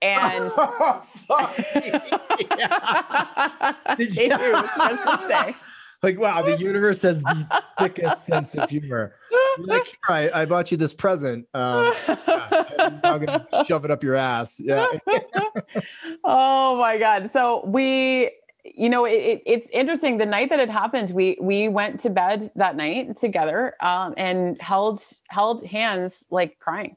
And 0.00 0.50
Oh, 0.56 1.54
They 3.98 4.04
you- 4.04 4.28
do. 4.30 4.62
Christmas 4.74 5.28
Day. 5.28 5.54
Like, 6.06 6.20
wow, 6.20 6.42
the 6.42 6.56
universe 6.56 7.02
has 7.02 7.22
the 7.22 7.62
sickest 7.78 8.24
sense 8.24 8.54
of 8.54 8.70
humor. 8.70 9.14
You're 9.58 9.66
like, 9.66 9.98
I, 10.08 10.42
I 10.42 10.44
bought 10.44 10.70
you 10.70 10.76
this 10.76 10.94
present. 10.94 11.46
Um, 11.54 11.94
yeah, 12.08 13.00
I'm 13.04 13.24
gonna 13.24 13.46
shove 13.66 13.84
it 13.84 13.90
up 13.90 14.02
your 14.02 14.14
ass. 14.14 14.58
Yeah. 14.58 14.86
oh 16.24 16.76
my 16.78 16.98
god 16.98 17.30
so 17.30 17.64
we 17.66 18.30
you 18.64 18.88
know 18.88 19.04
it, 19.04 19.12
it, 19.12 19.42
it's 19.46 19.68
interesting 19.70 20.18
the 20.18 20.26
night 20.26 20.48
that 20.50 20.60
it 20.60 20.68
happened 20.68 21.10
we 21.10 21.36
we 21.40 21.68
went 21.68 22.00
to 22.00 22.10
bed 22.10 22.50
that 22.56 22.76
night 22.76 23.16
together 23.16 23.74
um, 23.80 24.14
and 24.16 24.60
held 24.60 25.02
held 25.28 25.64
hands 25.64 26.24
like 26.30 26.58
crying 26.58 26.96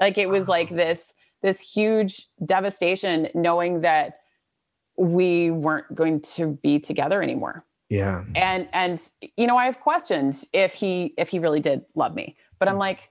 like 0.00 0.18
it 0.18 0.28
was 0.28 0.48
like 0.48 0.70
this 0.70 1.12
this 1.42 1.60
huge 1.60 2.28
devastation 2.44 3.28
knowing 3.34 3.80
that 3.80 4.18
we 4.96 5.50
weren't 5.50 5.92
going 5.94 6.20
to 6.20 6.58
be 6.62 6.78
together 6.78 7.22
anymore 7.22 7.64
Yeah. 7.92 8.24
and 8.34 8.68
and 8.72 8.96
you 9.36 9.46
know 9.46 9.56
i've 9.58 9.78
questioned 9.80 10.34
if 10.52 10.72
he 10.72 11.14
if 11.18 11.28
he 11.28 11.38
really 11.38 11.60
did 11.60 11.78
love 11.94 12.14
me 12.14 12.36
but 12.58 12.66
i'm 12.68 12.78
like 12.78 13.10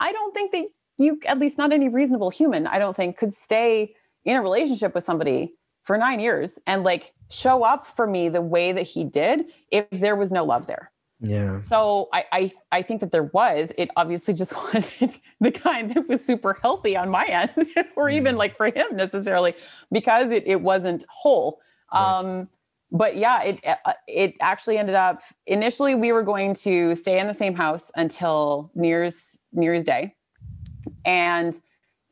i 0.00 0.12
don't 0.12 0.32
think 0.34 0.52
that 0.52 0.64
you 0.96 1.20
at 1.26 1.38
least 1.38 1.58
not 1.58 1.72
any 1.72 1.88
reasonable 1.88 2.30
human 2.30 2.66
i 2.66 2.78
don't 2.78 2.96
think 2.96 3.18
could 3.18 3.34
stay 3.34 3.94
in 4.24 4.34
a 4.36 4.42
relationship 4.42 4.94
with 4.94 5.04
somebody 5.04 5.54
for 5.84 5.98
nine 5.98 6.20
years 6.20 6.58
and 6.66 6.84
like 6.84 7.12
show 7.30 7.62
up 7.64 7.86
for 7.86 8.06
me 8.06 8.28
the 8.28 8.40
way 8.54 8.72
that 8.72 8.86
he 8.94 9.04
did 9.04 9.46
if 9.70 9.84
there 9.90 10.16
was 10.16 10.30
no 10.32 10.42
love 10.44 10.66
there 10.66 10.90
Yeah. 11.20 11.60
so 11.62 12.08
i 12.12 12.24
i, 12.32 12.52
I 12.78 12.80
think 12.82 13.00
that 13.02 13.12
there 13.12 13.28
was 13.40 13.72
it 13.76 13.88
obviously 13.96 14.32
just 14.34 14.52
wasn't 14.74 15.18
the 15.40 15.50
kind 15.52 15.92
that 15.94 16.08
was 16.08 16.24
super 16.24 16.54
healthy 16.62 16.96
on 16.96 17.08
my 17.10 17.24
end 17.26 17.68
or 17.96 18.08
even 18.08 18.34
Mhm. 18.34 18.38
like 18.38 18.56
for 18.56 18.66
him 18.66 18.88
necessarily 19.04 19.52
because 19.92 20.30
it, 20.30 20.44
it 20.46 20.60
wasn't 20.70 21.04
whole 21.10 21.60
Right. 21.92 22.18
um 22.18 22.48
but 22.90 23.16
yeah 23.16 23.42
it 23.42 23.60
uh, 23.66 23.92
it 24.06 24.34
actually 24.40 24.78
ended 24.78 24.94
up 24.94 25.22
initially 25.46 25.94
we 25.94 26.12
were 26.12 26.22
going 26.22 26.54
to 26.54 26.94
stay 26.94 27.18
in 27.18 27.26
the 27.26 27.34
same 27.34 27.54
house 27.54 27.90
until 27.96 28.70
new 28.74 28.88
year's 28.88 29.38
new 29.52 29.64
year's 29.64 29.84
day 29.84 30.14
and 31.04 31.60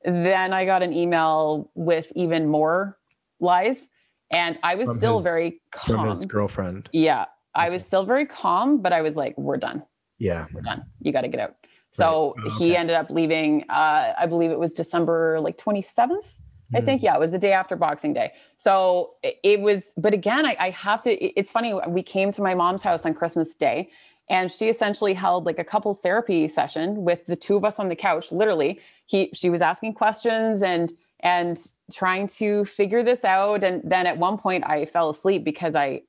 then 0.05 0.53
i 0.53 0.65
got 0.65 0.83
an 0.83 0.93
email 0.93 1.71
with 1.75 2.13
even 2.15 2.47
more 2.47 2.99
lies 3.41 3.89
and 4.33 4.59
i 4.63 4.75
was 4.75 4.87
From 4.89 4.97
still 4.99 5.15
his- 5.17 5.25
very 5.25 5.61
From 5.87 5.97
calm 5.97 6.09
his 6.09 6.25
girlfriend. 6.25 6.89
yeah 6.93 7.25
i 7.55 7.71
was 7.71 7.85
still 7.85 8.05
very 8.05 8.27
calm 8.27 8.83
but 8.83 8.93
i 8.93 9.01
was 9.03 9.17
like 9.17 9.37
we're 9.39 9.57
done 9.57 9.83
Yeah. 10.19 10.47
we're 10.53 10.63
done. 10.63 10.85
You 11.01 11.13
got 11.13 11.23
to 11.23 11.29
get 11.29 11.41
out. 11.41 11.55
So 11.91 12.35
Oh, 12.39 12.51
he 12.59 12.77
ended 12.77 12.97
up 12.97 13.09
leaving. 13.11 13.65
Uh, 13.71 14.13
I 14.19 14.27
believe 14.27 14.51
it 14.51 14.59
was 14.59 14.73
December 14.73 15.39
like 15.41 15.57
27th. 15.59 16.39
I 16.75 16.81
Hmm. 16.81 16.85
think 16.85 17.03
yeah, 17.03 17.15
it 17.15 17.21
was 17.21 17.31
the 17.31 17.39
day 17.39 17.53
after 17.53 17.77
Boxing 17.77 18.13
Day. 18.13 18.33
So 18.57 19.15
it, 19.23 19.37
it 19.43 19.61
was. 19.61 19.87
But 19.97 20.13
again, 20.15 20.47
I, 20.47 20.57
I 20.59 20.71
have 20.71 21.03
to. 21.03 21.11
it's 21.13 21.51
funny. 21.51 21.75
We 21.89 22.03
came 22.03 22.33
to 22.33 22.43
my 22.43 22.55
mom's 22.55 22.83
house 22.83 23.07
on 23.07 23.15
Christmas 23.15 23.55
Day, 23.55 23.91
and 24.29 24.51
she 24.51 24.69
essentially 24.69 25.15
held 25.15 25.47
like 25.47 25.59
a 25.59 25.65
couples 25.65 26.01
therapy 26.01 26.49
session 26.49 27.05
with 27.05 27.27
the 27.27 27.37
two 27.37 27.57
of 27.57 27.65
us 27.65 27.79
on 27.79 27.89
the 27.89 27.97
couch. 27.97 28.33
Literally, 28.33 28.81
he 29.07 29.31
she 29.33 29.51
was 29.51 29.61
asking 29.61 29.95
questions 29.95 30.63
and 30.63 30.93
and 31.21 31.59
trying 31.93 32.27
to 32.29 32.65
figure 32.65 33.03
this 33.03 33.25
out. 33.25 33.65
And 33.65 33.81
then 33.85 34.07
at 34.07 34.19
one 34.19 34.37
point, 34.37 34.65
I 34.67 34.85
fell 34.87 35.09
asleep 35.09 35.45
because 35.45 35.75
I 35.75 36.03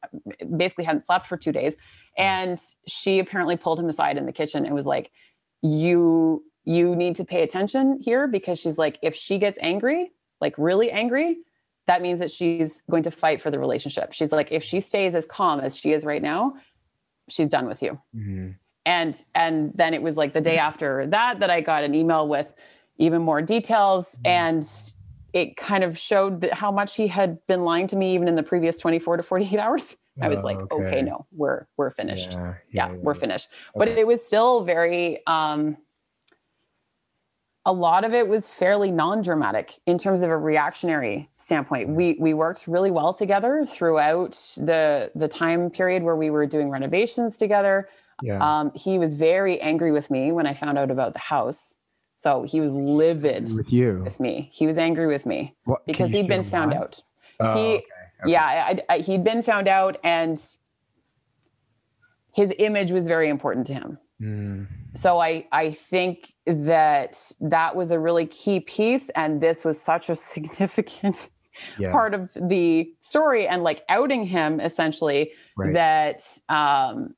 basically 0.57 0.83
hadn't 0.83 1.05
slept 1.05 1.27
for 1.27 1.37
two 1.37 1.51
days. 1.51 1.75
And 2.17 2.59
she 2.87 3.19
apparently 3.19 3.57
pulled 3.57 3.79
him 3.79 3.87
aside 3.89 4.17
in 4.17 4.25
the 4.25 4.31
kitchen 4.33 4.65
and 4.65 4.73
was 4.73 4.87
like, 4.87 5.11
"You 5.61 6.43
you 6.65 6.95
need 6.95 7.15
to 7.15 7.23
pay 7.23 7.43
attention 7.43 7.99
here 8.01 8.27
because 8.27 8.59
she's 8.59 8.77
like, 8.77 8.99
if 9.01 9.15
she 9.15 9.37
gets 9.37 9.57
angry, 9.61 10.11
like 10.41 10.55
really 10.57 10.91
angry, 10.91 11.38
that 11.88 12.01
means 12.01 12.19
that 12.19 12.31
she's 12.31 12.83
going 12.89 13.03
to 13.03 13.11
fight 13.11 13.41
for 13.41 13.49
the 13.51 13.59
relationship. 13.59 14.13
She's 14.13 14.31
like, 14.31 14.51
if 14.51 14.63
she 14.63 14.79
stays 14.79 15.15
as 15.15 15.25
calm 15.25 15.59
as 15.59 15.75
she 15.75 15.91
is 15.93 16.03
right 16.05 16.21
now, 16.21 16.55
she's 17.29 17.47
done 17.49 17.67
with 17.67 17.81
you." 17.83 17.99
Mhm. 18.15 18.55
and 18.85 19.21
and 19.35 19.71
then 19.75 19.93
it 19.93 20.01
was 20.01 20.15
like 20.15 20.31
the 20.33 20.39
day 20.39 20.57
after 20.57 21.05
that 21.07 21.39
that 21.41 21.49
i 21.49 21.59
got 21.59 21.83
an 21.83 21.93
email 21.93 22.25
with 22.29 22.53
even 22.97 23.21
more 23.21 23.41
details 23.41 24.15
Mhm. 24.19 24.29
and 24.29 24.69
it 25.33 25.57
kind 25.57 25.83
of 25.83 25.97
showed 25.97 26.39
that 26.39 26.53
how 26.53 26.71
much 26.71 26.95
he 26.95 27.05
had 27.07 27.38
been 27.47 27.63
lying 27.65 27.88
to 27.88 27.97
me 27.97 28.13
even 28.15 28.29
in 28.29 28.35
the 28.35 28.43
previous 28.43 28.77
24 28.79 29.17
to 29.17 29.23
48 29.23 29.59
hours 29.59 29.97
i 30.21 30.29
was 30.29 30.39
Oh, 30.39 30.43
like 30.49 30.71
okay. 30.71 31.01
no 31.01 31.25
we're 31.33 31.67
we're 31.75 31.91
finished 31.91 32.31
yeah, 32.31 32.53
Yeah. 32.71 32.93
we're 32.93 33.13
finished 33.13 33.49
but 33.75 33.89
it 33.89 34.07
was 34.07 34.25
still 34.25 34.63
very 34.63 35.21
um 35.27 35.75
a 37.68 37.74
lot 37.74 38.05
of 38.05 38.13
it 38.13 38.30
was 38.30 38.47
fairly 38.47 38.91
non-dramatic 38.91 39.78
in 39.86 39.97
terms 39.97 40.22
of 40.22 40.30
a 40.30 40.38
reactionary 40.38 41.30
standpoint. 41.38 41.89
We 41.89 42.15
we 42.18 42.34
worked 42.34 42.65
really 42.65 42.91
well 42.91 43.13
together 43.13 43.65
throughout 43.68 44.32
the 44.55 45.11
the 45.13 45.28
time 45.28 45.70
period 45.70 46.01
where 46.01 46.15
we 46.15 46.30
were 46.30 46.45
doing 46.45 46.70
renovations 46.70 47.36
together. 47.38 47.89
Yeah. 48.24 48.39
Um, 48.41 48.72
he 48.74 48.97
was 48.97 49.15
very 49.15 49.59
angry 49.59 49.91
with 49.91 50.09
me 50.09 50.32
when 50.32 50.47
I 50.47 50.53
found 50.53 50.78
out 50.78 50.89
about 50.89 51.11
the 51.13 51.20
house. 51.20 51.76
So 52.15 52.43
he 52.43 52.61
was 52.61 52.72
livid 52.72 53.53
with 53.53 53.72
you. 53.72 54.01
with 54.03 54.20
me. 54.20 54.49
He 54.53 54.65
was 54.65 54.78
angry 54.78 55.05
with 55.05 55.26
me 55.26 55.53
What, 55.65 55.86
because 55.86 56.09
he'd 56.09 56.28
been 56.28 56.45
found 56.45 56.74
out. 56.74 57.03
Oh, 57.39 57.53
he- 57.53 57.59
okay, 57.59 57.84
okay. 58.24 58.32
Yeah, 58.32 58.43
I, 58.43 58.82
I, 58.89 58.97
he'd 58.99 59.24
been 59.24 59.43
found 59.43 59.68
out, 59.68 59.97
and 60.03 60.41
his 62.34 62.51
image 62.57 62.91
was 62.91 63.05
very 63.05 63.30
important 63.30 63.68
to 63.68 63.74
him. 63.74 63.97
Mm. 64.20 64.68
So 64.97 65.19
I 65.19 65.47
I 65.51 65.71
think 65.71 66.33
that 66.45 67.21
that 67.39 67.75
was 67.75 67.91
a 67.91 67.99
really 67.99 68.25
key 68.25 68.59
piece, 68.59 69.09
and 69.09 69.39
this 69.41 69.63
was 69.63 69.79
such 69.79 70.09
a 70.09 70.15
significant 70.33 71.29
Yeah. 71.77 71.91
part 71.91 72.13
of 72.13 72.31
the 72.35 72.93
story, 72.99 73.47
and 73.47 73.63
like 73.63 73.83
outing 73.89 74.25
him 74.25 74.59
essentially 74.59 75.31
Right. 75.55 75.73
that 75.73 76.21
um, 76.49 77.15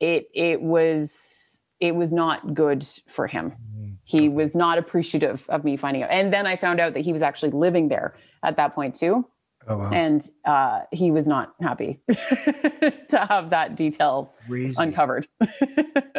it 0.00 0.28
it 0.34 0.60
was 0.62 1.62
it 1.80 1.94
was 1.94 2.12
not 2.12 2.54
good 2.54 2.86
for 3.08 3.26
him. 3.26 3.52
Mm. 3.78 3.96
He 4.04 4.28
was 4.28 4.54
not 4.54 4.76
appreciative 4.78 5.46
of 5.48 5.64
me 5.64 5.76
finding 5.76 6.02
out, 6.02 6.10
and 6.10 6.32
then 6.32 6.46
I 6.46 6.56
found 6.56 6.80
out 6.80 6.94
that 6.94 7.00
he 7.00 7.12
was 7.12 7.22
actually 7.22 7.52
living 7.52 7.88
there 7.88 8.14
at 8.42 8.56
that 8.56 8.74
point 8.74 8.94
too, 8.94 9.26
Oh, 9.70 9.76
wow. 9.76 9.90
and 9.92 10.28
uh, 10.44 10.80
he 10.90 11.12
was 11.12 11.28
not 11.28 11.54
happy 11.62 12.00
to 12.08 13.26
have 13.28 13.50
that 13.50 13.76
detail 13.76 14.30
Crazy. 14.48 14.74
uncovered. 14.82 15.28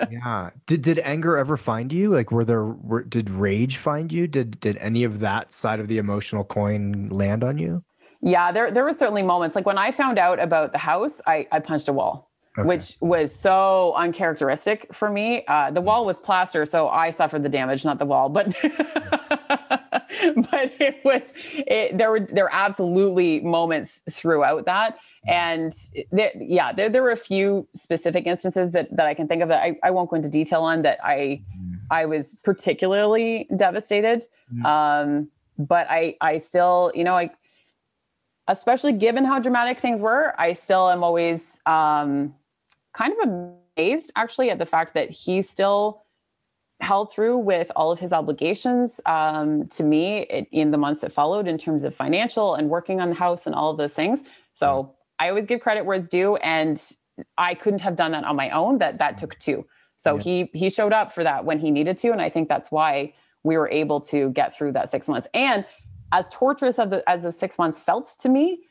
Yeah. 0.09 0.49
Did 0.65 0.81
did 0.81 0.99
anger 0.99 1.37
ever 1.37 1.55
find 1.57 1.91
you? 1.93 2.09
Like, 2.11 2.31
were 2.31 2.43
there 2.43 2.65
were, 2.65 3.03
did 3.03 3.29
rage 3.29 3.77
find 3.77 4.11
you? 4.11 4.27
Did 4.27 4.59
did 4.59 4.75
any 4.77 5.03
of 5.03 5.19
that 5.19 5.53
side 5.53 5.79
of 5.79 5.87
the 5.87 5.97
emotional 5.99 6.43
coin 6.43 7.09
land 7.09 7.43
on 7.43 7.57
you? 7.57 7.83
Yeah, 8.21 8.51
there 8.51 8.71
there 8.71 8.83
were 8.83 8.93
certainly 8.93 9.21
moments 9.21 9.55
like 9.55 9.65
when 9.65 9.77
I 9.77 9.91
found 9.91 10.17
out 10.19 10.39
about 10.39 10.71
the 10.73 10.79
house, 10.79 11.21
I 11.27 11.47
I 11.51 11.59
punched 11.59 11.87
a 11.87 11.93
wall, 11.93 12.30
Okay. 12.57 12.67
which 12.67 12.97
was 12.99 13.33
so 13.33 13.93
uncharacteristic 13.95 14.93
for 14.93 15.09
me. 15.09 15.45
Uh, 15.47 15.71
the 15.71 15.79
wall 15.79 16.05
was 16.05 16.19
plaster, 16.19 16.65
so 16.65 16.89
I 16.89 17.09
suffered 17.09 17.43
the 17.43 17.49
damage, 17.49 17.85
not 17.85 17.97
the 17.97 18.05
wall. 18.05 18.27
But 18.27 18.47
but 18.61 20.73
it 20.77 20.99
was 21.05 21.31
it, 21.53 21.97
there 21.97 22.11
were 22.11 22.19
there 22.19 22.43
were 22.43 22.53
absolutely 22.53 23.39
moments 23.39 24.01
throughout 24.09 24.65
that, 24.65 24.97
and 25.27 25.73
there, 26.11 26.31
yeah, 26.35 26.73
there 26.73 26.89
there 26.89 27.01
were 27.01 27.11
a 27.11 27.15
few 27.15 27.65
specific 27.73 28.25
instances 28.25 28.71
that 28.71 28.93
that 28.97 29.07
I 29.07 29.13
can 29.13 29.29
think 29.29 29.41
of 29.41 29.47
that 29.47 29.63
I, 29.63 29.79
I 29.81 29.91
won't 29.91 30.09
go 30.09 30.17
into 30.17 30.29
detail 30.29 30.63
on 30.63 30.81
that 30.81 30.99
I 31.03 31.41
Mm. 31.71 31.79
I 31.89 32.05
was 32.05 32.35
particularly 32.43 33.47
devastated. 33.55 34.23
Mm. 34.53 34.65
Um, 34.65 35.27
but 35.57 35.87
I, 35.89 36.15
I 36.21 36.37
still, 36.37 36.91
you 36.95 37.03
know, 37.03 37.15
I, 37.15 37.31
especially 38.47 38.93
given 38.93 39.23
how 39.23 39.39
dramatic 39.39 39.79
things 39.79 40.01
were, 40.01 40.33
I 40.39 40.53
still 40.53 40.89
am 40.89 41.03
always 41.03 41.59
um, 41.65 42.33
kind 42.93 43.13
of 43.13 43.29
amazed 43.77 44.11
actually 44.15 44.49
at 44.49 44.57
the 44.59 44.65
fact 44.65 44.93
that 44.93 45.09
he 45.09 45.41
still 45.41 46.03
held 46.81 47.11
through 47.11 47.37
with 47.37 47.71
all 47.75 47.91
of 47.91 47.99
his 47.99 48.11
obligations 48.11 48.99
um, 49.05 49.67
to 49.67 49.83
me 49.83 50.21
in, 50.23 50.45
in 50.51 50.71
the 50.71 50.77
months 50.77 51.01
that 51.01 51.11
followed 51.11 51.47
in 51.47 51.57
terms 51.57 51.83
of 51.83 51.95
financial 51.95 52.55
and 52.55 52.69
working 52.69 52.99
on 52.99 53.09
the 53.09 53.15
house 53.15 53.45
and 53.45 53.53
all 53.53 53.69
of 53.69 53.77
those 53.77 53.93
things. 53.93 54.23
So 54.53 54.93
I 55.19 55.29
always 55.29 55.45
give 55.45 55.61
credit 55.61 55.85
where 55.85 55.95
it's 55.95 56.07
due. 56.07 56.37
And 56.37 56.81
I 57.37 57.53
couldn't 57.53 57.81
have 57.81 57.95
done 57.95 58.11
that 58.13 58.23
on 58.23 58.35
my 58.35 58.49
own. 58.49 58.79
That 58.79 58.97
that 58.97 59.17
took 59.17 59.37
two. 59.37 59.65
So 59.97 60.15
Yeah. 60.15 60.23
he 60.23 60.49
he 60.53 60.69
showed 60.71 60.93
up 60.93 61.13
for 61.13 61.23
that 61.23 61.45
when 61.45 61.59
he 61.59 61.69
needed 61.69 61.97
to, 61.99 62.11
and 62.11 62.21
I 62.21 62.29
think 62.29 62.49
that's 62.49 62.71
why 62.71 63.13
we 63.43 63.57
were 63.57 63.69
able 63.69 64.01
to 64.01 64.31
get 64.31 64.55
through 64.55 64.71
that 64.73 64.89
six 64.89 65.07
months. 65.07 65.27
And 65.35 65.65
as 66.11 66.27
torturous 66.29 66.79
of 66.79 66.89
the 66.89 67.07
as 67.07 67.23
those 67.23 67.37
six 67.37 67.59
months 67.59 67.81
felt 67.81 68.09
to 68.19 68.29
me, 68.29 68.63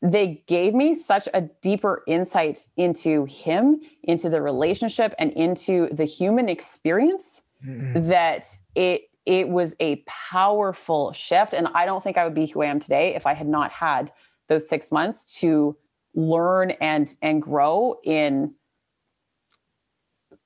they 0.00 0.44
gave 0.46 0.74
me 0.74 0.94
such 0.94 1.28
a 1.34 1.42
deeper 1.42 2.02
insight 2.06 2.68
into 2.76 3.24
him, 3.24 3.80
into 4.04 4.30
the 4.30 4.40
relationship, 4.40 5.14
and 5.18 5.32
into 5.32 5.88
the 5.92 6.04
human 6.04 6.48
experience 6.48 7.42
Mm. 7.64 8.06
that 8.08 8.46
it 8.74 9.02
it 9.26 9.48
was 9.48 9.74
a 9.80 9.96
powerful 10.06 11.12
shift. 11.12 11.52
And 11.52 11.68
I 11.74 11.84
don't 11.84 12.02
think 12.02 12.16
I 12.16 12.24
would 12.24 12.34
be 12.34 12.46
who 12.46 12.62
I 12.62 12.66
am 12.66 12.80
today 12.80 13.14
if 13.14 13.26
I 13.26 13.34
had 13.34 13.48
not 13.48 13.70
had 13.72 14.12
those 14.48 14.68
six 14.68 14.90
months 14.92 15.24
to 15.40 15.76
learn 16.14 16.70
and 16.80 17.12
and 17.20 17.42
grow 17.42 17.96
in 18.04 18.54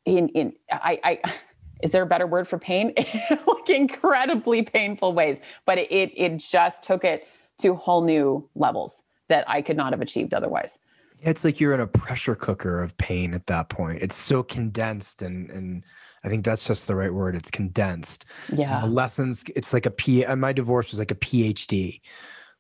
in 0.04 0.28
in 0.30 0.54
I 0.70 0.98
I 1.04 1.34
is 1.82 1.90
there 1.90 2.02
a 2.02 2.06
better 2.06 2.26
word 2.26 2.48
for 2.48 2.58
pain? 2.58 2.94
like 3.46 3.70
incredibly 3.70 4.62
painful 4.62 5.12
ways. 5.14 5.40
But 5.66 5.78
it, 5.78 5.92
it, 5.92 6.12
it 6.16 6.38
just 6.38 6.82
took 6.82 7.04
it 7.04 7.28
to 7.58 7.74
whole 7.74 8.02
new 8.02 8.48
levels 8.54 9.02
that 9.28 9.48
I 9.48 9.62
could 9.62 9.76
not 9.76 9.92
have 9.92 10.00
achieved 10.00 10.34
otherwise. 10.34 10.78
It's 11.20 11.44
like 11.44 11.60
you're 11.60 11.74
in 11.74 11.80
a 11.80 11.86
pressure 11.86 12.34
cooker 12.34 12.82
of 12.82 12.96
pain 12.98 13.32
at 13.32 13.46
that 13.46 13.68
point. 13.68 14.02
It's 14.02 14.16
so 14.16 14.42
condensed 14.42 15.22
and 15.22 15.50
and 15.50 15.84
I 16.24 16.28
think 16.28 16.44
that's 16.44 16.66
just 16.66 16.86
the 16.86 16.94
right 16.94 17.12
word. 17.12 17.34
It's 17.34 17.50
condensed. 17.50 18.26
Yeah. 18.52 18.80
The 18.80 18.86
lessons, 18.86 19.44
it's 19.56 19.72
like 19.72 19.86
a 19.86 19.90
P 19.90 20.24
and 20.24 20.40
my 20.40 20.52
divorce 20.52 20.90
was 20.90 20.98
like 20.98 21.10
a 21.10 21.16
PhD. 21.16 22.00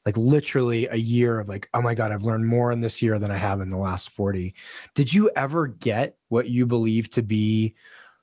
Like 0.04 0.16
literally 0.16 0.88
a 0.88 0.96
year 0.96 1.38
of 1.38 1.48
like, 1.48 1.68
oh 1.74 1.80
my 1.80 1.94
God, 1.94 2.10
I've 2.10 2.24
learned 2.24 2.46
more 2.46 2.72
in 2.72 2.80
this 2.80 3.00
year 3.00 3.20
than 3.20 3.30
I 3.30 3.36
have 3.36 3.60
in 3.60 3.68
the 3.68 3.76
last 3.76 4.10
40. 4.10 4.54
Did 4.96 5.12
you 5.12 5.30
ever 5.36 5.68
get 5.68 6.16
what 6.28 6.48
you 6.48 6.66
believe 6.66 7.08
to 7.10 7.22
be 7.22 7.76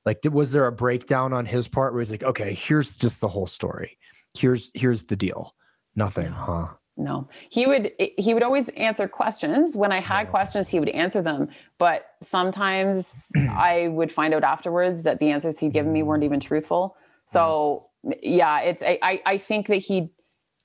like 0.05 0.19
was 0.25 0.51
there 0.51 0.65
a 0.65 0.71
breakdown 0.71 1.33
on 1.33 1.45
his 1.45 1.67
part 1.67 1.93
where 1.93 2.01
he's 2.01 2.11
like, 2.11 2.23
okay, 2.23 2.53
here's 2.53 2.97
just 2.97 3.21
the 3.21 3.27
whole 3.27 3.47
story. 3.47 3.97
Here's 4.37 4.71
here's 4.73 5.03
the 5.03 5.15
deal. 5.15 5.55
Nothing, 5.95 6.31
huh? 6.31 6.67
No. 6.99 7.27
He 7.49 7.65
would 7.65 7.91
eh, 7.99 8.09
he 8.17 8.33
would 8.33 8.43
always 8.43 8.69
answer 8.69 9.07
questions. 9.07 9.75
When 9.75 9.91
i 9.91 9.99
had 9.99 10.29
questions 10.29 10.67
he 10.67 10.79
would 10.79 10.89
answer 10.89 11.21
them. 11.21 11.47
But 11.77 12.05
sometimes 12.21 13.31
i 13.37 13.87
would 13.89 14.11
find 14.11 14.33
out 14.33 14.43
afterwards 14.43 15.03
that 15.03 15.19
the 15.19 15.31
answers 15.31 15.57
he'd 15.57 15.73
given 15.73 15.93
me 15.93 16.03
weren't 16.03 16.23
mm. 16.23 16.27
even 16.27 16.39
truthful. 16.39 16.95
Mm. 16.97 17.31
So 17.31 17.89
yeah 18.21 18.59
it's 18.61 18.81
i 18.83 19.21
i 19.25 19.37
think 19.37 19.67
that 19.67 19.77
he 19.77 20.09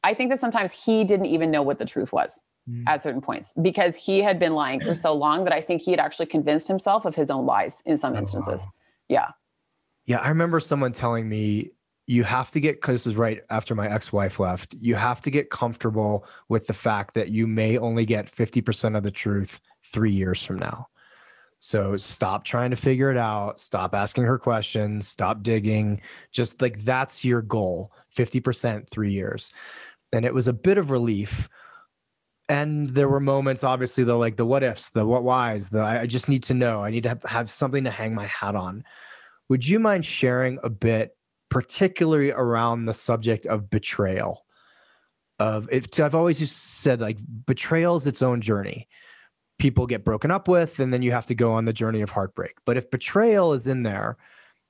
i 0.03 0.15
think 0.15 0.31
that 0.31 0.39
sometimes 0.39 0.73
he 0.73 1.05
didn't 1.05 1.27
even 1.27 1.51
know 1.51 1.63
what 1.63 1.79
the 1.79 1.85
truth 1.85 2.13
was 2.13 2.43
mm. 2.69 2.83
at 2.87 3.03
certain 3.03 3.21
points 3.21 3.53
because 3.61 3.97
he 3.97 4.23
had 4.23 4.39
been 4.39 4.55
lying 4.55 4.81
for 4.81 4.95
so 4.95 5.13
long 5.13 5.45
that 5.45 5.53
i 5.53 5.61
think 5.61 5.83
he 5.83 5.91
had 5.91 6.01
actually 6.01 6.27
convinced 6.27 6.69
himself 6.69 7.05
of 7.05 7.15
his 7.15 7.31
own 7.31 7.45
lies 7.45 7.83
in 7.87 7.99
some 7.99 8.15
instances 8.15 8.61
oh, 8.63 8.67
wow. 8.67 8.73
yeah. 9.09 9.29
Yeah 10.07 10.19
i 10.19 10.29
remember 10.29 10.61
someone 10.61 10.93
telling 10.93 11.29
me 11.29 11.71
you 12.07 12.23
have 12.23 12.51
to 12.51 12.61
get 12.61 12.77
because 12.77 13.05
this 13.05 13.13
is 13.13 13.17
right 13.17 13.41
after 13.51 13.75
my 13.75 13.89
ex-wife 13.89 14.39
left 14.39 14.75
you 14.81 14.95
have 14.95 15.21
to 15.23 15.31
get 15.31 15.51
comfortable 15.51 16.27
with 16.49 16.67
the 16.67 16.75
fact 16.75 17.15
that 17.15 17.31
you 17.31 17.47
may 17.47 17.79
only 17.79 18.05
get 18.05 18.27
50% 18.27 18.97
of 18.97 19.03
the 19.03 19.11
truth 19.11 19.61
three 19.85 20.13
years 20.13 20.43
from 20.43 20.59
now. 20.59 20.89
So 21.61 21.97
stop 21.97 22.45
trying 22.45 22.71
to 22.71 22.77
figure 22.77 23.11
it 23.11 23.17
out. 23.17 23.59
Stop 23.59 23.95
asking 23.95 24.25
her 24.25 24.39
questions. 24.39 25.09
Stop 25.09 25.43
digging. 25.43 26.03
Just 26.31 26.61
like 26.61 26.81
that's 26.81 27.25
your 27.25 27.41
goal 27.41 27.91
50% 28.15 28.91
three 28.91 29.13
years. 29.13 29.51
And 30.13 30.27
it 30.27 30.35
was 30.35 30.47
a 30.47 30.53
bit 30.53 30.77
of 30.77 30.91
relief. 30.91 31.49
And 32.51 32.91
there 32.91 33.09
were 33.09 33.21
moments 33.21 33.65
obviously 33.65 34.05
the 34.05 34.15
like 34.15 34.37
the 34.37 34.45
what 34.45 34.63
ifs 34.63 34.91
the 34.91 35.07
what 35.07 35.25
whys 35.25 35.71
the 35.71 35.81
i 35.81 36.07
just 36.07 36.29
need 36.29 36.43
to 36.43 36.55
know. 36.55 36.85
I 36.85 36.91
need 36.91 37.05
to 37.05 37.09
have, 37.09 37.23
have 37.23 37.51
something 37.51 37.85
to 37.85 37.91
hang 37.91 38.15
my 38.15 38.27
hat 38.27 38.55
on. 38.55 38.85
Would 39.49 39.67
you 39.67 39.79
mind 39.79 40.05
sharing 40.05 40.59
a 40.63 40.69
bit 40.69 41.17
particularly 41.55 42.33
around 42.33 42.85
the 42.85 42.93
subject 42.93 43.47
of 43.47 43.71
betrayal. 43.71 44.45
Of 45.39 45.69
it, 45.71 46.01
I've 46.01 46.17
always 46.17 46.41
just 46.41 46.81
said 46.81 47.01
like 47.01 47.19
betrayal 47.47 47.95
is 47.95 48.09
its 48.09 48.23
own 48.23 48.41
journey. 48.41 48.89
People 49.61 49.87
get 49.87 50.05
broken 50.05 50.33
up 50.33 50.49
with, 50.49 50.81
and 50.81 50.93
then 50.93 51.01
you 51.01 51.13
have 51.13 51.27
to 51.27 51.35
go 51.35 51.53
on 51.53 51.65
the 51.65 51.73
journey 51.73 52.01
of 52.01 52.11
heartbreak. 52.11 52.57
But 52.67 52.77
if 52.77 52.91
betrayal 52.91 53.53
is 53.53 53.69
in 53.69 53.85
there, 53.85 54.17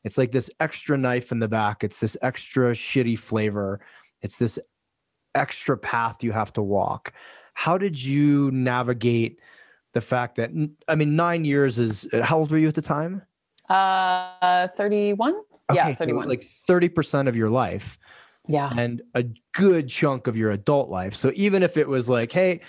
it's 0.04 0.18
like 0.18 0.30
this 0.30 0.50
extra 0.60 0.98
knife 0.98 1.32
in 1.32 1.38
the 1.38 1.48
back. 1.48 1.84
It's 1.84 2.00
this 2.00 2.18
extra 2.20 2.72
shitty 2.72 3.18
flavor. 3.18 3.80
It's 4.20 4.38
this 4.38 4.58
extra 5.34 5.78
path 5.78 6.22
you 6.22 6.32
have 6.32 6.52
to 6.52 6.62
walk. 6.62 7.14
How 7.54 7.78
did 7.78 8.00
you 8.00 8.50
navigate 8.50 9.40
the 9.94 10.02
fact 10.02 10.36
that 10.36 10.50
I 10.86 10.96
mean, 10.96 11.16
nine 11.16 11.46
years 11.46 11.78
is 11.78 12.06
how 12.22 12.40
old 12.40 12.50
were 12.50 12.58
you 12.58 12.68
at 12.68 12.74
the 12.74 12.82
time? 12.82 13.22
Uh, 13.70 14.68
thirty-one. 14.76 15.40
Okay, 15.70 15.90
yeah, 15.90 15.94
31. 15.94 16.24
So 16.24 16.28
like 16.28 16.44
30% 16.68 17.28
of 17.28 17.36
your 17.36 17.50
life. 17.50 17.98
Yeah. 18.46 18.70
And 18.76 19.02
a 19.14 19.24
good 19.52 19.88
chunk 19.88 20.26
of 20.26 20.36
your 20.36 20.50
adult 20.50 20.90
life. 20.90 21.14
So 21.14 21.32
even 21.34 21.62
if 21.62 21.76
it 21.76 21.88
was 21.88 22.08
like, 22.08 22.30
hey, 22.30 22.60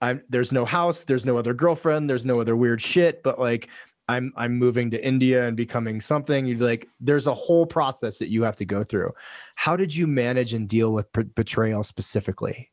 I'm 0.00 0.22
there's 0.28 0.52
no 0.52 0.64
house, 0.64 1.04
there's 1.04 1.26
no 1.26 1.36
other 1.36 1.52
girlfriend, 1.52 2.08
there's 2.08 2.24
no 2.24 2.40
other 2.40 2.56
weird 2.56 2.80
shit, 2.80 3.22
but 3.22 3.38
like 3.38 3.68
I'm 4.08 4.32
I'm 4.36 4.56
moving 4.56 4.90
to 4.92 5.04
India 5.04 5.46
and 5.46 5.56
becoming 5.56 6.00
something, 6.00 6.46
you'd 6.46 6.60
like 6.60 6.88
there's 7.00 7.26
a 7.26 7.34
whole 7.34 7.66
process 7.66 8.18
that 8.18 8.28
you 8.28 8.42
have 8.44 8.56
to 8.56 8.64
go 8.64 8.82
through. 8.82 9.12
How 9.56 9.76
did 9.76 9.94
you 9.94 10.06
manage 10.06 10.54
and 10.54 10.68
deal 10.68 10.92
with 10.92 11.12
p- 11.12 11.24
betrayal 11.24 11.82
specifically? 11.82 12.70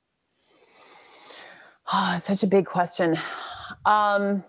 Oh, 1.91 2.13
it's 2.15 2.27
such 2.27 2.43
a 2.43 2.47
big 2.47 2.65
question. 2.65 3.17
Um 3.85 4.43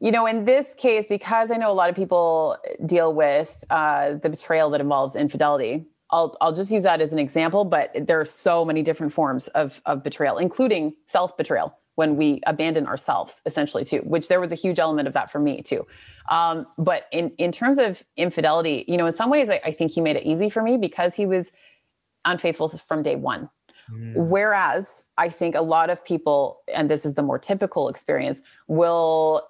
you 0.00 0.10
know, 0.10 0.26
in 0.26 0.44
this 0.46 0.74
case, 0.74 1.06
because 1.08 1.50
I 1.50 1.56
know 1.56 1.70
a 1.70 1.74
lot 1.74 1.90
of 1.90 1.96
people 1.96 2.56
deal 2.86 3.12
with 3.12 3.62
uh, 3.68 4.14
the 4.14 4.30
betrayal 4.30 4.70
that 4.70 4.80
involves 4.80 5.14
infidelity, 5.14 5.84
I'll, 6.10 6.36
I'll 6.40 6.54
just 6.54 6.70
use 6.70 6.82
that 6.84 7.00
as 7.00 7.12
an 7.12 7.18
example, 7.18 7.64
but 7.64 7.90
there 7.94 8.20
are 8.20 8.26
so 8.26 8.64
many 8.64 8.82
different 8.82 9.12
forms 9.12 9.48
of, 9.48 9.80
of 9.84 10.02
betrayal, 10.02 10.38
including 10.38 10.94
self 11.06 11.36
betrayal 11.36 11.76
when 11.96 12.16
we 12.16 12.40
abandon 12.46 12.86
ourselves, 12.86 13.42
essentially, 13.44 13.84
too, 13.84 13.98
which 13.98 14.28
there 14.28 14.40
was 14.40 14.52
a 14.52 14.54
huge 14.54 14.78
element 14.78 15.06
of 15.06 15.12
that 15.12 15.30
for 15.30 15.38
me, 15.38 15.60
too. 15.60 15.86
Um, 16.30 16.66
but 16.78 17.06
in, 17.12 17.32
in 17.36 17.52
terms 17.52 17.78
of 17.78 18.02
infidelity, 18.16 18.86
you 18.88 18.96
know, 18.96 19.06
in 19.06 19.12
some 19.12 19.28
ways, 19.28 19.50
I, 19.50 19.60
I 19.66 19.72
think 19.72 19.92
he 19.92 20.00
made 20.00 20.16
it 20.16 20.24
easy 20.24 20.48
for 20.48 20.62
me 20.62 20.78
because 20.78 21.14
he 21.14 21.26
was 21.26 21.52
unfaithful 22.24 22.68
from 22.68 23.02
day 23.02 23.16
one. 23.16 23.50
Mm. 23.92 24.14
Whereas 24.28 25.02
I 25.18 25.28
think 25.28 25.54
a 25.54 25.60
lot 25.60 25.90
of 25.90 26.02
people, 26.02 26.60
and 26.72 26.90
this 26.90 27.04
is 27.04 27.14
the 27.14 27.22
more 27.22 27.38
typical 27.38 27.88
experience, 27.88 28.40
will 28.66 29.46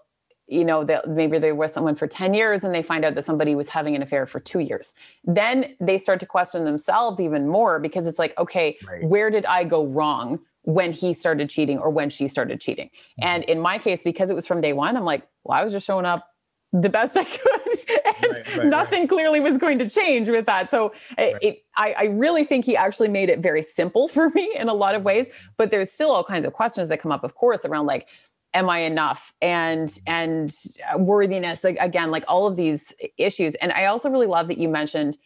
you 0.51 0.65
know 0.65 0.85
that 0.85 1.09
maybe 1.09 1.39
they 1.39 1.53
were 1.53 1.69
someone 1.69 1.95
for 1.95 2.07
10 2.07 2.35
years 2.35 2.65
and 2.65 2.75
they 2.75 2.83
find 2.83 3.05
out 3.05 3.15
that 3.15 3.25
somebody 3.25 3.55
was 3.55 3.69
having 3.69 3.95
an 3.95 4.03
affair 4.03 4.27
for 4.27 4.41
two 4.41 4.61
years 4.61 4.95
then 5.25 5.75
they 5.81 5.97
start 5.97 6.21
to 6.21 6.27
question 6.27 6.65
themselves 6.65 7.21
even 7.21 7.49
more 7.49 7.79
because 7.79 8.07
it's 8.07 8.19
like 8.19 8.37
okay 8.39 8.77
right. 8.87 9.05
where 9.05 9.31
did 9.31 9.47
i 9.47 9.65
go 9.65 9.87
wrong 9.87 10.39
when 10.63 10.93
he 10.93 11.15
started 11.15 11.49
cheating 11.49 11.79
or 11.79 11.91
when 11.91 12.11
she 12.11 12.29
started 12.29 12.61
cheating 12.61 12.87
mm-hmm. 12.87 13.29
and 13.29 13.45
in 13.45 13.61
my 13.61 13.79
case 13.79 14.03
because 14.03 14.31
it 14.31 14.35
was 14.35 14.47
from 14.47 14.61
day 14.61 14.73
one 14.73 14.97
i'm 14.97 15.05
like 15.05 15.27
well 15.45 15.59
i 15.59 15.65
was 15.65 15.73
just 15.73 15.87
showing 15.87 16.05
up 16.05 16.27
the 16.73 16.89
best 16.89 17.17
I 17.17 17.25
could, 17.25 17.91
and 18.05 18.33
right, 18.33 18.57
right, 18.57 18.67
nothing 18.67 19.01
right. 19.01 19.09
clearly 19.09 19.41
was 19.41 19.59
going 19.59 19.79
to 19.81 19.91
change 19.91 20.29
with 20.29 20.47
that. 20.47 20.71
So 20.71 20.93
it, 21.19 21.65
I, 21.77 21.93
I, 21.93 22.05
really 22.05 22.45
think 22.45 22.65
he 22.65 22.77
actually 22.77 23.09
made 23.09 23.29
it 23.29 23.41
very 23.41 23.63
simple 23.63 24.07
for 24.15 24.31
me 24.31 24.53
in 24.57 24.69
a 24.69 24.75
lot 24.75 24.95
of 24.95 25.03
ways. 25.03 25.27
But 25.57 25.71
there's 25.71 25.91
still 25.91 26.11
all 26.11 26.25
kinds 26.25 26.47
of 26.47 26.53
questions 26.53 26.89
that 26.89 27.01
come 27.01 27.13
up, 27.13 27.25
of 27.25 27.35
course, 27.35 27.65
around 27.65 27.87
like, 27.87 28.09
am 28.55 28.69
i 28.69 28.81
enough? 28.81 29.33
And 29.41 29.97
and 30.07 30.55
uh, 30.93 30.99
worthiness 30.99 31.65
like 31.65 31.77
again 31.81 32.11
like 32.11 32.25
all 32.29 32.47
of 32.47 32.57
these 32.57 32.93
issues. 33.19 33.55
And 33.57 33.73
i 33.73 33.87
also 33.87 34.11
really 34.11 34.27
love 34.27 34.49
that 34.49 34.59
you 34.59 34.69
mentioned 34.69 35.19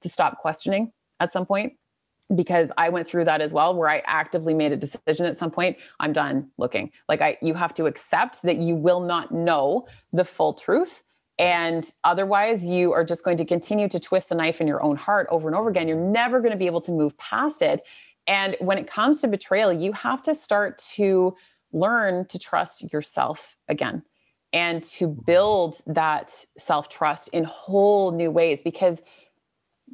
to 0.00 0.08
stop 0.08 0.38
questioning 0.38 0.92
at 1.20 1.32
some 1.32 1.46
point 1.46 1.74
because 2.34 2.70
i 2.78 2.88
went 2.88 3.06
through 3.08 3.24
that 3.24 3.40
as 3.40 3.52
well 3.52 3.74
where 3.74 3.88
i 3.88 4.02
actively 4.06 4.54
made 4.54 4.72
a 4.72 4.76
decision 4.76 5.26
at 5.26 5.36
some 5.36 5.50
point 5.50 5.76
i'm 5.98 6.12
done 6.12 6.48
looking. 6.58 6.90
Like 7.08 7.20
i 7.20 7.36
you 7.42 7.54
have 7.54 7.74
to 7.74 7.86
accept 7.86 8.42
that 8.42 8.56
you 8.56 8.74
will 8.74 9.00
not 9.00 9.32
know 9.32 9.86
the 10.12 10.24
full 10.24 10.54
truth 10.54 11.02
and 11.40 11.90
otherwise 12.04 12.64
you 12.64 12.92
are 12.92 13.02
just 13.02 13.24
going 13.24 13.38
to 13.38 13.46
continue 13.46 13.88
to 13.88 13.98
twist 13.98 14.28
the 14.28 14.34
knife 14.34 14.60
in 14.60 14.66
your 14.66 14.82
own 14.82 14.94
heart 14.94 15.26
over 15.30 15.48
and 15.48 15.56
over 15.56 15.70
again. 15.70 15.88
You're 15.88 15.96
never 15.96 16.38
going 16.38 16.52
to 16.52 16.58
be 16.58 16.66
able 16.66 16.82
to 16.82 16.92
move 16.92 17.16
past 17.16 17.62
it. 17.62 17.80
And 18.26 18.58
when 18.60 18.76
it 18.76 18.86
comes 18.86 19.22
to 19.22 19.28
betrayal 19.28 19.72
you 19.72 19.92
have 19.92 20.22
to 20.24 20.34
start 20.34 20.78
to 20.96 21.34
learn 21.72 22.26
to 22.26 22.38
trust 22.38 22.92
yourself 22.92 23.56
again 23.68 24.02
and 24.52 24.82
to 24.82 25.08
mm-hmm. 25.08 25.20
build 25.22 25.80
that 25.86 26.44
self 26.58 26.88
trust 26.88 27.28
in 27.28 27.44
whole 27.44 28.12
new 28.12 28.30
ways 28.30 28.60
because 28.62 29.02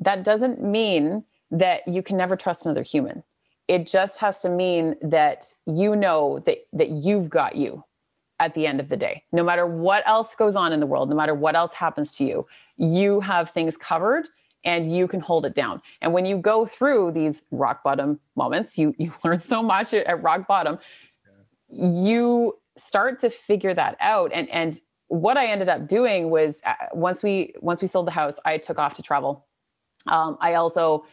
that 0.00 0.24
doesn't 0.24 0.62
mean 0.62 1.24
that 1.50 1.86
you 1.86 2.02
can 2.02 2.16
never 2.16 2.36
trust 2.36 2.64
another 2.64 2.82
human. 2.82 3.22
It 3.68 3.86
just 3.86 4.18
has 4.18 4.40
to 4.42 4.48
mean 4.48 4.96
that 5.02 5.52
you 5.66 5.96
know 5.96 6.42
that 6.46 6.66
that 6.72 6.90
you've 6.90 7.28
got 7.28 7.56
you 7.56 7.84
at 8.38 8.54
the 8.54 8.66
end 8.66 8.80
of 8.80 8.88
the 8.88 8.96
day. 8.96 9.22
No 9.32 9.42
matter 9.42 9.66
what 9.66 10.02
else 10.06 10.34
goes 10.34 10.56
on 10.56 10.72
in 10.72 10.80
the 10.80 10.86
world, 10.86 11.08
no 11.08 11.16
matter 11.16 11.34
what 11.34 11.56
else 11.56 11.72
happens 11.72 12.12
to 12.12 12.24
you, 12.24 12.46
you 12.76 13.20
have 13.20 13.50
things 13.50 13.76
covered 13.76 14.28
and 14.64 14.94
you 14.94 15.08
can 15.08 15.20
hold 15.20 15.46
it 15.46 15.54
down. 15.54 15.80
And 16.02 16.12
when 16.12 16.26
you 16.26 16.36
go 16.36 16.66
through 16.66 17.12
these 17.12 17.42
rock 17.50 17.82
bottom 17.82 18.20
moments, 18.34 18.76
you 18.76 18.94
you 18.98 19.12
learn 19.24 19.40
so 19.40 19.62
much 19.62 19.94
at, 19.94 20.06
at 20.06 20.22
rock 20.22 20.46
bottom 20.46 20.78
you 21.68 22.54
start 22.76 23.20
to 23.20 23.30
figure 23.30 23.74
that 23.74 23.96
out 24.00 24.30
and 24.32 24.48
and 24.50 24.80
what 25.08 25.36
i 25.36 25.46
ended 25.46 25.68
up 25.68 25.88
doing 25.88 26.30
was 26.30 26.60
uh, 26.64 26.74
once 26.92 27.22
we 27.22 27.54
once 27.60 27.80
we 27.80 27.88
sold 27.88 28.06
the 28.06 28.12
house 28.12 28.38
i 28.44 28.58
took 28.58 28.78
off 28.78 28.94
to 28.94 29.02
travel 29.02 29.46
um, 30.06 30.36
i 30.40 30.54
also 30.54 31.04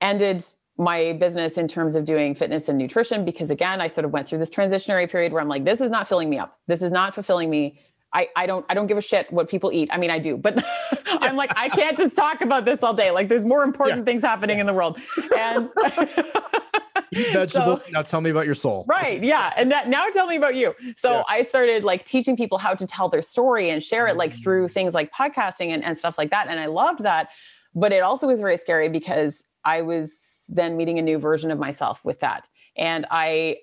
ended 0.00 0.44
my 0.76 1.12
business 1.20 1.56
in 1.56 1.68
terms 1.68 1.94
of 1.94 2.04
doing 2.04 2.34
fitness 2.34 2.68
and 2.68 2.78
nutrition 2.78 3.24
because 3.24 3.50
again 3.50 3.80
i 3.80 3.88
sort 3.88 4.04
of 4.04 4.12
went 4.12 4.28
through 4.28 4.38
this 4.38 4.50
transitionary 4.50 5.08
period 5.08 5.32
where 5.32 5.40
i'm 5.40 5.48
like 5.48 5.64
this 5.64 5.80
is 5.80 5.90
not 5.90 6.08
filling 6.08 6.28
me 6.28 6.38
up 6.38 6.58
this 6.66 6.82
is 6.82 6.90
not 6.90 7.14
fulfilling 7.14 7.48
me 7.48 7.78
I, 8.14 8.28
I 8.36 8.46
don't 8.46 8.64
I 8.68 8.74
don't 8.74 8.86
give 8.86 8.96
a 8.96 9.02
shit 9.02 9.30
what 9.32 9.50
people 9.50 9.72
eat. 9.72 9.88
I 9.92 9.98
mean 9.98 10.10
I 10.10 10.20
do, 10.20 10.36
but 10.36 10.64
I'm 11.06 11.34
like 11.34 11.50
I 11.56 11.68
can't 11.68 11.98
just 11.98 12.14
talk 12.14 12.40
about 12.40 12.64
this 12.64 12.82
all 12.82 12.94
day. 12.94 13.10
Like 13.10 13.28
there's 13.28 13.44
more 13.44 13.64
important 13.64 13.98
yeah. 13.98 14.04
things 14.04 14.22
happening 14.22 14.58
yeah. 14.58 14.62
in 14.62 14.66
the 14.68 14.72
world. 14.72 14.98
And 15.36 15.68
vegetables. 17.32 17.84
So, 17.84 17.90
now 17.90 18.02
tell 18.02 18.20
me 18.20 18.30
about 18.30 18.46
your 18.46 18.54
soul. 18.54 18.84
Right. 18.88 19.22
Yeah. 19.22 19.52
And 19.56 19.70
that, 19.70 19.88
now 19.88 20.08
tell 20.10 20.26
me 20.26 20.36
about 20.36 20.54
you. 20.54 20.74
So 20.96 21.12
yeah. 21.12 21.22
I 21.28 21.42
started 21.42 21.84
like 21.84 22.04
teaching 22.04 22.36
people 22.36 22.58
how 22.58 22.74
to 22.74 22.86
tell 22.86 23.08
their 23.08 23.22
story 23.22 23.70
and 23.70 23.82
share 23.82 24.06
it 24.06 24.16
like 24.16 24.34
through 24.34 24.68
mm. 24.68 24.72
things 24.72 24.94
like 24.94 25.12
podcasting 25.12 25.68
and, 25.68 25.82
and 25.84 25.96
stuff 25.96 26.18
like 26.18 26.30
that. 26.30 26.48
And 26.48 26.60
I 26.60 26.66
loved 26.66 27.02
that. 27.02 27.28
But 27.74 27.92
it 27.92 28.02
also 28.02 28.26
was 28.26 28.40
very 28.40 28.56
scary 28.56 28.88
because 28.88 29.44
I 29.64 29.82
was 29.82 30.44
then 30.48 30.76
meeting 30.76 30.98
a 30.98 31.02
new 31.02 31.18
version 31.18 31.50
of 31.50 31.58
myself 31.58 32.04
with 32.04 32.20
that. 32.20 32.48
And 32.76 33.06
I 33.10 33.58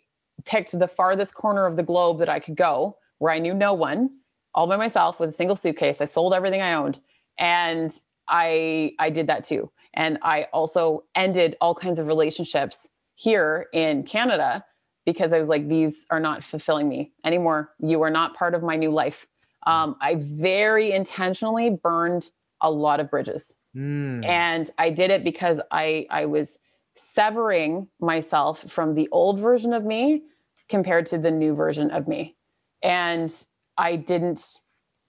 picked 0.46 0.78
the 0.78 0.88
farthest 0.88 1.34
corner 1.34 1.66
of 1.66 1.76
the 1.76 1.84
globe 1.84 2.20
that 2.20 2.30
I 2.30 2.40
could 2.40 2.56
go 2.56 2.98
where 3.20 3.32
I 3.32 3.40
knew 3.40 3.54
no 3.54 3.74
one, 3.74 4.10
all 4.56 4.68
by 4.68 4.78
myself 4.78 5.20
with 5.20 5.30
a 5.30 5.34
single 5.34 5.56
suitcase. 5.56 6.02
I 6.02 6.06
sold 6.06 6.34
everything 6.34 6.62
I 6.62 6.74
owned. 6.74 7.00
And 7.38 7.94
I 8.28 8.94
I 9.00 9.10
did 9.10 9.28
that 9.28 9.44
too. 9.44 9.72
And 9.94 10.18
I 10.22 10.44
also 10.54 11.04
ended 11.16 11.58
all 11.62 11.76
kinds 11.76 12.00
of 12.00 12.08
relationships 12.08 12.88
here 13.16 13.68
in 13.74 14.04
Canada 14.04 14.64
because 15.06 15.34
I 15.34 15.40
was 15.40 15.50
like, 15.50 15.68
these 15.68 16.06
are 16.10 16.20
not 16.20 16.44
fulfilling 16.44 16.88
me 16.88 17.12
anymore. 17.26 17.72
You 17.80 18.02
are 18.04 18.10
not 18.10 18.36
part 18.36 18.54
of 18.54 18.64
my 18.64 18.76
new 18.76 18.92
life. 18.92 19.28
Um, 19.66 19.96
I 20.02 20.16
very 20.16 20.92
intentionally 20.92 21.70
burned 21.70 22.30
a 22.62 22.72
lot 22.72 23.00
of 23.00 23.10
bridges. 23.10 23.56
Mm. 23.76 24.26
And 24.26 24.70
I 24.78 24.90
did 24.90 25.12
it 25.12 25.24
because 25.24 25.60
I 25.72 26.08
I 26.10 26.26
was 26.26 26.60
severing 26.96 27.88
myself 28.00 28.70
from 28.70 28.96
the 28.96 29.08
old 29.12 29.40
version 29.40 29.74
of 29.74 29.84
me 29.86 30.24
compared 30.70 31.06
to 31.08 31.18
the 31.18 31.32
new 31.32 31.56
version 31.56 31.90
of 31.92 32.08
me. 32.08 32.36
And 32.84 33.34
I 33.78 33.96
didn't 33.96 34.62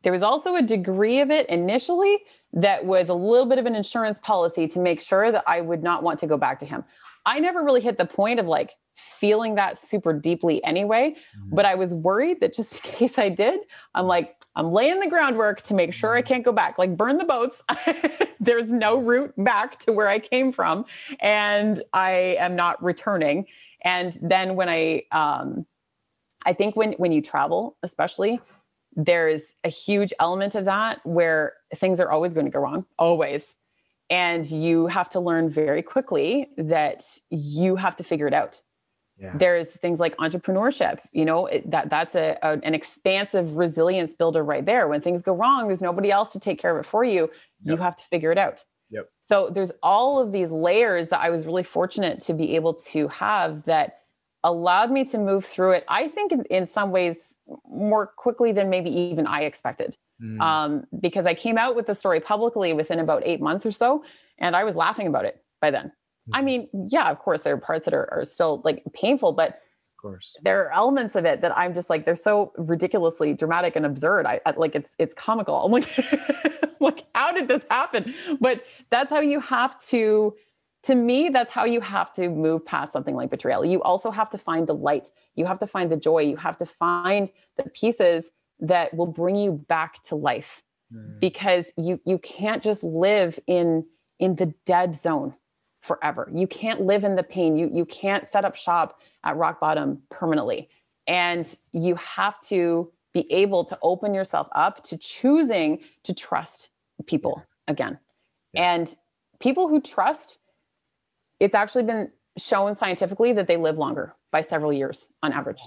there 0.03 0.13
was 0.13 0.23
also 0.23 0.57
a 0.57 0.63
degree 0.63 1.21
of 1.21 1.31
it 1.31 1.49
initially 1.49 2.19
that 2.53 2.85
was 2.85 3.09
a 3.09 3.15
little 3.15 3.47
bit 3.47 3.59
of 3.59 3.67
an 3.67 3.75
insurance 3.75 4.19
policy 4.19 4.67
to 4.69 4.79
make 4.79 5.01
sure 5.01 5.33
that 5.33 5.45
I 5.47 5.61
would 5.61 5.83
not 5.83 6.03
want 6.03 6.19
to 6.21 6.27
go 6.27 6.37
back 6.37 6.59
to 6.61 6.67
him. 6.67 6.85
I 7.27 7.41
never 7.41 7.63
really 7.63 7.81
hit 7.81 7.99
the 7.99 8.07
point 8.07 8.41
of 8.41 8.47
like 8.47 8.75
feeling 8.97 9.55
that 9.55 9.79
super 9.79 10.13
deeply 10.13 10.63
anyway, 10.65 11.11
mm-hmm. 11.11 11.55
but 11.55 11.65
I 11.65 11.75
was 11.75 11.95
worried 11.95 12.41
that 12.41 12.55
just 12.55 12.75
in 12.85 12.93
case 12.93 13.19
I 13.19 13.29
did, 13.29 13.61
I'm 13.95 14.07
like, 14.07 14.37
I'm 14.55 14.71
laying 14.73 15.01
the 15.01 15.09
groundwork 15.09 15.63
to 15.63 15.75
make 15.75 15.95
sure 15.95 16.15
I 16.15 16.21
mm-hmm. 16.21 16.29
can't 16.29 16.45
go 16.45 16.53
back. 16.53 16.79
Like 16.79 16.97
burn 16.97 17.19
the 17.19 17.25
boats. 17.25 17.63
There's 18.41 18.73
no 18.73 18.99
route 19.01 19.33
back 19.39 19.79
to 19.81 19.93
where 19.93 20.09
I 20.09 20.19
came 20.19 20.53
from, 20.53 20.85
and 21.21 21.83
I 21.93 22.37
am 22.39 22.55
not 22.57 22.83
returning. 22.83 23.47
And 23.83 24.17
then 24.21 24.55
when 24.55 24.69
I, 24.69 25.05
um, 25.11 25.67
I 26.45 26.53
think 26.53 26.77
when 26.77 26.93
when 26.95 27.13
you 27.13 27.23
travel, 27.23 27.77
especially, 27.83 28.41
there's 28.95 29.55
a 29.65 29.69
huge 29.69 30.13
element 30.21 30.55
of 30.55 30.67
that 30.67 31.01
where 31.05 31.55
things 31.75 32.01
are 32.01 32.11
always 32.11 32.35
going 32.35 32.47
to 32.47 32.53
go 32.53 32.61
wrong, 32.61 32.85
always. 32.99 33.57
And 34.11 34.47
you 34.51 34.87
have 34.89 35.09
to 35.11 35.21
learn 35.21 35.49
very 35.49 35.83
quickly 35.83 36.51
that 36.59 37.05
you 37.31 37.77
have 37.77 37.97
to 37.97 38.05
figure 38.05 38.27
it 38.27 38.35
out. 38.35 38.61
Yeah. 39.19 39.33
There's 39.37 39.71
things 39.71 40.01
like 40.01 40.17
entrepreneurship, 40.17 40.99
you 41.13 41.25
know, 41.25 41.47
it, 41.47 41.71
that 41.71 41.91
that's 41.91 42.15
a, 42.15 42.37
a, 42.43 42.59
an 42.63 42.75
expansive 42.75 43.57
resilience 43.57 44.15
builder 44.15 44.43
right 44.43 44.65
there. 44.67 44.89
When 44.89 45.01
things 45.01 45.23
go 45.23 45.33
wrong, 45.33 45.69
there's 45.69 45.81
nobody 45.81 46.11
else 46.11 46.33
to 46.33 46.41
take 46.41 46.59
care 46.59 46.77
of 46.77 46.85
it 46.85 46.89
for 46.89 47.05
you. 47.05 47.23
Yep. 47.23 47.31
You 47.63 47.77
have 47.77 47.97
to 47.97 48.05
figure 48.05 48.33
it 48.33 48.39
out. 48.39 48.65
Yep. 48.91 49.09
So 49.21 49.49
there's 49.51 49.71
all 49.83 50.19
of 50.19 50.33
these 50.33 50.51
layers 50.51 51.09
that 51.11 51.21
I 51.21 51.31
was 51.31 51.47
really 51.47 51.63
fortunate 51.63 52.21
to 52.23 52.35
be 52.35 52.57
able 52.57 52.75
to 52.75 53.09
have 53.09 53.65
that 53.65 54.01
allowed 54.45 54.91
me 54.91 55.05
to 55.05 55.19
move 55.19 55.45
through 55.45 55.73
it, 55.73 55.85
I 55.89 56.09
think 56.09 56.33
in, 56.33 56.45
in 56.47 56.67
some 56.67 56.91
ways 56.91 57.37
more 57.69 58.07
quickly 58.07 58.53
than 58.53 58.71
maybe 58.71 58.91
even 58.91 59.27
I 59.27 59.43
expected. 59.43 59.97
Mm. 60.23 60.41
Um, 60.41 60.85
because 61.01 61.27
I 61.27 61.35
came 61.35 61.59
out 61.59 61.75
with 61.75 61.87
the 61.87 61.95
story 61.95 62.21
publicly 62.21 62.73
within 62.73 63.01
about 63.01 63.23
eight 63.25 63.41
months 63.41 63.67
or 63.67 63.73
so, 63.73 64.05
and 64.39 64.55
I 64.55 64.65
was 64.65 64.77
laughing 64.77 65.07
about 65.07 65.25
it 65.25 65.43
by 65.61 65.71
then. 65.71 65.87
Mm. 65.87 65.91
I 66.33 66.39
mm-hmm. 66.39 66.47
mean, 66.47 66.69
yeah, 66.91 67.11
of 67.11 67.19
course, 67.19 67.43
there 67.43 67.55
are 67.55 67.59
parts 67.59 67.85
that 67.87 67.95
are, 67.95 68.09
are 68.13 68.25
still 68.25 68.63
like 68.65 68.83
painful, 68.93 69.33
but 69.33 69.49
of 69.49 70.11
course 70.11 70.37
there 70.43 70.65
are 70.65 70.73
elements 70.73 71.15
of 71.15 71.25
it 71.25 71.41
that 71.43 71.57
i'm 71.57 71.73
just 71.73 71.89
like 71.89 72.05
they're 72.05 72.17
so 72.17 72.53
ridiculously 72.57 73.35
dramatic 73.35 73.77
and 73.77 73.87
absurd 73.87 74.27
i, 74.27 74.41
I 74.45 74.51
like 74.57 74.75
it's 74.75 74.97
it's 74.99 75.15
comical 75.15 75.65
i'm 75.65 75.71
like 75.71 75.89
like 76.81 77.05
how 77.15 77.31
did 77.31 77.47
this 77.47 77.65
happen 77.71 78.13
but 78.41 78.65
that's 78.91 79.11
how 79.11 79.21
you 79.21 79.39
have 79.39 79.81
to 79.91 80.35
to 80.85 80.95
me, 80.95 81.29
that's 81.29 81.53
how 81.53 81.65
you 81.65 81.81
have 81.81 82.13
to 82.15 82.29
move 82.29 82.67
past 82.67 82.93
something 82.93 83.15
like 83.15 83.31
betrayal. 83.31 83.65
You 83.65 83.83
also 83.83 84.11
have 84.11 84.31
to 84.31 84.39
find 84.39 84.67
the 84.67 84.75
light. 84.75 85.09
You 85.37 85.47
have 85.47 85.59
to 85.61 85.67
find 85.67 85.91
the 85.91 85.97
joy. 85.97 86.21
You 86.21 86.37
have 86.37 86.59
to 86.59 86.67
find 86.67 87.31
the 87.57 87.65
pieces 87.71 88.31
that 88.63 88.95
will 88.95 89.07
bring 89.07 89.37
you 89.37 89.53
back 89.53 90.03
to 90.05 90.15
life 90.15 90.63
mm. 90.93 91.21
because 91.21 91.73
you 91.77 92.01
you 92.07 92.19
can't 92.19 92.63
just 92.63 92.83
live 92.83 93.39
in 93.47 93.85
in 94.19 94.37
the 94.37 94.55
dead 94.65 94.97
zone 94.97 95.35
forever. 95.83 96.31
You 96.33 96.47
can't 96.47 96.81
live 96.81 97.05
in 97.05 97.17
the 97.17 97.23
pain. 97.23 97.57
You 97.57 97.71
you 97.73 97.85
can't 97.85 98.27
set 98.27 98.45
up 98.45 98.57
shop 98.57 99.01
at 99.25 99.37
rock 99.37 99.61
bottom 99.61 100.03
permanently. 100.11 100.71
And 101.09 101.53
you 101.73 101.97
have 101.97 102.41
to 102.43 102.91
be 103.13 103.31
able 103.31 103.65
to 103.65 103.79
open 103.83 104.15
yourself 104.15 104.49
up 104.53 104.85
to 104.85 104.97
choosing 104.97 105.81
to 106.05 106.15
trust 106.15 106.71
people 107.07 107.35
yeah. 107.37 107.73
again. 107.73 107.99
Yeah. 108.55 108.73
And 108.75 108.97
people 109.41 109.69
who 109.69 109.81
trust 109.81 110.39
it's 111.41 111.57
actually 111.57 111.83
been 111.83 112.13
shown 112.39 112.77
scientifically 112.77 113.33
that 113.33 113.49
they 113.49 113.57
live 113.57 113.77
longer 113.77 114.15
by 114.31 114.43
several 114.43 114.73
years 114.73 115.09
on 115.25 115.33
average. 115.33 115.61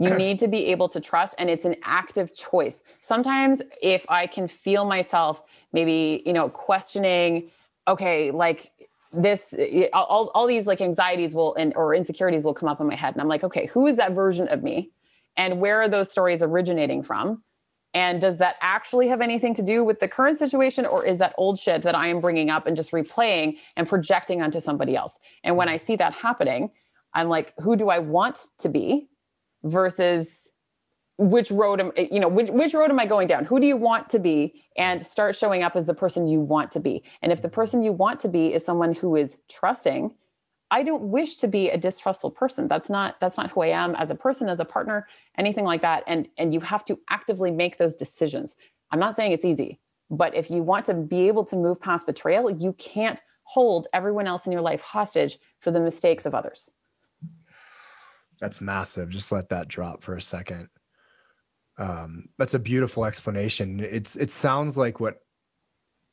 You 0.00 0.14
need 0.14 0.38
to 0.38 0.48
be 0.48 0.66
able 0.66 0.88
to 0.90 1.00
trust, 1.00 1.34
and 1.38 1.50
it's 1.50 1.64
an 1.64 1.74
active 1.82 2.32
choice. 2.32 2.84
Sometimes, 3.00 3.60
if 3.82 4.08
I 4.08 4.28
can 4.28 4.46
feel 4.46 4.84
myself 4.84 5.42
maybe, 5.72 6.22
you 6.24 6.32
know, 6.32 6.48
questioning, 6.48 7.50
okay, 7.88 8.30
like 8.30 8.70
this, 9.12 9.52
all, 9.92 10.30
all 10.34 10.46
these 10.46 10.66
like 10.68 10.80
anxieties 10.80 11.34
will 11.34 11.54
and 11.56 11.74
or 11.74 11.94
insecurities 11.94 12.44
will 12.44 12.54
come 12.54 12.68
up 12.68 12.80
in 12.80 12.86
my 12.86 12.94
head, 12.94 13.14
and 13.14 13.20
I'm 13.20 13.28
like, 13.28 13.42
okay, 13.42 13.66
who 13.66 13.88
is 13.88 13.96
that 13.96 14.12
version 14.12 14.46
of 14.48 14.62
me, 14.62 14.92
and 15.36 15.60
where 15.60 15.82
are 15.82 15.88
those 15.88 16.10
stories 16.10 16.42
originating 16.42 17.02
from? 17.02 17.42
And 17.94 18.20
does 18.20 18.36
that 18.36 18.56
actually 18.60 19.08
have 19.08 19.20
anything 19.20 19.54
to 19.54 19.62
do 19.62 19.82
with 19.82 19.98
the 19.98 20.06
current 20.06 20.38
situation, 20.38 20.86
or 20.86 21.04
is 21.04 21.18
that 21.18 21.34
old 21.38 21.58
shit 21.58 21.82
that 21.82 21.96
I 21.96 22.06
am 22.06 22.20
bringing 22.20 22.50
up 22.50 22.66
and 22.66 22.76
just 22.76 22.92
replaying 22.92 23.56
and 23.76 23.88
projecting 23.88 24.42
onto 24.42 24.60
somebody 24.60 24.94
else? 24.94 25.18
And 25.42 25.56
when 25.56 25.66
mm-hmm. 25.66 25.74
I 25.74 25.78
see 25.78 25.96
that 25.96 26.12
happening, 26.12 26.70
I'm 27.14 27.28
like, 27.28 27.54
who 27.58 27.74
do 27.74 27.88
I 27.88 27.98
want 27.98 28.38
to 28.58 28.68
be 28.68 29.08
versus 29.64 30.52
which 31.18 31.50
road 31.50 31.80
am 31.80 31.90
you 31.96 32.20
know 32.20 32.28
which, 32.28 32.48
which 32.50 32.74
road 32.74 32.90
am 32.90 32.98
i 33.00 33.06
going 33.06 33.26
down 33.26 33.44
who 33.44 33.58
do 33.58 33.66
you 33.66 33.76
want 33.76 34.08
to 34.08 34.20
be 34.20 34.62
and 34.76 35.04
start 35.04 35.34
showing 35.34 35.64
up 35.64 35.74
as 35.74 35.84
the 35.84 35.94
person 35.94 36.28
you 36.28 36.40
want 36.40 36.70
to 36.70 36.78
be 36.78 37.02
and 37.22 37.32
if 37.32 37.42
the 37.42 37.48
person 37.48 37.82
you 37.82 37.92
want 37.92 38.20
to 38.20 38.28
be 38.28 38.54
is 38.54 38.64
someone 38.64 38.94
who 38.94 39.16
is 39.16 39.38
trusting 39.48 40.14
I 40.70 40.82
don't 40.82 41.04
wish 41.04 41.36
to 41.36 41.48
be 41.48 41.70
a 41.70 41.78
distrustful 41.78 42.30
person. 42.30 42.68
That's 42.68 42.90
not 42.90 43.18
that's 43.20 43.38
not 43.38 43.50
who 43.50 43.62
I 43.62 43.68
am 43.68 43.94
as 43.94 44.10
a 44.10 44.14
person, 44.14 44.48
as 44.48 44.60
a 44.60 44.64
partner, 44.64 45.06
anything 45.36 45.64
like 45.64 45.82
that. 45.82 46.04
And 46.06 46.28
and 46.36 46.52
you 46.52 46.60
have 46.60 46.84
to 46.86 46.98
actively 47.10 47.50
make 47.50 47.78
those 47.78 47.94
decisions. 47.94 48.56
I'm 48.90 49.00
not 49.00 49.16
saying 49.16 49.32
it's 49.32 49.44
easy, 49.44 49.80
but 50.10 50.34
if 50.34 50.50
you 50.50 50.62
want 50.62 50.84
to 50.86 50.94
be 50.94 51.28
able 51.28 51.44
to 51.46 51.56
move 51.56 51.80
past 51.80 52.06
betrayal, 52.06 52.50
you 52.50 52.74
can't 52.74 53.20
hold 53.44 53.86
everyone 53.94 54.26
else 54.26 54.44
in 54.46 54.52
your 54.52 54.60
life 54.60 54.82
hostage 54.82 55.38
for 55.60 55.70
the 55.70 55.80
mistakes 55.80 56.26
of 56.26 56.34
others. 56.34 56.70
That's 58.40 58.60
massive. 58.60 59.08
Just 59.10 59.32
let 59.32 59.48
that 59.48 59.68
drop 59.68 60.02
for 60.02 60.16
a 60.16 60.22
second. 60.22 60.68
Um, 61.78 62.28
that's 62.38 62.54
a 62.54 62.58
beautiful 62.58 63.04
explanation. 63.04 63.80
It's 63.80 64.16
it 64.16 64.30
sounds 64.30 64.76
like 64.76 65.00
what 65.00 65.20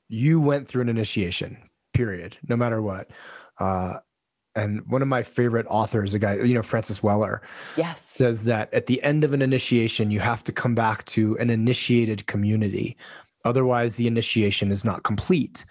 you 0.07 0.39
went 0.39 0.67
through 0.67 0.83
an 0.83 0.89
initiation. 0.89 1.57
Period. 1.93 2.37
No 2.47 2.55
matter 2.55 2.81
what. 2.81 3.09
Uh, 3.59 3.99
and 4.55 4.87
one 4.87 5.01
of 5.01 5.07
my 5.07 5.21
favorite 5.21 5.65
authors, 5.69 6.13
a 6.13 6.19
guy, 6.19 6.35
you 6.35 6.53
know, 6.53 6.61
Francis 6.61 7.03
Weller, 7.03 7.41
yes, 7.75 8.01
says 8.09 8.45
that 8.45 8.73
at 8.73 8.85
the 8.85 9.03
end 9.03 9.23
of 9.23 9.33
an 9.33 9.41
initiation, 9.41 10.11
you 10.11 10.21
have 10.21 10.43
to 10.45 10.53
come 10.53 10.75
back 10.75 11.03
to 11.05 11.37
an 11.39 11.49
initiated 11.49 12.25
community. 12.27 12.95
Otherwise, 13.43 13.97
the 13.97 14.07
initiation 14.07 14.71
is 14.71 14.85
not 14.85 15.03
complete. 15.03 15.65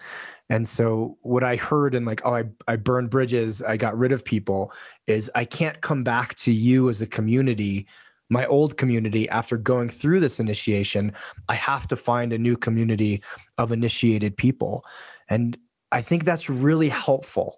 And 0.49 0.67
so, 0.67 1.17
what 1.21 1.43
I 1.43 1.55
heard 1.55 1.95
and 1.95 2.05
like, 2.05 2.21
oh, 2.23 2.35
I, 2.35 2.43
I 2.67 2.75
burned 2.75 3.09
bridges, 3.09 3.61
I 3.61 3.77
got 3.77 3.97
rid 3.97 4.11
of 4.11 4.23
people, 4.23 4.71
is 5.07 5.29
I 5.33 5.45
can't 5.45 5.81
come 5.81 6.03
back 6.03 6.35
to 6.35 6.51
you 6.51 6.89
as 6.89 7.01
a 7.01 7.07
community, 7.07 7.87
my 8.29 8.45
old 8.45 8.77
community, 8.77 9.27
after 9.29 9.57
going 9.57 9.89
through 9.89 10.19
this 10.19 10.39
initiation. 10.39 11.13
I 11.49 11.55
have 11.55 11.87
to 11.87 11.95
find 11.95 12.31
a 12.31 12.37
new 12.37 12.57
community 12.57 13.23
of 13.57 13.71
initiated 13.71 14.37
people. 14.37 14.85
And 15.29 15.57
I 15.91 16.01
think 16.01 16.25
that's 16.25 16.49
really 16.49 16.89
helpful 16.89 17.57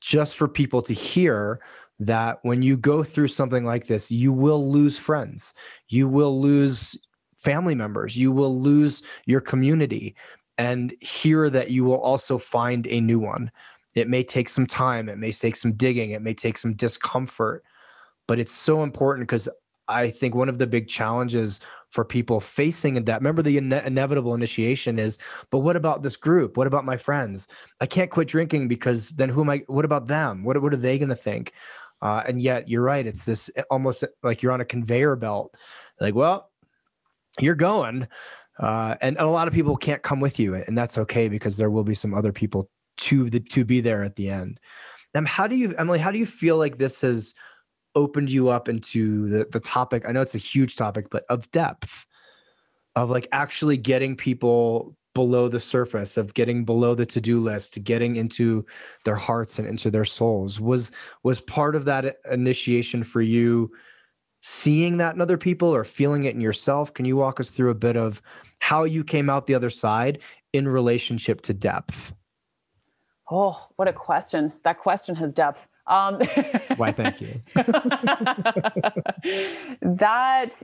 just 0.00 0.36
for 0.36 0.48
people 0.48 0.82
to 0.82 0.92
hear 0.92 1.60
that 1.98 2.38
when 2.42 2.62
you 2.62 2.76
go 2.76 3.02
through 3.02 3.28
something 3.28 3.64
like 3.64 3.86
this, 3.86 4.10
you 4.10 4.32
will 4.32 4.70
lose 4.70 4.98
friends, 4.98 5.54
you 5.88 6.08
will 6.08 6.40
lose 6.40 6.96
family 7.38 7.74
members, 7.74 8.16
you 8.16 8.32
will 8.32 8.58
lose 8.58 9.02
your 9.26 9.40
community, 9.40 10.14
and 10.58 10.94
hear 11.00 11.50
that 11.50 11.70
you 11.70 11.84
will 11.84 12.00
also 12.00 12.38
find 12.38 12.86
a 12.86 13.00
new 13.00 13.18
one. 13.18 13.50
It 13.94 14.08
may 14.08 14.22
take 14.22 14.48
some 14.48 14.66
time, 14.66 15.08
it 15.08 15.18
may 15.18 15.32
take 15.32 15.56
some 15.56 15.72
digging, 15.72 16.12
it 16.12 16.22
may 16.22 16.34
take 16.34 16.58
some 16.58 16.74
discomfort, 16.74 17.64
but 18.26 18.38
it's 18.38 18.52
so 18.52 18.82
important 18.82 19.28
because 19.28 19.48
I 19.86 20.10
think 20.10 20.34
one 20.34 20.48
of 20.48 20.58
the 20.58 20.66
big 20.66 20.88
challenges 20.88 21.60
for 21.90 22.04
people 22.04 22.40
facing 22.40 22.94
that. 23.04 23.20
Remember, 23.20 23.42
the 23.42 23.58
ine- 23.58 23.72
inevitable 23.72 24.34
initiation 24.34 24.98
is, 24.98 25.18
but 25.50 25.58
what 25.58 25.76
about 25.76 26.02
this 26.02 26.16
group? 26.16 26.56
What 26.56 26.66
about 26.66 26.84
my 26.84 26.96
friends? 26.96 27.46
I 27.80 27.86
can't 27.86 28.10
quit 28.10 28.28
drinking 28.28 28.68
because 28.68 29.10
then 29.10 29.28
who 29.28 29.42
am 29.42 29.50
I? 29.50 29.62
What 29.66 29.84
about 29.84 30.06
them? 30.06 30.42
What, 30.42 30.60
what 30.62 30.72
are 30.72 30.78
they 30.78 30.98
going 30.98 31.10
to 31.10 31.16
think? 31.16 31.52
Uh, 32.02 32.22
and 32.26 32.40
yet 32.40 32.68
you're 32.68 32.82
right. 32.82 33.06
It's 33.06 33.24
this 33.24 33.50
almost 33.70 34.04
like 34.22 34.42
you're 34.42 34.52
on 34.52 34.60
a 34.60 34.64
conveyor 34.64 35.16
belt. 35.16 35.54
Like, 36.00 36.14
well, 36.14 36.50
you're 37.38 37.54
going. 37.54 38.08
Uh, 38.58 38.94
and, 39.00 39.16
and 39.18 39.26
a 39.26 39.30
lot 39.30 39.48
of 39.48 39.54
people 39.54 39.76
can't 39.76 40.02
come 40.02 40.20
with 40.20 40.38
you, 40.38 40.54
and 40.54 40.76
that's 40.78 40.98
okay 40.98 41.28
because 41.28 41.56
there 41.56 41.70
will 41.70 41.84
be 41.84 41.94
some 41.94 42.14
other 42.14 42.32
people 42.32 42.70
to 42.96 43.28
the 43.28 43.40
to 43.40 43.64
be 43.64 43.80
there 43.80 44.04
at 44.04 44.16
the 44.16 44.28
end. 44.28 44.60
Um, 45.14 45.24
how 45.24 45.46
do 45.46 45.56
you, 45.56 45.74
Emily? 45.76 45.98
How 45.98 46.12
do 46.12 46.18
you 46.18 46.26
feel 46.26 46.56
like 46.56 46.78
this 46.78 47.00
has 47.00 47.34
opened 47.94 48.30
you 48.30 48.50
up 48.50 48.68
into 48.68 49.28
the 49.28 49.46
the 49.50 49.60
topic? 49.60 50.04
I 50.06 50.12
know 50.12 50.20
it's 50.20 50.34
a 50.34 50.38
huge 50.38 50.76
topic, 50.76 51.08
but 51.10 51.24
of 51.28 51.50
depth, 51.50 52.06
of 52.94 53.10
like 53.10 53.28
actually 53.32 53.76
getting 53.76 54.16
people 54.16 54.96
below 55.14 55.48
the 55.48 55.60
surface 55.60 56.16
of 56.16 56.34
getting 56.34 56.64
below 56.64 56.94
the 56.94 57.06
to-do 57.06 57.40
list 57.40 57.72
to 57.72 57.80
getting 57.80 58.16
into 58.16 58.66
their 59.04 59.14
hearts 59.14 59.58
and 59.58 59.68
into 59.68 59.90
their 59.90 60.04
souls 60.04 60.60
was 60.60 60.90
was 61.22 61.40
part 61.40 61.76
of 61.76 61.84
that 61.84 62.16
initiation 62.30 63.04
for 63.04 63.22
you 63.22 63.70
seeing 64.46 64.98
that 64.98 65.14
in 65.14 65.22
other 65.22 65.38
people 65.38 65.74
or 65.74 65.84
feeling 65.84 66.24
it 66.24 66.34
in 66.34 66.40
yourself? 66.40 66.92
Can 66.92 67.06
you 67.06 67.16
walk 67.16 67.40
us 67.40 67.48
through 67.48 67.70
a 67.70 67.74
bit 67.74 67.96
of 67.96 68.20
how 68.58 68.84
you 68.84 69.02
came 69.02 69.30
out 69.30 69.46
the 69.46 69.54
other 69.54 69.70
side 69.70 70.18
in 70.52 70.68
relationship 70.68 71.40
to 71.42 71.54
depth? 71.54 72.12
Oh 73.30 73.68
what 73.76 73.88
a 73.88 73.92
question. 73.94 74.52
That 74.62 74.78
question 74.78 75.14
has 75.14 75.32
depth. 75.32 75.66
Um 75.86 76.20
why 76.76 76.92
thank 76.92 77.22
you. 77.22 77.40
That 79.80 80.62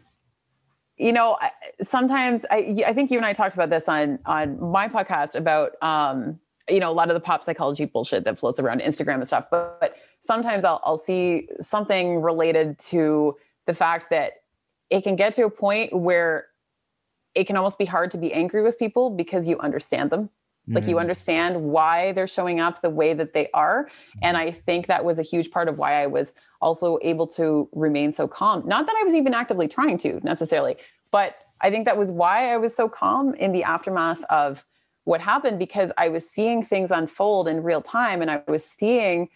you 0.99 1.13
know, 1.13 1.39
sometimes 1.83 2.45
I, 2.51 2.83
I 2.87 2.93
think 2.93 3.11
you 3.11 3.17
and 3.17 3.25
I 3.25 3.33
talked 3.33 3.55
about 3.55 3.71
this 3.71 3.89
on 3.89 4.19
on 4.27 4.61
my 4.61 4.89
podcast 4.89 5.35
about 5.35 5.73
um, 5.81 6.39
you 6.69 6.81
know 6.81 6.91
a 6.91 6.93
lot 6.93 7.09
of 7.09 7.15
the 7.15 7.21
pop 7.21 7.43
psychology 7.43 7.87
bullshit 7.87 8.25
that 8.25 8.39
floats 8.39 8.61
around 8.61 8.83
Instagram 8.83 9.15
and 9.15 9.27
stuff. 9.27 9.47
But, 9.51 9.81
but 9.81 9.97
sometimes 10.21 10.65
I'll 10.65 10.83
I'll 10.85 10.99
see 10.99 11.49
something 11.63 12.21
related 12.21 12.79
to 12.91 13.37
the 13.71 13.75
fact 13.75 14.11
that 14.11 14.33
it 14.91 15.03
can 15.03 15.15
get 15.15 15.33
to 15.35 15.45
a 15.45 15.51
point 15.51 15.97
where 15.97 16.47
it 17.37 17.45
can 17.47 17.57
almost 17.57 17.79
be 17.79 17.85
hard 17.85 18.11
to 18.11 18.19
be 18.19 18.33
angry 18.33 18.63
with 18.63 18.77
people 18.81 19.11
because 19.11 19.47
you 19.47 19.57
understand 19.61 20.11
them. 20.11 20.29
Like 20.67 20.89
you 20.89 20.97
mm. 20.97 21.01
understand 21.01 21.61
why 21.61 22.13
they're 22.13 22.27
showing 22.27 22.59
up 22.59 22.83
the 22.83 22.91
way 22.91 23.15
that 23.15 23.33
they 23.33 23.49
are. 23.55 23.89
And 24.23 24.37
mm-hmm. 24.37 24.49
I 24.49 24.53
think 24.53 24.89
that 24.89 25.05
was 25.05 25.19
a 25.21 25.23
huge 25.23 25.53
part 25.53 25.69
of 25.69 25.79
why 25.79 26.03
I 26.03 26.07
was 26.09 26.33
also 26.61 26.99
able 27.03 27.29
to 27.29 27.69
remain 27.73 28.13
so 28.13 28.27
calm. 28.27 28.67
Not 28.67 28.87
that 28.87 28.97
I 29.01 29.05
was 29.05 29.15
even 29.15 29.35
actively 29.35 29.69
trying 29.69 29.99
to 29.99 30.21
necessarily, 30.25 30.77
but 31.13 31.37
I 31.61 31.71
think 31.71 31.85
that 31.87 31.97
was 31.97 32.11
why 32.11 32.53
I 32.53 32.57
was 32.57 32.75
so 32.75 32.89
calm 32.89 33.35
in 33.35 33.53
the 33.53 33.63
aftermath 33.63 34.23
of 34.31 34.65
what 35.05 35.21
happened 35.21 35.61
because 35.61 35.93
I 35.97 36.09
was 36.09 36.29
seeing 36.29 36.65
things 36.65 36.91
unfold 36.91 37.47
in 37.47 37.63
real 37.63 37.83
time 37.83 38.21
and 38.21 38.31
I 38.31 38.43
was 38.49 38.65
seeing 38.65 39.29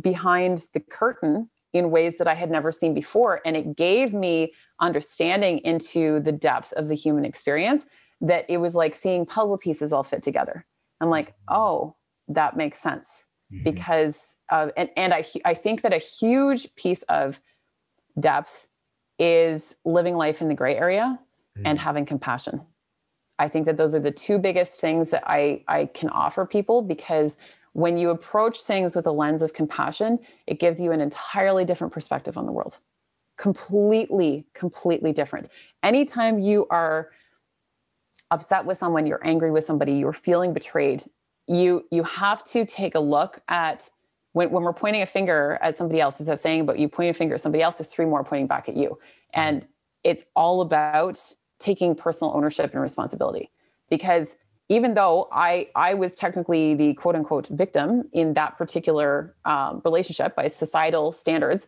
behind 0.00 0.64
the 0.74 0.80
curtain 0.80 1.48
in 1.72 1.90
ways 1.90 2.18
that 2.18 2.26
I 2.28 2.34
had 2.34 2.50
never 2.50 2.72
seen 2.72 2.94
before. 2.94 3.40
And 3.44 3.56
it 3.56 3.76
gave 3.76 4.12
me 4.12 4.52
understanding 4.80 5.58
into 5.58 6.20
the 6.20 6.32
depth 6.32 6.72
of 6.74 6.88
the 6.88 6.94
human 6.94 7.24
experience 7.24 7.86
that 8.20 8.44
it 8.48 8.58
was 8.58 8.74
like 8.74 8.94
seeing 8.94 9.24
puzzle 9.24 9.58
pieces 9.58 9.92
all 9.92 10.02
fit 10.02 10.22
together. 10.22 10.66
I'm 11.00 11.10
like, 11.10 11.34
oh, 11.48 11.96
that 12.28 12.56
makes 12.56 12.78
sense. 12.78 13.24
Mm-hmm. 13.52 13.64
Because 13.64 14.38
of, 14.50 14.70
and, 14.76 14.90
and 14.96 15.14
I, 15.14 15.24
I 15.44 15.54
think 15.54 15.82
that 15.82 15.92
a 15.92 15.98
huge 15.98 16.74
piece 16.76 17.02
of 17.04 17.40
depth 18.18 18.66
is 19.18 19.76
living 19.84 20.16
life 20.16 20.42
in 20.42 20.48
the 20.48 20.54
gray 20.54 20.76
area 20.76 21.18
mm-hmm. 21.56 21.66
and 21.66 21.78
having 21.78 22.04
compassion. 22.04 22.60
I 23.38 23.48
think 23.48 23.64
that 23.66 23.78
those 23.78 23.94
are 23.94 24.00
the 24.00 24.10
two 24.10 24.38
biggest 24.38 24.80
things 24.80 25.10
that 25.10 25.24
I, 25.26 25.64
I 25.66 25.86
can 25.86 26.10
offer 26.10 26.44
people 26.44 26.82
because 26.82 27.38
when 27.72 27.96
you 27.96 28.10
approach 28.10 28.62
things 28.62 28.96
with 28.96 29.06
a 29.06 29.12
lens 29.12 29.42
of 29.42 29.52
compassion, 29.52 30.18
it 30.46 30.58
gives 30.58 30.80
you 30.80 30.92
an 30.92 31.00
entirely 31.00 31.64
different 31.64 31.92
perspective 31.92 32.36
on 32.36 32.46
the 32.46 32.52
world. 32.52 32.78
Completely, 33.38 34.46
completely 34.54 35.12
different. 35.12 35.48
Anytime 35.82 36.40
you 36.40 36.66
are 36.70 37.10
upset 38.30 38.64
with 38.64 38.76
someone, 38.78 39.06
you're 39.06 39.24
angry 39.26 39.50
with 39.50 39.64
somebody, 39.64 39.94
you're 39.94 40.12
feeling 40.12 40.52
betrayed, 40.52 41.04
you 41.46 41.84
you 41.90 42.02
have 42.04 42.44
to 42.44 42.64
take 42.64 42.94
a 42.94 43.00
look 43.00 43.40
at 43.48 43.88
when, 44.32 44.50
when 44.50 44.62
we're 44.62 44.72
pointing 44.72 45.02
a 45.02 45.06
finger 45.06 45.58
at 45.60 45.76
somebody 45.76 46.00
else, 46.00 46.20
is 46.20 46.26
that 46.26 46.40
saying, 46.40 46.66
but 46.66 46.78
you 46.78 46.88
point 46.88 47.10
a 47.10 47.14
finger 47.14 47.34
at 47.34 47.40
somebody 47.40 47.62
else, 47.62 47.78
there's 47.78 47.92
three 47.92 48.04
more 48.04 48.22
pointing 48.22 48.46
back 48.46 48.68
at 48.68 48.76
you. 48.76 48.98
And 49.34 49.66
it's 50.04 50.24
all 50.36 50.60
about 50.60 51.20
taking 51.58 51.94
personal 51.94 52.32
ownership 52.34 52.72
and 52.72 52.80
responsibility. 52.80 53.50
Because 53.88 54.36
even 54.70 54.94
though 54.94 55.28
I, 55.32 55.68
I 55.74 55.94
was 55.94 56.14
technically 56.14 56.74
the 56.74 56.94
quote 56.94 57.16
unquote 57.16 57.48
victim 57.48 58.08
in 58.12 58.32
that 58.34 58.56
particular 58.56 59.34
um, 59.44 59.82
relationship 59.84 60.36
by 60.36 60.46
societal 60.46 61.10
standards, 61.10 61.66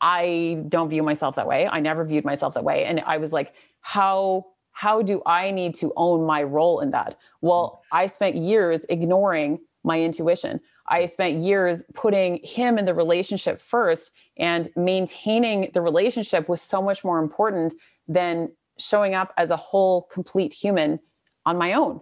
I 0.00 0.64
don't 0.70 0.88
view 0.88 1.02
myself 1.02 1.36
that 1.36 1.46
way. 1.46 1.68
I 1.68 1.80
never 1.80 2.02
viewed 2.04 2.24
myself 2.24 2.54
that 2.54 2.64
way. 2.64 2.86
And 2.86 3.00
I 3.00 3.18
was 3.18 3.32
like, 3.32 3.52
how 3.82 4.46
how 4.72 5.02
do 5.02 5.20
I 5.26 5.50
need 5.50 5.74
to 5.76 5.92
own 5.96 6.24
my 6.24 6.42
role 6.42 6.80
in 6.80 6.90
that? 6.92 7.18
Well, 7.42 7.82
I 7.92 8.06
spent 8.06 8.36
years 8.36 8.86
ignoring 8.88 9.60
my 9.84 10.00
intuition. 10.00 10.60
I 10.88 11.04
spent 11.04 11.42
years 11.42 11.84
putting 11.92 12.40
him 12.42 12.78
in 12.78 12.86
the 12.86 12.94
relationship 12.94 13.60
first, 13.60 14.12
and 14.38 14.70
maintaining 14.76 15.70
the 15.74 15.82
relationship 15.82 16.48
was 16.48 16.62
so 16.62 16.80
much 16.80 17.04
more 17.04 17.18
important 17.18 17.74
than 18.08 18.52
showing 18.78 19.14
up 19.14 19.34
as 19.36 19.50
a 19.50 19.56
whole, 19.56 20.08
complete 20.10 20.54
human 20.54 20.98
on 21.44 21.58
my 21.58 21.74
own. 21.74 22.00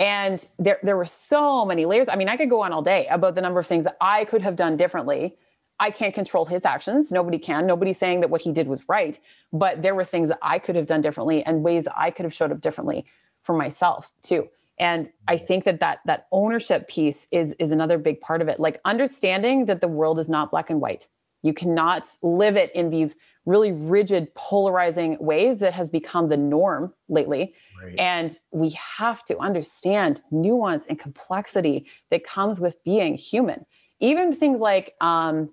And 0.00 0.44
there, 0.58 0.80
there 0.82 0.96
were 0.96 1.06
so 1.06 1.64
many 1.64 1.84
layers. 1.84 2.08
I 2.08 2.16
mean, 2.16 2.28
I 2.28 2.36
could 2.36 2.50
go 2.50 2.62
on 2.62 2.72
all 2.72 2.82
day 2.82 3.06
about 3.08 3.36
the 3.36 3.40
number 3.40 3.60
of 3.60 3.66
things 3.68 3.84
that 3.84 3.96
I 4.00 4.24
could 4.24 4.42
have 4.42 4.56
done 4.56 4.76
differently 4.76 5.36
I 5.80 5.90
can't 5.90 6.14
control 6.14 6.44
his 6.44 6.66
actions. 6.66 7.10
Nobody 7.10 7.38
can. 7.38 7.66
Nobody's 7.66 7.98
saying 7.98 8.20
that 8.20 8.28
what 8.28 8.42
he 8.42 8.52
did 8.52 8.68
was 8.68 8.86
right. 8.86 9.18
But 9.50 9.80
there 9.80 9.94
were 9.94 10.04
things 10.04 10.28
that 10.28 10.38
I 10.42 10.58
could 10.58 10.76
have 10.76 10.86
done 10.86 11.00
differently 11.00 11.42
and 11.42 11.64
ways 11.64 11.88
I 11.96 12.10
could 12.10 12.24
have 12.24 12.34
showed 12.34 12.52
up 12.52 12.60
differently 12.60 13.06
for 13.42 13.56
myself 13.56 14.12
too. 14.22 14.48
And 14.78 15.10
I 15.26 15.36
mm-hmm. 15.36 15.46
think 15.46 15.64
that 15.64 15.80
that 15.80 16.00
that 16.04 16.26
ownership 16.30 16.86
piece 16.86 17.26
is 17.30 17.54
is 17.58 17.72
another 17.72 17.96
big 17.96 18.20
part 18.20 18.42
of 18.42 18.48
it. 18.48 18.60
Like 18.60 18.80
understanding 18.84 19.64
that 19.66 19.80
the 19.80 19.88
world 19.88 20.18
is 20.18 20.28
not 20.28 20.50
black 20.50 20.68
and 20.68 20.80
white. 20.80 21.08
You 21.42 21.54
cannot 21.54 22.06
live 22.22 22.56
it 22.56 22.70
in 22.74 22.90
these 22.90 23.16
really 23.50 23.72
rigid, 23.72 24.34
polarizing 24.34 25.16
ways 25.20 25.58
that 25.58 25.74
has 25.74 25.90
become 25.90 26.28
the 26.28 26.36
norm 26.36 26.94
lately. 27.08 27.54
Right. 27.82 27.98
And 27.98 28.36
we 28.50 28.78
have 28.98 29.24
to 29.26 29.38
understand 29.38 30.22
nuance 30.30 30.86
and 30.86 30.98
complexity 30.98 31.86
that 32.10 32.24
comes 32.24 32.60
with 32.60 32.82
being 32.84 33.16
human. 33.16 33.66
Even 34.00 34.34
things 34.34 34.60
like 34.60 34.94
um, 35.00 35.50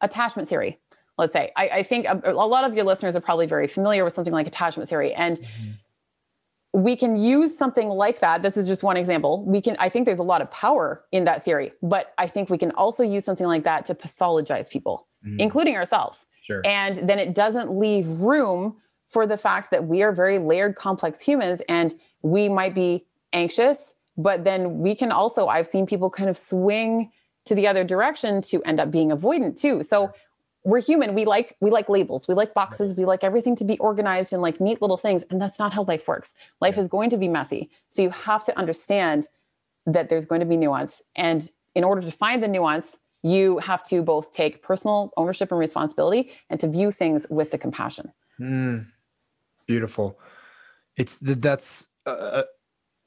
attachment 0.00 0.48
theory 0.48 0.78
let's 1.18 1.32
say 1.32 1.52
i, 1.56 1.68
I 1.68 1.82
think 1.82 2.06
a, 2.06 2.20
a, 2.24 2.32
lot 2.32 2.64
of 2.64 2.74
your 2.74 2.84
listeners 2.84 3.14
are 3.14 3.20
probably 3.20 3.46
very 3.46 3.68
familiar 3.68 4.04
with 4.04 4.14
something 4.14 4.32
like 4.32 4.46
attachment 4.46 4.88
theory 4.88 5.12
and 5.12 5.38
mm-hmm. 5.38 6.82
we 6.82 6.96
can 6.96 7.16
use 7.16 7.56
something 7.56 7.88
like 7.88 8.20
that 8.20 8.42
this 8.42 8.56
is 8.56 8.66
just 8.66 8.82
one 8.82 8.96
example 8.96 9.44
we 9.44 9.60
can 9.60 9.76
i 9.78 9.88
think 9.88 10.06
there's 10.06 10.18
a 10.18 10.24
lot 10.24 10.40
of 10.40 10.50
power 10.50 11.04
in 11.12 11.24
that 11.24 11.44
theory 11.44 11.72
but 11.82 12.14
i 12.18 12.26
think 12.26 12.50
we 12.50 12.58
can 12.58 12.70
also 12.72 13.02
use 13.02 13.24
something 13.24 13.46
like 13.46 13.64
that 13.64 13.84
to 13.86 13.94
pathologize 13.94 14.68
people 14.68 15.06
mm-hmm. 15.24 15.38
including 15.38 15.76
ourselves 15.76 16.26
sure. 16.50 16.62
and 16.66 17.08
then 17.08 17.18
it 17.18 17.34
doesn't 17.34 17.70
leave 17.78 18.06
room 18.06 18.76
for 19.08 19.26
the 19.26 19.36
fact 19.36 19.70
that 19.70 19.84
we 19.84 20.02
are 20.02 20.12
very 20.12 20.38
layered 20.38 20.76
complex 20.76 21.20
humans 21.20 21.62
and 21.68 21.94
we 22.22 22.48
might 22.48 22.74
be 22.74 23.06
anxious 23.32 23.94
but 24.16 24.44
then 24.44 24.80
we 24.80 24.94
can 24.94 25.10
also 25.12 25.48
i've 25.48 25.66
seen 25.66 25.86
people 25.86 26.10
kind 26.10 26.28
of 26.28 26.36
swing 26.36 27.10
to 27.46 27.54
the 27.54 27.66
other 27.66 27.84
direction 27.84 28.42
to 28.42 28.62
end 28.62 28.80
up 28.80 28.90
being 28.90 29.10
avoidant 29.10 29.58
too. 29.58 29.82
So 29.82 30.12
we're 30.62 30.80
human. 30.80 31.14
We 31.14 31.24
like 31.24 31.56
we 31.60 31.70
like 31.70 31.88
labels. 31.88 32.28
We 32.28 32.34
like 32.34 32.52
boxes. 32.52 32.96
We 32.96 33.04
like 33.04 33.24
everything 33.24 33.56
to 33.56 33.64
be 33.64 33.78
organized 33.78 34.32
and 34.32 34.42
like 34.42 34.60
neat 34.60 34.82
little 34.82 34.98
things. 34.98 35.24
And 35.30 35.40
that's 35.40 35.58
not 35.58 35.72
how 35.72 35.84
life 35.84 36.06
works. 36.06 36.34
Life 36.60 36.76
is 36.76 36.86
going 36.86 37.10
to 37.10 37.16
be 37.16 37.28
messy. 37.28 37.70
So 37.88 38.02
you 38.02 38.10
have 38.10 38.44
to 38.44 38.58
understand 38.58 39.26
that 39.86 40.10
there's 40.10 40.26
going 40.26 40.40
to 40.40 40.46
be 40.46 40.56
nuance. 40.56 41.02
And 41.16 41.50
in 41.74 41.82
order 41.82 42.02
to 42.02 42.12
find 42.12 42.42
the 42.42 42.48
nuance, 42.48 42.98
you 43.22 43.58
have 43.58 43.84
to 43.88 44.02
both 44.02 44.32
take 44.32 44.62
personal 44.62 45.12
ownership 45.16 45.50
and 45.50 45.58
responsibility 45.58 46.32
and 46.48 46.58
to 46.60 46.68
view 46.68 46.90
things 46.90 47.26
with 47.30 47.50
the 47.50 47.58
compassion. 47.58 48.12
Mm, 48.40 48.86
beautiful. 49.66 50.18
It's 50.96 51.18
that's 51.20 51.88
uh, 52.06 52.42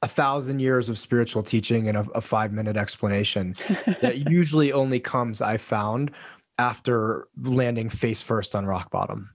a 0.02 0.08
thousand 0.08 0.60
years 0.60 0.88
of 0.88 0.98
spiritual 0.98 1.42
teaching 1.42 1.88
and 1.88 1.96
a, 1.96 2.06
a 2.14 2.20
five 2.20 2.52
minute 2.52 2.76
explanation 2.76 3.56
that 4.02 4.30
usually 4.30 4.72
only 4.72 5.00
comes, 5.00 5.40
I 5.40 5.56
found, 5.56 6.10
after 6.58 7.28
landing 7.40 7.88
face 7.88 8.22
first 8.22 8.54
on 8.54 8.66
rock 8.66 8.90
bottom. 8.90 9.30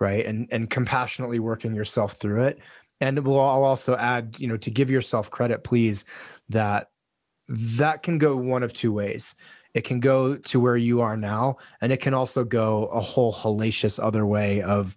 Right. 0.00 0.26
And 0.26 0.48
and 0.50 0.68
compassionately 0.70 1.38
working 1.38 1.74
yourself 1.74 2.14
through 2.14 2.44
it. 2.44 2.58
And 3.00 3.18
we'll 3.24 3.40
I'll 3.40 3.64
also 3.64 3.96
add, 3.96 4.36
you 4.38 4.46
know, 4.48 4.56
to 4.56 4.70
give 4.70 4.90
yourself 4.90 5.30
credit, 5.30 5.64
please, 5.64 6.04
that 6.48 6.90
that 7.48 8.02
can 8.02 8.18
go 8.18 8.36
one 8.36 8.62
of 8.62 8.72
two 8.72 8.92
ways. 8.92 9.34
It 9.74 9.84
can 9.84 10.00
go 10.00 10.36
to 10.36 10.60
where 10.60 10.76
you 10.76 11.00
are 11.00 11.16
now, 11.16 11.56
and 11.80 11.92
it 11.92 12.00
can 12.00 12.14
also 12.14 12.44
go 12.44 12.86
a 12.86 13.00
whole 13.00 13.32
hellacious 13.32 14.02
other 14.02 14.24
way 14.26 14.62
of 14.62 14.96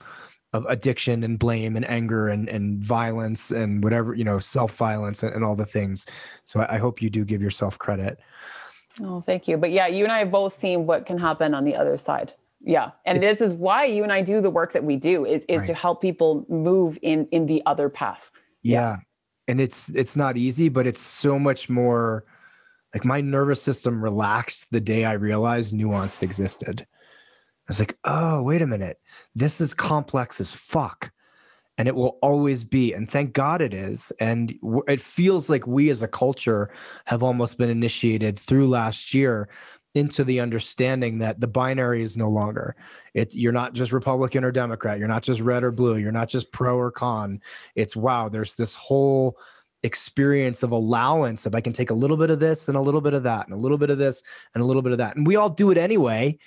of 0.54 0.66
addiction 0.70 1.26
and 1.26 1.38
blame 1.38 1.76
and 1.76 1.88
anger 1.90 2.30
and, 2.30 2.48
and 2.48 2.82
violence 2.82 3.52
and 3.52 3.84
whatever 3.84 4.16
you 4.16 4.24
know 4.24 4.40
self-violence 4.40 5.22
and, 5.22 5.36
and 5.36 5.44
all 5.44 5.58
the 5.58 5.66
things 5.66 6.06
so 6.46 6.62
I, 6.62 6.76
I, 6.76 6.78
hope 6.78 7.02
you 7.02 7.10
do 7.10 7.26
give 7.26 7.42
yourself 7.42 7.78
credit 7.78 8.18
Oh, 9.04 9.22
thank 9.22 9.48
you. 9.48 9.58
But 9.58 9.72
yeah, 9.72 9.88
you 9.88 10.04
and 10.04 10.12
I 10.12 10.20
have 10.20 10.32
both 10.32 10.58
seen 10.58 10.86
what 10.86 11.06
can 11.06 11.18
happen 11.18 11.54
on 11.54 11.64
the 11.66 11.76
other 11.76 11.98
side. 11.98 12.34
Yeah. 12.62 12.92
And 13.06 13.24
it's, 13.24 13.40
this 13.40 13.50
is 13.50 13.56
why 13.56 13.86
you 13.86 14.04
and 14.04 14.12
I 14.12 14.22
do 14.22 14.42
the 14.42 14.50
work 14.50 14.74
that 14.74 14.84
we 14.84 14.96
do 14.96 15.26
is, 15.26 15.46
is 15.48 15.60
right. 15.60 15.68
to 15.68 15.74
help 15.74 16.02
people 16.02 16.46
move 16.50 16.98
in 17.02 17.28
in 17.32 17.46
the 17.46 17.62
other 17.66 17.90
path. 17.90 18.32
Yeah. 18.64 18.74
yeah. 18.74 18.98
And 19.48 19.62
it's 19.62 19.90
it's 19.90 20.16
not 20.16 20.36
easy, 20.36 20.68
but 20.68 20.86
it's 20.86 21.00
so 21.00 21.40
much 21.40 21.70
more 21.70 22.26
like 22.94 23.06
my 23.06 23.22
nervous 23.22 23.62
system 23.62 24.04
relaxed 24.04 24.68
the 24.72 24.80
day 24.80 25.06
I 25.06 25.14
realized 25.14 25.74
nuance 25.74 26.22
existed. 26.22 26.82
I 26.82 27.72
was 27.72 27.80
like, 27.80 27.98
oh, 28.06 28.44
wait 28.44 28.62
a 28.62 28.68
minute. 28.68 28.98
This 29.36 29.60
is 29.60 29.74
complex 29.74 30.40
as 30.40 30.54
fuck. 30.54 31.12
And 31.78 31.88
it 31.88 31.96
will 31.96 32.18
always 32.22 32.64
be. 32.64 32.94
And 32.94 33.12
thank 33.12 33.34
God 33.34 33.62
it 33.62 33.74
is. 33.74 34.12
And 34.20 34.58
it 34.88 35.02
feels 35.02 35.50
like 35.50 35.68
we 35.68 35.90
as 35.90 36.02
a 36.02 36.08
culture 36.08 36.72
have 37.06 37.22
almost 37.22 37.58
been 37.58 37.70
initiated 37.70 38.40
through 38.40 38.70
last 38.70 39.14
year 39.14 39.50
into 39.94 40.24
the 40.24 40.40
understanding 40.40 41.18
that 41.20 41.40
the 41.40 41.48
binary 41.48 42.04
is 42.04 42.16
no 42.16 42.30
longer 42.30 42.76
it 43.14 43.34
you're 43.34 43.52
not 43.52 43.74
just 43.74 43.92
republican 43.92 44.44
or 44.44 44.52
democrat 44.52 45.00
you're 45.00 45.08
not 45.08 45.24
just 45.24 45.40
red 45.40 45.64
or 45.64 45.72
blue 45.72 45.98
you're 45.98 46.12
not 46.12 46.30
just 46.30 46.52
pro 46.52 46.78
or 46.78 46.92
con 46.92 47.42
it's 47.76 47.96
wow 47.96 48.30
there's 48.30 48.54
this 48.56 48.76
whole 48.76 49.38
experience 49.84 50.64
of 50.64 50.72
allowance 50.72 51.46
of 51.46 51.56
I 51.56 51.62
can 51.62 51.74
take 51.74 51.90
a 51.90 51.94
little 51.94 52.18
bit 52.18 52.30
of 52.30 52.40
this 52.40 52.68
and 52.68 52.78
a 52.78 52.82
little 52.82 53.02
bit 53.02 53.14
of 53.14 53.24
that 53.24 53.48
and 53.48 53.54
a 53.54 53.62
little 53.62 53.78
bit 53.78 53.90
of 53.90 53.98
this 53.98 54.24
and 54.54 54.64
a 54.64 54.66
little 54.66 54.82
bit 54.82 54.92
of 54.92 54.98
that. 54.98 55.16
And 55.16 55.26
we 55.26 55.36
all 55.36 55.50
do 55.50 55.72
it 55.72 55.78
anyway. 55.78 56.38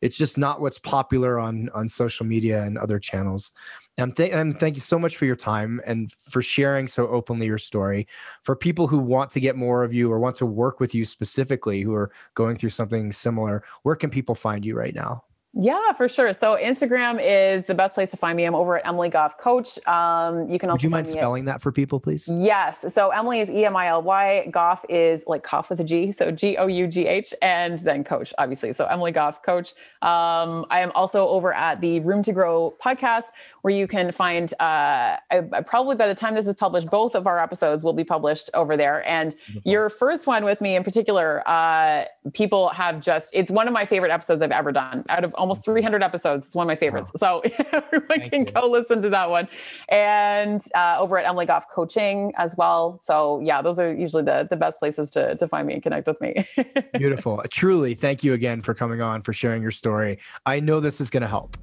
It's 0.00 0.16
just 0.16 0.36
not 0.36 0.60
what's 0.60 0.80
popular 0.80 1.38
on 1.38 1.68
on 1.74 1.88
social 1.88 2.26
media 2.26 2.62
and 2.62 2.76
other 2.76 2.98
channels. 2.98 3.52
And, 3.98 4.16
th- 4.16 4.32
and 4.32 4.58
thank 4.58 4.74
you 4.74 4.80
so 4.80 4.98
much 4.98 5.16
for 5.16 5.26
your 5.26 5.36
time 5.36 5.80
and 5.86 6.10
for 6.12 6.40
sharing 6.40 6.88
so 6.88 7.06
openly 7.08 7.46
your 7.46 7.58
story. 7.58 8.08
For 8.42 8.56
people 8.56 8.86
who 8.86 8.98
want 8.98 9.30
to 9.32 9.40
get 9.40 9.54
more 9.54 9.84
of 9.84 9.92
you 9.92 10.10
or 10.10 10.18
want 10.18 10.34
to 10.36 10.46
work 10.46 10.80
with 10.80 10.94
you 10.94 11.04
specifically, 11.04 11.82
who 11.82 11.94
are 11.94 12.10
going 12.34 12.56
through 12.56 12.70
something 12.70 13.12
similar, 13.12 13.62
where 13.82 13.94
can 13.94 14.08
people 14.08 14.34
find 14.34 14.64
you 14.64 14.76
right 14.76 14.94
now? 14.94 15.24
Yeah, 15.54 15.92
for 15.92 16.08
sure. 16.08 16.32
So 16.32 16.56
Instagram 16.56 17.20
is 17.22 17.66
the 17.66 17.74
best 17.74 17.94
place 17.94 18.10
to 18.12 18.16
find 18.16 18.36
me. 18.38 18.44
I'm 18.44 18.54
over 18.54 18.78
at 18.78 18.86
Emily 18.86 19.10
Gough 19.10 19.36
Coach. 19.36 19.78
Um, 19.86 20.48
you 20.48 20.58
can 20.58 20.70
also. 20.70 20.76
Would 20.76 20.82
you 20.82 20.90
mind 20.90 21.08
spelling 21.08 21.42
at, 21.42 21.46
that 21.46 21.62
for 21.62 21.70
people, 21.70 22.00
please? 22.00 22.26
Yes. 22.26 22.86
So 22.88 23.10
Emily 23.10 23.40
is 23.40 23.50
E 23.50 23.66
M 23.66 23.76
I 23.76 23.88
L 23.88 24.02
Y. 24.02 24.48
Gough 24.50 24.86
is 24.88 25.24
like 25.26 25.42
cough 25.42 25.68
with 25.68 25.80
a 25.80 25.84
G, 25.84 26.10
so 26.10 26.30
G 26.30 26.56
O 26.56 26.68
U 26.68 26.86
G 26.86 27.06
H, 27.06 27.34
and 27.42 27.78
then 27.80 28.02
Coach, 28.02 28.32
obviously. 28.38 28.72
So 28.72 28.86
Emily 28.86 29.12
Gough 29.12 29.42
Coach. 29.42 29.74
Um, 30.00 30.64
I 30.70 30.80
am 30.80 30.90
also 30.94 31.28
over 31.28 31.52
at 31.52 31.82
the 31.82 32.00
Room 32.00 32.22
to 32.22 32.32
Grow 32.32 32.74
podcast, 32.82 33.24
where 33.62 33.74
you 33.74 33.86
can 33.86 34.12
find. 34.12 34.52
Uh, 34.60 35.16
I, 35.30 35.40
probably 35.66 35.96
by 35.96 36.06
the 36.06 36.14
time 36.14 36.34
this 36.34 36.46
is 36.46 36.54
published, 36.54 36.88
both 36.88 37.14
of 37.14 37.26
our 37.26 37.38
episodes 37.38 37.82
will 37.82 37.92
be 37.92 38.04
published 38.04 38.50
over 38.54 38.76
there. 38.76 39.06
And 39.08 39.34
Beautiful. 39.46 39.72
your 39.72 39.90
first 39.90 40.26
one 40.26 40.44
with 40.44 40.60
me 40.60 40.76
in 40.76 40.84
particular, 40.84 41.48
uh, 41.48 42.04
people 42.34 42.68
have 42.70 43.00
just. 43.00 43.30
It's 43.32 43.50
one 43.50 43.66
of 43.66 43.72
my 43.72 43.84
favorite 43.84 44.10
episodes 44.10 44.42
I've 44.42 44.52
ever 44.52 44.72
done. 44.72 45.04
Out 45.08 45.24
of 45.24 45.32
almost 45.34 45.64
300 45.64 46.02
episodes. 46.02 46.48
It's 46.48 46.56
one 46.56 46.64
of 46.64 46.68
my 46.68 46.76
favorites. 46.76 47.10
Wow. 47.20 47.42
So 47.44 47.52
everyone 47.72 48.08
Thank 48.08 48.32
can 48.32 48.46
you. 48.46 48.52
go 48.52 48.68
listen 48.68 49.00
to 49.02 49.10
that 49.10 49.30
one. 49.30 49.48
And 49.88 50.62
uh, 50.74 50.96
over 50.98 51.18
at 51.18 51.26
Emily 51.26 51.46
Gough 51.46 51.68
Coaching 51.70 52.32
as 52.36 52.56
well. 52.56 53.00
So 53.02 53.40
yeah, 53.44 53.62
those 53.62 53.78
are 53.78 53.92
usually 53.92 54.24
the, 54.24 54.46
the 54.50 54.56
best 54.56 54.78
places 54.80 55.10
to, 55.12 55.36
to 55.36 55.48
find 55.48 55.66
me 55.66 55.74
and 55.74 55.82
connect 55.82 56.06
with 56.06 56.20
me. 56.20 56.46
Beautiful. 56.98 57.42
Truly, 57.50 57.94
thank 57.94 58.24
you 58.24 58.32
again 58.34 58.62
for 58.62 58.74
coming 58.74 59.00
on, 59.00 59.22
for 59.22 59.32
sharing 59.32 59.62
your 59.62 59.70
story. 59.70 60.18
I 60.46 60.60
know 60.60 60.80
this 60.80 61.00
is 61.00 61.10
going 61.10 61.22
to 61.22 61.28
help. 61.28 61.56